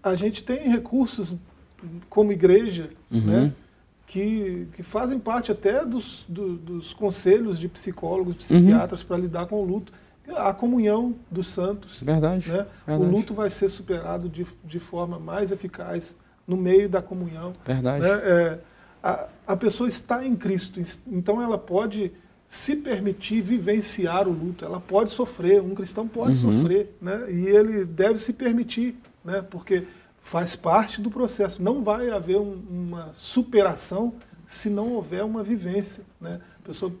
A 0.02 0.14
gente 0.14 0.42
tem 0.42 0.68
recursos 0.68 1.34
como 2.08 2.32
igreja, 2.32 2.90
uhum. 3.10 3.20
né? 3.20 3.52
Que, 4.06 4.66
que 4.72 4.82
fazem 4.82 5.18
parte 5.18 5.52
até 5.52 5.84
dos, 5.84 6.24
do, 6.26 6.56
dos 6.56 6.94
conselhos 6.94 7.58
de 7.58 7.68
psicólogos, 7.68 8.34
uhum. 8.34 8.38
psiquiatras 8.38 9.02
uhum. 9.02 9.06
para 9.06 9.16
lidar 9.18 9.46
com 9.46 9.60
o 9.60 9.64
luto. 9.64 9.92
A 10.34 10.52
comunhão 10.52 11.14
dos 11.30 11.48
santos. 11.48 12.00
Verdade, 12.02 12.50
né? 12.50 12.66
verdade. 12.86 13.10
O 13.10 13.16
luto 13.16 13.34
vai 13.34 13.50
ser 13.50 13.68
superado 13.68 14.28
de, 14.28 14.46
de 14.64 14.78
forma 14.78 15.18
mais 15.18 15.50
eficaz 15.50 16.16
no 16.46 16.56
meio 16.56 16.88
da 16.88 17.02
comunhão. 17.02 17.54
Verdade. 17.64 18.02
Né? 18.02 18.10
É, 18.10 18.58
a, 19.02 19.26
a 19.46 19.56
pessoa 19.56 19.88
está 19.88 20.24
em 20.24 20.34
Cristo, 20.34 20.80
então 21.06 21.42
ela 21.42 21.58
pode 21.58 22.12
se 22.48 22.74
permitir 22.74 23.42
vivenciar 23.42 24.26
o 24.26 24.32
luto, 24.32 24.64
ela 24.64 24.80
pode 24.80 25.10
sofrer, 25.10 25.60
um 25.60 25.74
cristão 25.74 26.08
pode 26.08 26.44
uhum. 26.44 26.60
sofrer, 26.60 26.96
né? 27.00 27.30
e 27.30 27.46
ele 27.46 27.84
deve 27.84 28.18
se 28.18 28.32
permitir, 28.32 28.96
né? 29.22 29.42
porque 29.42 29.84
faz 30.22 30.56
parte 30.56 31.00
do 31.00 31.10
processo. 31.10 31.62
Não 31.62 31.82
vai 31.82 32.10
haver 32.10 32.38
um, 32.38 32.58
uma 32.68 33.10
superação 33.12 34.14
se 34.46 34.70
não 34.70 34.92
houver 34.92 35.22
uma 35.24 35.42
vivência. 35.42 36.02
Né? 36.18 36.40
A 36.62 36.66
pessoa 36.66 36.92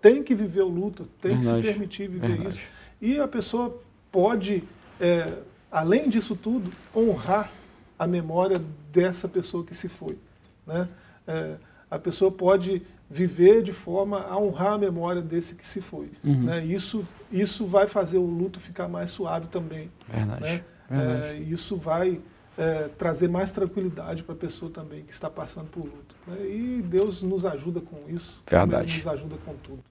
tem 0.00 0.22
que 0.22 0.34
viver 0.34 0.62
o 0.62 0.68
luto, 0.68 1.08
tem 1.20 1.36
Verdade. 1.36 1.62
que 1.62 1.66
se 1.66 1.72
permitir 1.72 2.08
viver 2.08 2.28
Verdade. 2.28 2.56
isso. 2.56 2.66
E 3.00 3.20
a 3.20 3.28
pessoa 3.28 3.80
pode, 4.10 4.64
é, 5.00 5.26
além 5.70 6.08
disso 6.08 6.34
tudo, 6.34 6.70
honrar 6.94 7.52
a 7.96 8.06
memória 8.06 8.56
dessa 8.92 9.28
pessoa 9.28 9.64
que 9.64 9.76
se 9.76 9.88
foi. 9.88 10.18
Né? 10.66 10.88
É, 11.26 11.54
a 11.88 11.98
pessoa 11.98 12.32
pode 12.32 12.82
viver 13.12 13.62
de 13.62 13.72
forma 13.72 14.22
a 14.22 14.38
honrar 14.38 14.72
a 14.72 14.78
memória 14.78 15.20
desse 15.20 15.54
que 15.54 15.68
se 15.68 15.82
foi. 15.82 16.10
Uhum. 16.24 16.44
Né? 16.44 16.64
Isso, 16.64 17.06
isso 17.30 17.66
vai 17.66 17.86
fazer 17.86 18.16
o 18.16 18.24
luto 18.24 18.58
ficar 18.58 18.88
mais 18.88 19.10
suave 19.10 19.48
também. 19.48 19.90
Verdade. 20.08 20.40
Né? 20.40 20.64
Verdade. 20.88 21.26
É, 21.26 21.36
isso 21.40 21.76
vai 21.76 22.20
é, 22.56 22.88
trazer 22.96 23.28
mais 23.28 23.52
tranquilidade 23.52 24.22
para 24.22 24.34
a 24.34 24.38
pessoa 24.38 24.70
também 24.70 25.02
que 25.02 25.12
está 25.12 25.28
passando 25.28 25.66
por 25.66 25.84
luto. 25.84 26.16
Né? 26.26 26.36
E 26.46 26.82
Deus 26.82 27.22
nos 27.22 27.44
ajuda 27.44 27.82
com 27.82 27.98
isso. 28.08 28.42
Verdade. 28.48 28.96
Nos 28.96 29.06
ajuda 29.06 29.36
com 29.44 29.54
tudo. 29.56 29.84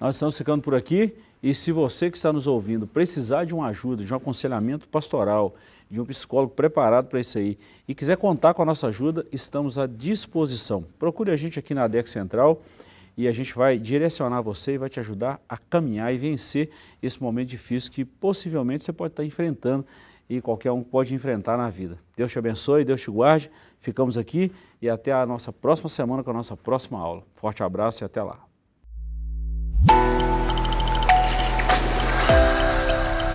Nós 0.00 0.14
estamos 0.14 0.38
ficando 0.38 0.62
por 0.62 0.74
aqui 0.74 1.16
e 1.42 1.52
se 1.54 1.72
você 1.72 2.10
que 2.10 2.16
está 2.16 2.32
nos 2.32 2.46
ouvindo 2.46 2.86
precisar 2.86 3.44
de 3.44 3.52
uma 3.52 3.66
ajuda, 3.66 4.04
de 4.04 4.12
um 4.12 4.16
aconselhamento 4.16 4.88
pastoral, 4.88 5.54
de 5.92 6.00
um 6.00 6.06
psicólogo 6.06 6.54
preparado 6.54 7.06
para 7.06 7.20
isso 7.20 7.36
aí 7.36 7.58
e 7.86 7.94
quiser 7.94 8.16
contar 8.16 8.54
com 8.54 8.62
a 8.62 8.64
nossa 8.64 8.86
ajuda, 8.86 9.26
estamos 9.30 9.76
à 9.76 9.86
disposição. 9.86 10.82
Procure 10.98 11.30
a 11.30 11.36
gente 11.36 11.58
aqui 11.58 11.74
na 11.74 11.84
ADEC 11.84 12.08
Central 12.08 12.62
e 13.14 13.28
a 13.28 13.32
gente 13.32 13.54
vai 13.54 13.78
direcionar 13.78 14.40
você 14.40 14.72
e 14.72 14.78
vai 14.78 14.88
te 14.88 14.98
ajudar 14.98 15.38
a 15.46 15.58
caminhar 15.58 16.12
e 16.14 16.16
vencer 16.16 16.70
esse 17.02 17.22
momento 17.22 17.50
difícil 17.50 17.92
que 17.92 18.06
possivelmente 18.06 18.82
você 18.82 18.92
pode 18.92 19.12
estar 19.12 19.22
enfrentando 19.22 19.84
e 20.30 20.40
qualquer 20.40 20.72
um 20.72 20.82
pode 20.82 21.14
enfrentar 21.14 21.58
na 21.58 21.68
vida. 21.68 21.98
Deus 22.16 22.32
te 22.32 22.38
abençoe, 22.38 22.86
Deus 22.86 23.02
te 23.02 23.10
guarde. 23.10 23.50
Ficamos 23.78 24.16
aqui 24.16 24.50
e 24.80 24.88
até 24.88 25.12
a 25.12 25.26
nossa 25.26 25.52
próxima 25.52 25.90
semana 25.90 26.24
com 26.24 26.30
a 26.30 26.34
nossa 26.34 26.56
próxima 26.56 26.98
aula. 26.98 27.22
Forte 27.34 27.62
abraço 27.62 28.02
e 28.02 28.06
até 28.06 28.22
lá. 28.22 28.40